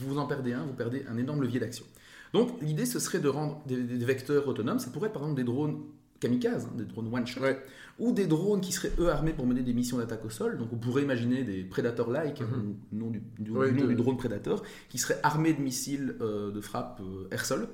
vous 0.00 0.18
en 0.18 0.26
perdez 0.26 0.52
un, 0.52 0.64
vous 0.64 0.72
perdez 0.72 1.04
un 1.08 1.16
énorme 1.16 1.42
levier 1.42 1.60
d'action. 1.60 1.84
Donc 2.32 2.60
l'idée, 2.60 2.86
ce 2.86 2.98
serait 2.98 3.20
de 3.20 3.28
rendre 3.28 3.60
des, 3.66 3.76
des 3.82 4.04
vecteurs 4.04 4.46
autonomes. 4.46 4.78
Ça 4.78 4.90
pourrait 4.90 5.06
être 5.06 5.14
par 5.14 5.22
exemple 5.22 5.36
des 5.36 5.44
drones 5.44 5.80
kamikazes, 6.20 6.66
hein, 6.66 6.76
des 6.76 6.84
drones 6.84 7.12
one-shot, 7.12 7.40
Ouais. 7.40 7.62
Ou 8.00 8.12
des 8.12 8.26
drones 8.26 8.60
qui 8.60 8.72
seraient 8.72 8.92
eux 8.98 9.10
armés 9.10 9.32
pour 9.32 9.46
mener 9.46 9.62
des 9.62 9.72
missions 9.74 9.98
d'attaque 9.98 10.24
au 10.24 10.30
sol. 10.30 10.58
Donc 10.58 10.72
on 10.72 10.76
pourrait 10.76 11.02
imaginer 11.02 11.44
des 11.44 11.62
Predator-like, 11.62 12.40
nom 12.92 13.10
du, 13.10 13.22
nom 13.38 13.60
de- 13.72 13.86
du 13.88 13.94
drone 13.94 14.16
Predator, 14.16 14.62
qui 14.88 14.98
seraient 14.98 15.20
armés 15.22 15.52
de 15.52 15.60
missiles 15.60 16.16
euh, 16.20 16.50
de 16.50 16.60
frappe 16.60 17.00
euh, 17.02 17.28
air-sol 17.30 17.68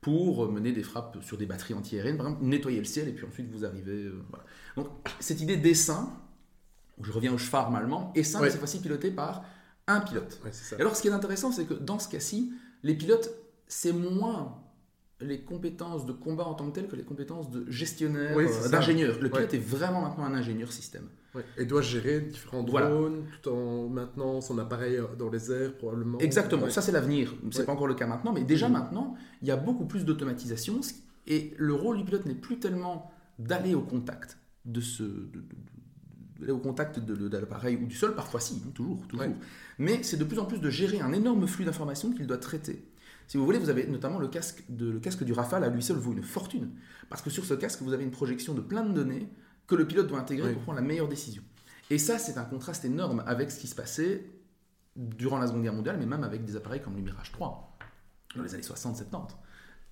pour 0.00 0.44
euh, 0.44 0.48
mener 0.50 0.72
des 0.72 0.82
frappes 0.82 1.18
sur 1.22 1.36
des 1.38 1.46
batteries 1.46 1.74
antiaériennes, 1.74 2.16
par 2.16 2.26
exemple, 2.26 2.44
nettoyer 2.44 2.78
le 2.78 2.84
ciel 2.84 3.08
et 3.08 3.12
puis 3.12 3.26
ensuite 3.26 3.48
vous 3.50 3.64
arrivez. 3.64 4.04
euh, 4.04 4.22
voilà. 4.30 4.44
Donc 4.76 4.88
cette 5.20 5.40
idée 5.40 5.56
d'essaim, 5.56 6.08
je 7.02 7.12
reviens 7.12 7.32
au 7.34 7.38
chefarme 7.38 7.74
allemand, 7.76 8.12
essaim, 8.14 8.38
mais 8.40 8.50
cette 8.50 8.58
fois-ci 8.60 8.80
piloté 8.80 9.10
par 9.10 9.44
un 9.86 10.00
pilote. 10.00 10.38
Alors, 10.80 10.94
ce 10.96 11.02
qui 11.02 11.08
est 11.08 11.12
intéressant, 11.12 11.50
c'est 11.52 11.64
que 11.64 11.74
dans 11.74 11.98
ce 11.98 12.08
cas-ci, 12.08 12.52
les 12.82 12.94
pilotes, 12.94 13.30
c'est 13.66 13.92
moins 13.92 14.58
les 15.20 15.40
compétences 15.40 16.06
de 16.06 16.12
combat 16.12 16.44
en 16.44 16.54
tant 16.54 16.66
que 16.70 16.74
telles 16.76 16.86
que 16.88 16.94
les 16.96 17.02
compétences 17.02 17.50
de 17.50 17.68
gestionnaire, 17.70 18.36
Oui, 18.36 18.44
euh, 18.46 18.68
d'ingénieur. 18.68 19.16
Le 19.18 19.24
Ouais. 19.24 19.30
pilote 19.30 19.54
est 19.54 19.58
vraiment 19.58 20.02
maintenant 20.02 20.24
un 20.24 20.34
ingénieur 20.34 20.70
système. 20.72 21.04
Ouais. 21.34 21.44
Et 21.56 21.64
doit 21.66 21.82
gérer 21.82 22.20
différents 22.20 22.62
Voilà. 22.64 22.88
drones 22.88 23.24
tout 23.42 23.50
en 23.50 23.88
maintenant 23.88 24.40
son 24.40 24.58
appareil 24.58 24.96
euh, 24.96 25.06
dans 25.18 25.28
les 25.28 25.50
airs, 25.50 25.76
probablement. 25.76 26.18
Exactement, 26.18 26.64
Ouais. 26.64 26.70
ça 26.70 26.82
c'est 26.82 26.92
l'avenir. 26.92 27.34
C'est 27.50 27.60
Ouais. 27.60 27.64
pas 27.66 27.72
encore 27.72 27.86
le 27.88 27.94
cas 27.94 28.06
maintenant, 28.06 28.32
mais 28.32 28.44
déjà 28.44 28.68
maintenant, 28.68 29.14
il 29.42 29.48
y 29.48 29.50
a 29.50 29.56
beaucoup 29.56 29.86
plus 29.86 30.04
d'automatisation 30.04 30.80
et 31.26 31.52
le 31.58 31.74
rôle 31.74 31.98
du 31.98 32.04
pilote 32.04 32.24
n'est 32.24 32.34
plus 32.34 32.58
tellement 32.60 33.10
d'aller 33.38 33.74
au 33.74 33.82
contact 33.82 34.38
de 34.64 34.80
ce. 34.80 35.02
de- 35.02 35.08
de- 35.08 35.38
de- 35.40 36.38
d'aller 36.40 36.52
au 36.52 36.58
contact 36.58 37.00
de, 37.00 37.14
de- 37.16 37.28
de 37.28 37.36
l'appareil 37.38 37.76
ou 37.82 37.86
du 37.86 37.96
sol, 37.96 38.14
parfois 38.14 38.38
si, 38.38 38.62
hein, 38.64 38.70
toujours, 38.72 39.04
toujours. 39.08 39.26
Ouais. 39.26 39.34
Mais 39.78 40.04
c'est 40.04 40.16
de 40.16 40.22
plus 40.24 40.38
en 40.38 40.44
plus 40.44 40.58
de 40.60 40.70
gérer 40.70 41.00
un 41.00 41.12
énorme 41.12 41.48
flux 41.48 41.64
d'informations 41.64 42.12
qu'il 42.12 42.28
doit 42.28 42.38
traiter. 42.38 42.84
Si 43.28 43.36
vous 43.36 43.44
voulez, 43.44 43.58
vous 43.58 43.68
avez 43.68 43.86
notamment 43.86 44.18
le 44.18 44.26
casque, 44.26 44.64
de, 44.68 44.90
le 44.90 44.98
casque 45.00 45.22
du 45.22 45.32
Rafale 45.32 45.62
à 45.62 45.68
lui 45.68 45.82
seul 45.82 45.98
vaut 45.98 46.12
une 46.12 46.22
fortune. 46.22 46.70
Parce 47.10 47.22
que 47.22 47.30
sur 47.30 47.44
ce 47.44 47.54
casque, 47.54 47.82
vous 47.82 47.92
avez 47.92 48.02
une 48.02 48.10
projection 48.10 48.54
de 48.54 48.60
plein 48.60 48.84
de 48.84 48.92
données 48.92 49.28
que 49.66 49.74
le 49.74 49.86
pilote 49.86 50.06
doit 50.06 50.18
intégrer 50.18 50.48
Oui. 50.48 50.54
pour 50.54 50.62
prendre 50.62 50.80
la 50.80 50.84
meilleure 50.84 51.08
décision. 51.08 51.42
Et 51.90 51.98
ça, 51.98 52.18
c'est 52.18 52.38
un 52.38 52.44
contraste 52.44 52.84
énorme 52.86 53.22
avec 53.26 53.50
ce 53.50 53.60
qui 53.60 53.66
se 53.66 53.74
passait 53.74 54.30
durant 54.96 55.38
la 55.38 55.46
Seconde 55.46 55.62
Guerre 55.62 55.74
mondiale, 55.74 55.96
mais 55.98 56.06
même 56.06 56.24
avec 56.24 56.44
des 56.44 56.56
appareils 56.56 56.82
comme 56.82 56.96
le 56.96 57.02
Mirage 57.02 57.30
3, 57.32 57.78
dans 58.34 58.42
les 58.42 58.54
années 58.54 58.62
60-70. 58.62 59.28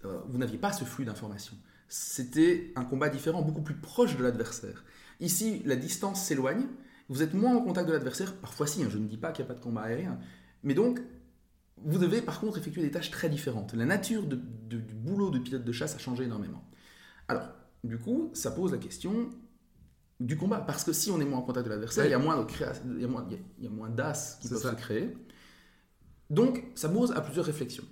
Euh, 0.04 0.18
vous 0.28 0.38
n'aviez 0.38 0.58
pas 0.58 0.72
ce 0.72 0.84
flux 0.84 1.04
d'informations. 1.04 1.56
C'était 1.88 2.72
un 2.74 2.84
combat 2.84 3.08
différent, 3.10 3.42
beaucoup 3.42 3.62
plus 3.62 3.76
proche 3.76 4.16
de 4.16 4.22
l'adversaire. 4.22 4.82
Ici, 5.20 5.62
la 5.64 5.76
distance 5.76 6.22
s'éloigne, 6.22 6.66
vous 7.08 7.22
êtes 7.22 7.34
moins 7.34 7.54
en 7.54 7.60
contact 7.60 7.86
de 7.86 7.92
l'adversaire, 7.92 8.34
parfois 8.36 8.66
si, 8.66 8.82
hein, 8.82 8.88
je 8.90 8.98
ne 8.98 9.06
dis 9.06 9.16
pas 9.18 9.32
qu'il 9.32 9.44
n'y 9.44 9.50
a 9.50 9.54
pas 9.54 9.58
de 9.58 9.62
combat 9.62 9.82
aérien, 9.82 10.18
mais 10.62 10.74
donc, 10.74 11.00
vous 11.84 11.98
devez 11.98 12.22
par 12.22 12.40
contre 12.40 12.58
effectuer 12.58 12.82
des 12.82 12.90
tâches 12.90 13.10
très 13.10 13.28
différentes. 13.28 13.74
La 13.74 13.84
nature 13.84 14.22
de- 14.26 14.36
de- 14.36 14.78
du 14.78 14.94
boulot 14.94 15.30
de 15.30 15.38
pilote 15.38 15.64
de 15.64 15.72
chasse 15.72 15.94
a 15.94 15.98
changé 15.98 16.24
énormément. 16.24 16.64
Alors, 17.28 17.48
du 17.84 17.98
coup, 17.98 18.30
ça 18.34 18.50
pose 18.50 18.72
la 18.72 18.78
question 18.78 19.28
du 20.18 20.36
combat, 20.38 20.60
parce 20.60 20.82
que 20.84 20.92
si 20.92 21.10
on 21.10 21.20
est 21.20 21.24
moins 21.26 21.38
en 21.40 21.42
contact 21.42 21.66
de 21.66 21.70
l'adversaire, 21.70 22.04
Ouais. 22.04 22.08
il 22.08 22.12
y 22.12 22.14
a 22.14 22.18
moins 22.18 22.36
de 22.42 22.46
il 22.96 23.00
y 23.02 23.04
a 23.04 23.08
moins, 23.08 23.26
il 23.58 23.64
y 23.64 23.66
a- 23.66 23.70
moins 23.70 23.90
d'as 23.90 24.38
qui 24.40 24.48
peuvent 24.48 24.58
ça. 24.62 24.70
se 24.70 24.76
créer. 24.76 25.14
Donc, 26.30 26.64
ça 26.74 26.88
pose 26.88 27.12
à 27.12 27.20
plusieurs 27.20 27.44
réflexions. 27.44 27.84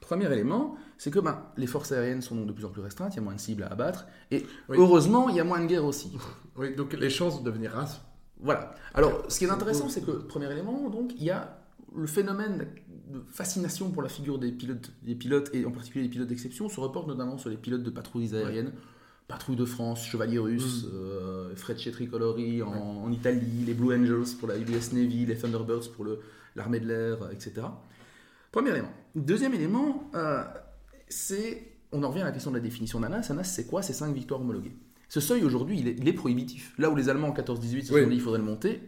Premier 0.00 0.26
élément, 0.30 0.76
c'est 0.98 1.10
que 1.10 1.18
ben, 1.18 1.46
les 1.56 1.66
forces 1.66 1.90
aériennes 1.92 2.20
sont 2.22 2.36
donc 2.36 2.46
de 2.46 2.52
plus 2.52 2.64
en 2.64 2.70
plus 2.70 2.82
restreintes, 2.82 3.14
il 3.14 3.16
y 3.16 3.20
a 3.20 3.22
moins 3.22 3.34
de 3.34 3.40
cibles 3.40 3.62
à 3.62 3.68
abattre, 3.68 4.06
et 4.30 4.44
Oui. 4.68 4.76
heureusement, 4.78 5.28
il 5.28 5.36
y 5.36 5.40
a 5.40 5.44
moins 5.44 5.60
de 5.60 5.66
guerres 5.66 5.84
aussi. 5.84 6.12
Oui, 6.56 6.74
donc 6.76 6.92
les 6.92 7.08
chances 7.08 7.40
de 7.42 7.46
devenir 7.48 7.72
race. 7.72 8.02
Voilà. 8.38 8.74
Alors, 8.92 9.24
ce 9.30 9.38
qui 9.38 9.46
est 9.46 9.50
intéressant, 9.50 9.88
c'est 9.88 10.02
que, 10.04 10.10
premier 10.10 10.52
élément, 10.52 10.90
donc, 10.90 11.12
il 11.16 11.24
y 11.24 11.30
a 11.30 11.61
le 11.94 12.06
phénomène 12.06 12.66
de 13.10 13.22
fascination 13.30 13.90
pour 13.90 14.02
la 14.02 14.08
figure 14.08 14.38
des 14.38 14.52
pilotes, 14.52 14.92
des 15.02 15.14
pilotes 15.14 15.50
et 15.52 15.64
en 15.66 15.70
particulier 15.70 16.04
les 16.04 16.10
pilotes 16.10 16.28
d'exception, 16.28 16.68
se 16.68 16.80
reporte 16.80 17.06
notamment 17.08 17.38
sur 17.38 17.50
les 17.50 17.56
pilotes 17.56 17.82
de 17.82 17.90
patrouilles 17.90 18.34
aériennes. 18.34 18.72
Patrouille 19.28 19.56
de 19.56 19.64
France, 19.64 20.04
Chevalier 20.04 20.38
Russe, 20.38 20.84
Mm. 20.84 20.90
euh, 20.94 21.54
Tricolori 21.92 22.62
en, 22.62 22.70
en 22.72 23.12
Italie, 23.12 23.64
les 23.66 23.72
Blue 23.74 23.94
Angels 23.94 24.36
pour 24.38 24.48
la 24.48 24.58
US 24.58 24.92
Navy, 24.92 25.24
les 25.26 25.36
Thunderbirds 25.36 25.90
pour 25.92 26.06
l'armée 26.56 26.80
de 26.80 26.86
l'air, 26.88 27.22
euh, 27.22 27.30
etc. 27.30 27.62
Premier 28.50 28.70
élément. 28.70 28.92
Deuxième 29.14 29.54
élément, 29.54 30.10
euh, 30.14 30.42
c'est, 31.08 31.72
on 31.92 32.02
en 32.02 32.08
revient 32.10 32.22
à 32.22 32.26
la 32.26 32.32
question 32.32 32.50
de 32.50 32.56
la 32.56 32.62
définition 32.62 33.00
d'ANAS. 33.00 33.30
ANAS, 33.30 33.44
c'est 33.44 33.66
quoi? 33.66 33.82
C'est 33.82 33.92
5 33.94 34.14
victoires 34.14 34.40
homologuées. 34.40 34.76
Ce 35.08 35.20
seuil 35.20 35.44
aujourd'hui, 35.44 35.78
il 35.78 35.88
est, 35.88 35.96
il 35.98 36.08
est 36.08 36.12
prohibitif. 36.14 36.74
Là 36.78 36.90
où 36.90 36.96
les 36.96 37.08
Allemands 37.08 37.28
en 37.28 37.34
14-18 37.34 37.84
se 37.86 37.92
Oui. 37.94 38.02
sont 38.02 38.08
dit 38.08 38.16
il 38.16 38.20
faudrait 38.20 38.38
le 38.40 38.44
monter, 38.44 38.82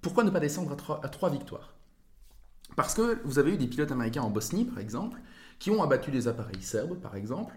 pourquoi 0.00 0.24
ne 0.24 0.30
pas 0.30 0.40
descendre 0.40 0.72
à 0.72 0.76
3, 0.76 1.00
à 1.04 1.08
trois 1.08 1.30
victoires? 1.30 1.74
Parce 2.76 2.94
que 2.94 3.20
vous 3.24 3.38
avez 3.38 3.54
eu 3.54 3.56
des 3.56 3.66
pilotes 3.66 3.92
américains 3.92 4.22
en 4.22 4.30
Bosnie, 4.30 4.64
par 4.64 4.78
exemple, 4.78 5.20
qui 5.58 5.70
ont 5.70 5.82
abattu 5.82 6.10
des 6.10 6.28
appareils 6.28 6.62
serbes, 6.62 6.96
par 7.00 7.14
exemple, 7.16 7.54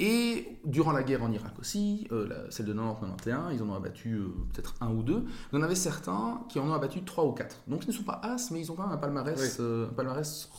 et 0.00 0.58
durant 0.64 0.90
la 0.92 1.02
guerre 1.04 1.22
en 1.22 1.30
Irak 1.30 1.52
aussi, 1.60 2.08
euh, 2.10 2.26
la- 2.28 2.50
celle 2.50 2.66
de 2.66 2.72
90-91, 2.74 3.52
ils 3.54 3.62
en 3.62 3.68
ont 3.70 3.74
abattu 3.74 4.14
euh, 4.14 4.28
peut-être 4.52 4.74
un 4.80 4.90
ou 4.90 5.02
deux. 5.04 5.24
Il 5.52 5.56
y 5.56 5.58
en 5.60 5.62
avait 5.62 5.74
certains 5.76 6.44
qui 6.48 6.58
en 6.58 6.68
ont 6.68 6.72
abattu 6.74 7.04
trois 7.04 7.24
ou 7.24 7.32
quatre. 7.32 7.62
Donc 7.68 7.84
ils 7.84 7.88
ne 7.88 7.92
sont 7.92 8.02
pas 8.02 8.20
as, 8.24 8.50
mais 8.50 8.60
ils 8.60 8.72
ont 8.72 8.74
quand 8.74 8.82
même 8.84 8.92
un 8.92 8.96
palmarès, 8.98 9.40
Oui. 9.40 9.48
euh, 9.64 9.88
un 9.88 9.92
palmarès 9.92 10.50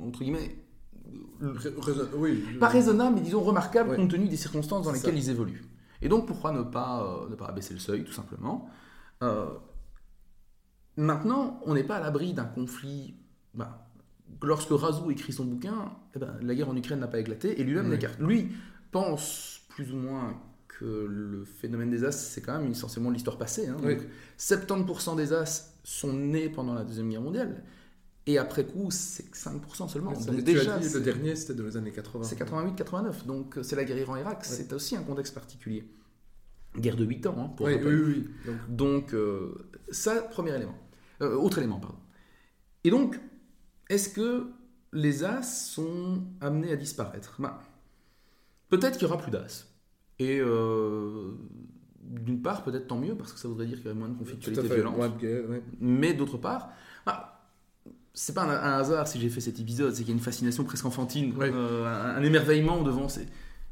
entre 0.00 0.20
guillemets, 0.20 0.64
raison- 1.40 2.08
Oui. 2.16 2.44
je- 2.52 2.58
pas 2.58 2.68
raisonnable, 2.68 3.14
mais 3.16 3.20
disons 3.22 3.40
remarquable 3.42 3.94
compte 3.96 4.10
tenu 4.10 4.28
des 4.28 4.36
circonstances 4.36 4.86
dans 4.86 4.92
lesquelles 4.92 5.12
ça. 5.14 5.18
ils 5.18 5.30
évoluent. 5.30 5.62
Et 6.02 6.08
donc 6.08 6.26
pourquoi 6.26 6.50
ne 6.52 6.62
pas, 6.62 7.26
ne 7.30 7.34
pas 7.36 7.46
abaisser 7.46 7.74
le 7.74 7.80
seuil, 7.80 8.04
tout 8.04 8.12
simplement? 8.12 8.68
Maintenant, 10.96 11.60
on 11.64 11.74
n'est 11.74 11.84
pas 11.84 11.96
à 11.96 12.00
l'abri 12.00 12.34
d'un 12.34 12.44
conflit. 12.44 13.14
Bah, 13.54 13.86
lorsque 14.42 14.70
Razou 14.70 15.10
écrit 15.10 15.32
son 15.32 15.44
bouquin, 15.44 15.92
eh 16.14 16.18
ben, 16.18 16.36
la 16.42 16.54
guerre 16.54 16.68
en 16.68 16.76
Ukraine 16.76 17.00
n'a 17.00 17.08
pas 17.08 17.18
éclaté, 17.20 17.60
et 17.60 17.64
lui-même 17.64 17.86
Oui. 17.86 17.92
l'écarte. 17.92 18.18
Lui 18.20 18.48
pense 18.90 19.62
plus 19.68 19.92
ou 19.92 19.96
moins 19.96 20.40
que 20.68 20.84
le 21.08 21.44
phénomène 21.44 21.90
des 21.90 22.04
As, 22.04 22.12
c'est 22.12 22.40
quand 22.40 22.58
même 22.58 22.70
essentiellement 22.70 23.10
l'histoire 23.10 23.38
passée. 23.38 23.68
hein. 23.68 23.76
Oui. 23.82 23.96
Donc, 23.96 24.06
70% 24.38 25.16
des 25.16 25.32
As 25.32 25.74
sont 25.84 26.12
nés 26.12 26.48
pendant 26.48 26.74
la 26.74 26.84
Deuxième 26.84 27.08
Guerre 27.10 27.20
mondiale, 27.22 27.62
et 28.26 28.38
après 28.38 28.64
coup, 28.64 28.90
c'est 28.90 29.30
que 29.30 29.36
5% 29.36 29.88
seulement. 29.88 30.14
Ça, 30.14 30.30
Donc 30.30 30.42
déjà, 30.42 30.78
dit, 30.78 30.92
le 30.92 31.00
dernier, 31.00 31.34
c'était 31.36 31.54
dans 31.54 31.64
les 31.64 31.76
années 31.76 31.90
80. 31.92 32.24
c'est 32.24 32.38
88-89, 32.38 33.26
donc 33.26 33.58
c'est 33.62 33.76
la 33.76 33.84
guerre 33.84 33.98
Iran-Irak. 33.98 34.38
C'est 34.44 34.72
aussi 34.72 34.96
un 34.96 35.02
contexte 35.02 35.34
particulier. 35.34 35.84
Guerre 36.78 36.96
de 36.96 37.04
8 37.04 37.26
ans, 37.26 37.34
hein, 37.38 37.48
pour 37.56 37.66
Oui, 37.66 37.74
oui, 37.82 37.94
oui. 37.94 38.28
Donc, 38.46 38.56
Donc, 38.68 39.14
euh, 39.14 39.54
ça, 39.90 40.22
premier 40.22 40.54
élément. 40.54 40.78
Euh, 41.20 41.34
autre 41.34 41.58
élément, 41.58 41.80
pardon. 41.80 41.98
Et 42.84 42.90
donc, 42.90 43.18
est-ce 43.90 44.08
que 44.08 44.46
les 44.92 45.22
As 45.24 45.42
sont 45.42 46.22
amenés 46.40 46.72
à 46.72 46.76
disparaître? 46.76 47.36
Ben, 47.38 47.58
Peut-être 48.70 48.98
qu'il 48.98 49.06
y 49.08 49.10
aura 49.10 49.18
plus 49.20 49.30
d'As. 49.30 49.66
Et 50.18 50.38
euh, 50.40 51.32
d'une 52.02 52.40
part, 52.40 52.62
peut-être 52.62 52.86
tant 52.86 52.98
mieux, 52.98 53.14
parce 53.16 53.32
que 53.32 53.38
ça 53.38 53.48
voudrait 53.48 53.66
dire 53.66 53.76
qu'il 53.78 53.86
y 53.86 53.88
aurait 53.90 53.98
moins 53.98 54.08
de 54.08 54.16
conflictualité 54.18 54.66
violente. 54.74 54.96
Ouais. 55.22 55.62
Mais 55.80 56.14
d'autre 56.14 56.38
part, 56.38 56.70
ah, 57.06 57.42
c'est 58.14 58.34
pas 58.34 58.42
un, 58.44 58.50
un 58.50 58.78
hasard 58.78 59.06
si 59.08 59.18
j'ai 59.20 59.28
fait 59.28 59.40
cet 59.40 59.58
épisode, 59.60 59.92
c'est 59.94 60.02
qu'il 60.02 60.10
y 60.10 60.12
a 60.12 60.18
une 60.18 60.22
fascination 60.22 60.64
presque 60.64 60.84
enfantine, 60.86 61.36
Ouais. 61.36 61.50
euh, 61.52 61.86
un, 61.86 62.16
un 62.16 62.22
émerveillement 62.22 62.82
devant 62.82 63.08
ces, 63.08 63.26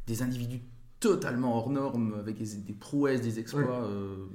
des 0.07 0.23
individus 0.23 0.61
totalement 1.01 1.57
hors 1.57 1.71
normes, 1.71 2.15
avec 2.19 2.39
des, 2.39 2.57
des 2.57 2.73
prouesses, 2.73 3.21
des 3.21 3.39
exploits, 3.39 3.85
euh, 3.85 4.27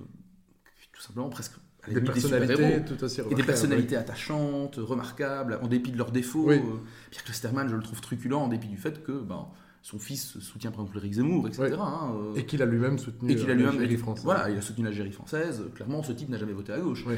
tout 0.94 1.02
simplement 1.02 1.30
presque 1.30 1.54
Des 1.88 2.02
personnalités 2.02 2.82
tout 2.86 3.04
aussi 3.04 3.22
Et 3.30 3.36
des 3.36 3.44
personnalités 3.44 3.96
attachantes, 3.96 4.76
remarquables, 4.78 5.60
en 5.62 5.68
dépit 5.68 5.92
de 5.92 5.98
leurs 5.98 6.12
défauts. 6.12 6.46
Oui. 6.48 6.56
Euh, 6.56 6.80
Pierre 7.12 7.24
Closterman, 7.24 7.68
je 7.70 7.76
le 7.76 7.82
trouve 7.84 8.00
truculent 8.02 8.40
en 8.40 8.48
dépit 8.48 8.68
du 8.68 8.78
fait 8.78 9.04
que 9.04 9.12
ben, 9.12 9.48
son 9.84 10.00
fils 10.00 10.40
soutient 10.40 10.72
par 10.72 10.82
exemple 10.82 11.00
Eric 11.00 11.14
Zemmour, 11.16 11.46
etc. 11.50 11.64
Oui. 11.70 11.78
hein, 11.78 12.14
euh. 12.16 12.36
Et 12.36 12.46
qu'il 12.46 12.62
a 12.62 12.66
lui-même 12.66 12.98
soutenu 12.98 13.34
et 13.34 13.36
qu'il 13.36 13.52
a 13.52 13.54
euh, 13.54 13.58
l'Algérie 13.58 13.98
française. 13.98 14.24
Voilà, 14.24 14.50
il 14.50 14.58
a 14.58 14.62
soutenu 14.62 14.86
l'Algérie 14.86 15.12
française. 15.12 15.62
Clairement, 15.76 16.02
ce 16.04 16.14
type 16.14 16.30
n'a 16.30 16.38
jamais 16.38 16.54
voté 16.54 16.72
à 16.72 16.80
gauche. 16.80 17.06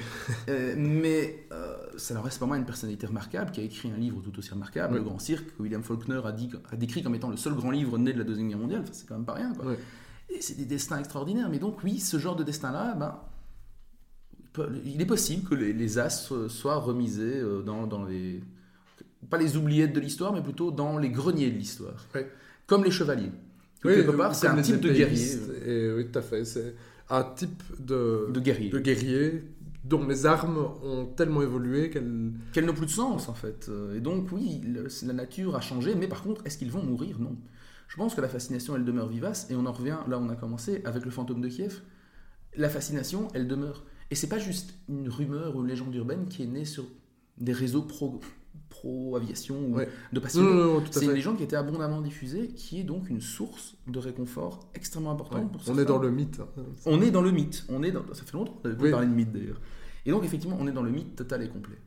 Euh, 0.50 0.76
mais 0.78 1.48
euh, 1.52 1.76
ça 1.98 2.14
n'en 2.14 2.22
reste 2.22 2.40
pas 2.40 2.46
moins 2.46 2.58
une 2.58 2.66
personnalité 2.66 3.08
remarquable 3.08 3.52
qui 3.52 3.62
a 3.62 3.64
écrit 3.64 3.92
un 3.92 3.98
livre 3.98 4.22
tout 4.22 4.38
aussi 4.38 4.52
remarquable. 4.52 4.96
Le 4.96 5.04
Grand 5.04 5.18
Cirque, 5.20 5.56
que 5.56 5.62
William 5.62 5.82
Faulkner 5.82 6.22
a, 6.24 6.32
dit, 6.32 6.50
a 6.72 6.76
décrit 6.76 7.04
comme 7.04 7.16
étant 7.16 7.30
le 7.30 7.38
seul 7.38 7.54
grand 7.54 7.72
livre 7.72 7.98
né 7.98 8.14
de 8.14 8.18
la 8.18 8.24
Deuxième 8.24 8.50
Guerre 8.50 8.60
mondiale. 8.60 8.82
Enfin, 8.84 8.92
c'est 8.94 9.08
quand 9.08 9.16
même 9.16 9.26
pas 9.26 9.34
rien. 9.34 9.54
Quoi. 9.54 9.74
Et 10.30 10.42
c'est 10.42 10.56
des 10.56 10.66
destins 10.66 11.00
extraordinaires. 11.00 11.50
Mais 11.50 11.60
donc, 11.60 11.84
oui, 11.84 12.00
ce 12.00 12.18
genre 12.18 12.36
de 12.36 12.44
destin-là, 12.44 12.96
ben, 12.96 13.16
il 14.86 15.02
est 15.02 15.06
possible 15.06 15.48
que 15.48 15.56
les, 15.56 15.74
les 15.74 16.00
as 16.00 16.30
euh, 16.32 16.50
soient 16.50 16.78
remisés 16.78 17.40
euh, 17.40 17.62
dans, 17.62 17.88
dans 17.88 18.04
les. 18.06 18.42
Pas 19.30 19.38
les 19.38 19.58
oubliettes 19.58 19.94
de 19.94 20.00
l'histoire, 20.00 20.34
mais 20.34 20.42
plutôt 20.42 20.70
dans 20.72 20.98
les 21.00 21.10
greniers 21.10 21.50
de 21.50 21.58
l'histoire. 21.58 22.06
Comme 22.68 22.84
les 22.84 22.92
chevaliers. 22.92 23.32
Oui, 23.84 23.96
quelque 23.96 24.12
part, 24.12 24.36
c'est 24.36 24.48
un 24.48 24.62
type 24.62 24.80
de 24.80 24.92
guerrier. 24.92 25.28
Et, 25.66 25.92
oui, 25.94 26.08
tout 26.12 26.20
à 26.20 26.22
fait. 26.22 26.46
C'est 26.46 26.76
un 27.10 27.24
type 27.24 27.62
de, 27.80 28.28
De 28.32 28.40
guerrier. 28.40 28.70
de 28.70 28.80
guerrier 28.80 29.44
dont 29.84 30.06
les 30.08 30.26
armes 30.26 30.58
ont 30.84 31.06
tellement 31.06 31.42
évolué 31.44 31.90
qu'elles. 31.92 32.32
qu'elles 32.54 32.66
n'ont 32.66 32.74
plus 32.74 32.88
de 32.88 32.92
sens 32.92 33.30
en 33.30 33.34
fait. 33.36 33.68
Euh, 33.70 33.96
Et 33.96 34.00
donc 34.00 34.32
oui, 34.32 34.62
le- 34.64 34.88
la 35.08 35.14
nature 35.14 35.56
a 35.56 35.62
changé, 35.62 35.94
mais 35.96 36.08
par 36.08 36.24
contre, 36.24 36.42
est-ce 36.46 36.58
qu'ils 36.58 36.72
vont 36.72 36.82
mourir? 36.84 37.20
Non. 37.20 37.36
Je 37.88 37.96
pense 37.98 38.16
que 38.16 38.22
la 38.22 38.28
fascination, 38.30 38.76
elle 38.76 38.86
demeure 38.86 39.08
vivace, 39.08 39.46
et 39.52 39.56
on 39.56 39.66
en 39.68 39.72
revient 39.72 39.98
là 40.08 40.18
on 40.20 40.30
a 40.30 40.36
commencé 40.36 40.82
avec 40.86 41.06
le 41.06 41.12
fantôme 41.12 41.40
de 41.42 41.48
Kiev. 41.48 41.82
La 42.58 42.70
fascination, 42.70 43.28
elle 43.36 43.48
demeure. 43.48 43.84
Et 44.12 44.16
c'est 44.16 44.28
pas 44.30 44.40
juste 44.40 44.74
une 44.90 45.10
rumeur 45.10 45.56
ou 45.56 45.62
une 45.62 45.68
légende 45.68 45.94
urbaine 45.96 46.28
qui 46.28 46.44
est 46.44 46.48
née 46.48 46.66
sur 46.66 46.86
des 47.38 47.54
réseaux 47.54 47.82
pro, 47.82 48.20
pro 48.70 49.16
aviation 49.16 49.56
ou 49.68 49.76
Ouais. 49.76 49.90
de 50.14 50.20
passionnés. 50.20 50.80
C'est 50.92 51.06
une 51.06 51.12
légende 51.12 51.38
qui 51.38 51.44
été 51.44 51.56
abondamment 51.56 52.02
diffusée, 52.02 52.50
qui 52.50 52.80
est 52.80 52.84
donc 52.84 53.10
une 53.10 53.22
source 53.22 53.76
de 53.88 53.98
réconfort 54.00 54.70
extrêmement 54.74 55.12
importante 55.12 55.44
Ouais. 55.44 55.50
pour 55.66 55.74
On 55.74 55.78
est 55.80 55.86
dans 55.86 55.98
le 55.98 56.12
mythe. 56.12 56.40
hein. 56.40 56.62
On 56.86 57.02
est 57.02 57.12
dans 57.12 57.22
le 57.22 57.32
mythe. 57.32 57.66
On 57.70 57.82
est 57.84 57.92
dans... 57.92 58.02
Ça 58.14 58.24
fait 58.24 58.34
longtemps 58.34 58.54
qu'on 58.62 58.70
avait 58.70 58.82
Oui. 58.84 58.92
parlé 58.92 59.08
de 59.08 59.14
mythe 59.14 59.32
d'ailleurs. 59.32 59.60
Et 60.06 60.12
donc 60.12 60.24
effectivement, 60.24 60.58
on 60.60 60.68
est 60.68 60.72
dans 60.72 60.84
le 60.84 60.92
mythe 60.92 61.16
total 61.16 61.42
et 61.44 61.50
complet. 61.50 61.78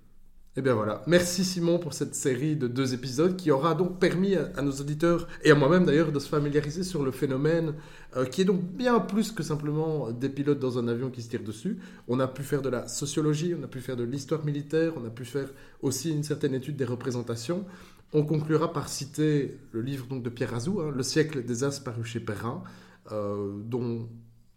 Et 0.57 0.63
bien 0.63 0.75
voilà. 0.75 1.03
Merci 1.07 1.45
Simon 1.45 1.79
pour 1.79 1.93
cette 1.93 2.17
série 2.17 2.57
de 2.57 2.67
deux 2.67 2.93
épisodes 2.93 3.37
qui 3.37 3.51
aura 3.51 3.75
donc 3.75 4.01
permis 4.01 4.35
à, 4.35 4.61
nos 4.61 4.73
auditeurs 4.73 5.29
et 5.45 5.53
à 5.53 5.55
moi-même 5.55 5.85
d'ailleurs 5.85 6.11
de 6.11 6.19
se 6.19 6.29
familiariser 6.29 6.83
sur 6.83 7.05
le 7.05 7.13
phénomène 7.13 7.75
euh, 8.17 8.25
qui 8.25 8.41
est 8.41 8.45
donc 8.45 8.63
bien 8.63 8.99
plus 8.99 9.31
que 9.31 9.45
simplement 9.45 10.11
des 10.11 10.29
pilotes 10.29 10.59
dans 10.59 10.79
un 10.79 10.89
avion 10.89 11.11
qui 11.11 11.23
se 11.23 11.29
tirent 11.29 11.45
dessus. 11.45 11.79
On 12.09 12.19
a 12.19 12.27
pu 12.27 12.43
faire 12.43 12.63
de 12.63 12.71
la 12.71 12.89
sociologie, 12.89 13.55
on 13.59 13.63
a 13.63 13.69
pu 13.69 13.81
faire 13.81 13.97
de 13.97 14.03
l'histoire 14.03 14.45
militaire, 14.45 14.95
on 14.97 15.07
a 15.07 15.11
pu 15.11 15.25
faire 15.25 15.49
aussi 15.81 16.11
une 16.11 16.25
certaine 16.25 16.55
étude 16.55 16.77
des 16.77 16.87
représentations. 16.87 17.65
On 18.13 18.25
conclura 18.25 18.73
par 18.73 18.89
citer 18.89 19.59
le 19.71 19.83
livre 19.83 20.07
donc 20.07 20.23
de 20.25 20.31
Pierre 20.31 20.55
Azou, 20.55 20.81
hein, 20.81 20.91
Le 20.93 21.03
siècle 21.03 21.45
des 21.45 21.63
As 21.63 21.79
paru 21.79 22.05
chez 22.05 22.21
Perrin, 22.21 22.65
euh, 23.13 23.53
dont 23.65 24.09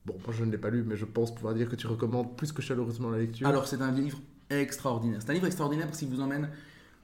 bon 0.06 0.16
moi 0.26 0.34
je 0.36 0.44
ne 0.44 0.52
l'ai 0.52 0.58
pas 0.58 0.72
lu 0.72 0.84
mais 0.84 0.96
je 0.96 1.06
pense 1.06 1.36
pouvoir 1.36 1.54
dire 1.54 1.70
que 1.70 1.76
tu 1.76 1.86
recommandes 1.86 2.36
plus 2.36 2.52
que 2.52 2.62
chaleureusement 2.64 3.12
la 3.12 3.20
lecture. 3.20 3.46
Alors, 3.46 3.68
c'est 3.68 3.82
un 3.82 3.92
livre 3.92 4.20
extraordinaire. 4.60 5.20
C'est 5.22 5.30
un 5.30 5.34
livre 5.34 5.48
extraordinaire 5.48 5.88
parce 5.88 6.00
qu'il 6.00 6.10
vous 6.10 6.22
emmène, 6.22 6.50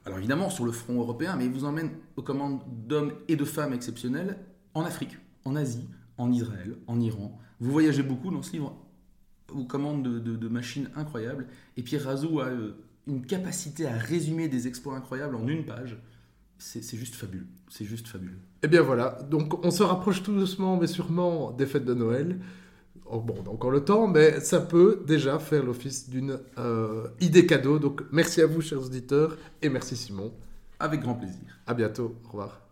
alors 0.05 0.17
évidemment, 0.17 0.49
sur 0.49 0.65
le 0.65 0.71
front 0.71 0.99
européen, 0.99 1.35
mais 1.35 1.45
il 1.45 1.51
vous 1.51 1.65
emmène 1.65 1.91
aux 2.15 2.21
commandes 2.21 2.61
d'hommes 2.87 3.13
et 3.27 3.35
de 3.35 3.45
femmes 3.45 3.73
exceptionnels 3.73 4.37
en 4.73 4.83
Afrique, 4.83 5.17
en 5.45 5.55
Asie, 5.55 5.87
en 6.17 6.31
Israël, 6.31 6.75
en 6.87 6.99
Iran. 6.99 7.39
Vous 7.59 7.71
voyagez 7.71 8.03
beaucoup 8.03 8.31
dans 8.31 8.41
ce 8.41 8.51
livre 8.53 8.75
aux 9.53 9.63
commandes 9.63 10.03
de, 10.03 10.47
machines 10.47 10.89
incroyables. 10.95 11.47
Et 11.77 11.83
Pierre 11.83 12.03
Razou 12.03 12.39
a 12.39 12.47
euh, 12.47 12.75
une 13.07 13.25
capacité 13.25 13.87
à 13.87 13.97
résumer 13.97 14.47
des 14.47 14.67
exploits 14.67 14.95
incroyables 14.95 15.35
en 15.35 15.47
une 15.47 15.65
page. 15.65 15.97
C'est 16.59 16.97
juste 16.97 17.15
fabuleux. 17.15 17.45
C'est 17.69 17.85
juste 17.85 18.07
fabuleux. 18.07 18.39
Et 18.63 18.67
bien 18.67 18.81
voilà, 18.81 19.19
donc 19.29 19.63
on 19.63 19.69
se 19.69 19.83
rapproche 19.83 20.23
tout 20.23 20.33
doucement 20.33 20.75
mais 20.75 20.87
sûrement 20.87 21.51
des 21.51 21.67
fêtes 21.67 21.85
de 21.85 21.93
Noël. 21.93 22.39
Oh, 23.05 23.19
bon, 23.19 23.35
on 23.43 23.49
a 23.49 23.53
encore 23.53 23.71
le 23.71 23.83
temps, 23.83 24.07
mais 24.07 24.39
ça 24.41 24.59
peut 24.59 25.03
déjà 25.05 25.39
faire 25.39 25.63
l'office 25.63 26.09
d'une 26.09 26.39
euh, 26.57 27.07
idée 27.21 27.45
cadeau. 27.45 27.79
Donc 27.79 28.01
merci 28.11 28.41
à 28.41 28.47
vous, 28.47 28.61
chers 28.61 28.83
auditeurs, 28.83 29.37
et 29.61 29.69
merci 29.69 29.95
Simon. 29.95 30.31
Avec 30.79 31.01
grand 31.01 31.15
plaisir. 31.15 31.59
À 31.65 31.73
bientôt, 31.73 32.15
au 32.25 32.27
revoir. 32.29 32.66